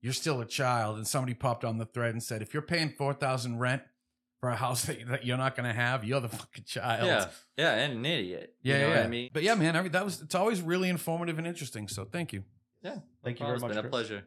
you're 0.00 0.12
still 0.12 0.40
a 0.40 0.46
child. 0.46 0.98
And 0.98 1.06
somebody 1.06 1.34
popped 1.34 1.64
on 1.64 1.78
the 1.78 1.84
thread 1.84 2.12
and 2.12 2.22
said, 2.22 2.42
if 2.42 2.54
you're 2.54 2.62
paying 2.62 2.94
four 2.96 3.12
thousand 3.12 3.58
rent 3.58 3.82
for 4.46 4.50
a 4.50 4.56
house 4.56 4.84
that, 4.84 5.04
that 5.08 5.26
you're 5.26 5.36
not 5.36 5.56
gonna 5.56 5.72
have, 5.72 6.04
you're 6.04 6.20
the 6.20 6.28
fucking 6.28 6.62
child. 6.64 7.04
Yeah, 7.04 7.26
yeah, 7.56 7.74
and 7.74 7.94
an 7.94 8.06
idiot. 8.06 8.54
Yeah, 8.62 8.74
you 8.74 8.80
know 8.80 8.88
yeah. 8.88 8.96
what 8.96 9.04
I 9.04 9.08
mean. 9.08 9.30
But 9.32 9.42
yeah, 9.42 9.54
man, 9.56 9.74
every, 9.74 9.90
that 9.90 10.04
was 10.04 10.22
it's 10.22 10.36
always 10.36 10.62
really 10.62 10.88
informative 10.88 11.38
and 11.38 11.48
interesting. 11.48 11.88
So 11.88 12.04
thank 12.04 12.32
you. 12.32 12.44
Yeah, 12.80 12.98
Thank 13.24 13.40
you 13.40 13.46
well, 13.46 13.48
very 13.48 13.56
it's 13.56 13.62
much. 13.62 13.74
been 13.74 13.86
a 13.86 13.88
pleasure. 13.88 14.22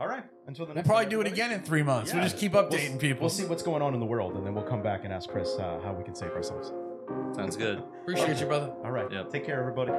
All 0.00 0.08
right. 0.08 0.24
Until 0.46 0.64
the 0.64 0.72
next. 0.72 0.74
We'll 0.74 0.74
next 0.76 0.88
probably 0.88 1.04
time, 1.04 1.10
do 1.10 1.20
it 1.20 1.26
again 1.26 1.52
in 1.52 1.60
three 1.60 1.82
months. 1.82 2.14
We'll 2.14 2.22
just 2.22 2.38
keep 2.38 2.54
We'll 2.54 2.64
updating 2.64 2.98
people. 2.98 3.20
We'll 3.20 3.30
see 3.30 3.44
what's 3.44 3.62
going 3.62 3.82
on 3.82 3.92
in 3.92 4.00
the 4.00 4.06
world, 4.06 4.36
and 4.36 4.46
then 4.46 4.54
we'll 4.54 4.64
come 4.64 4.82
back 4.82 5.04
and 5.04 5.12
ask 5.12 5.28
Chris 5.28 5.54
uh, 5.58 5.78
how 5.84 5.92
we 5.92 6.04
can 6.04 6.14
save 6.14 6.30
ourselves. 6.30 6.72
Sounds 7.36 7.56
good. 7.56 7.82
Appreciate 8.02 8.40
you, 8.40 8.46
brother. 8.46 8.72
All 8.82 8.92
right. 8.92 9.10
Yep. 9.12 9.30
Take 9.30 9.44
care, 9.44 9.60
everybody. 9.60 9.92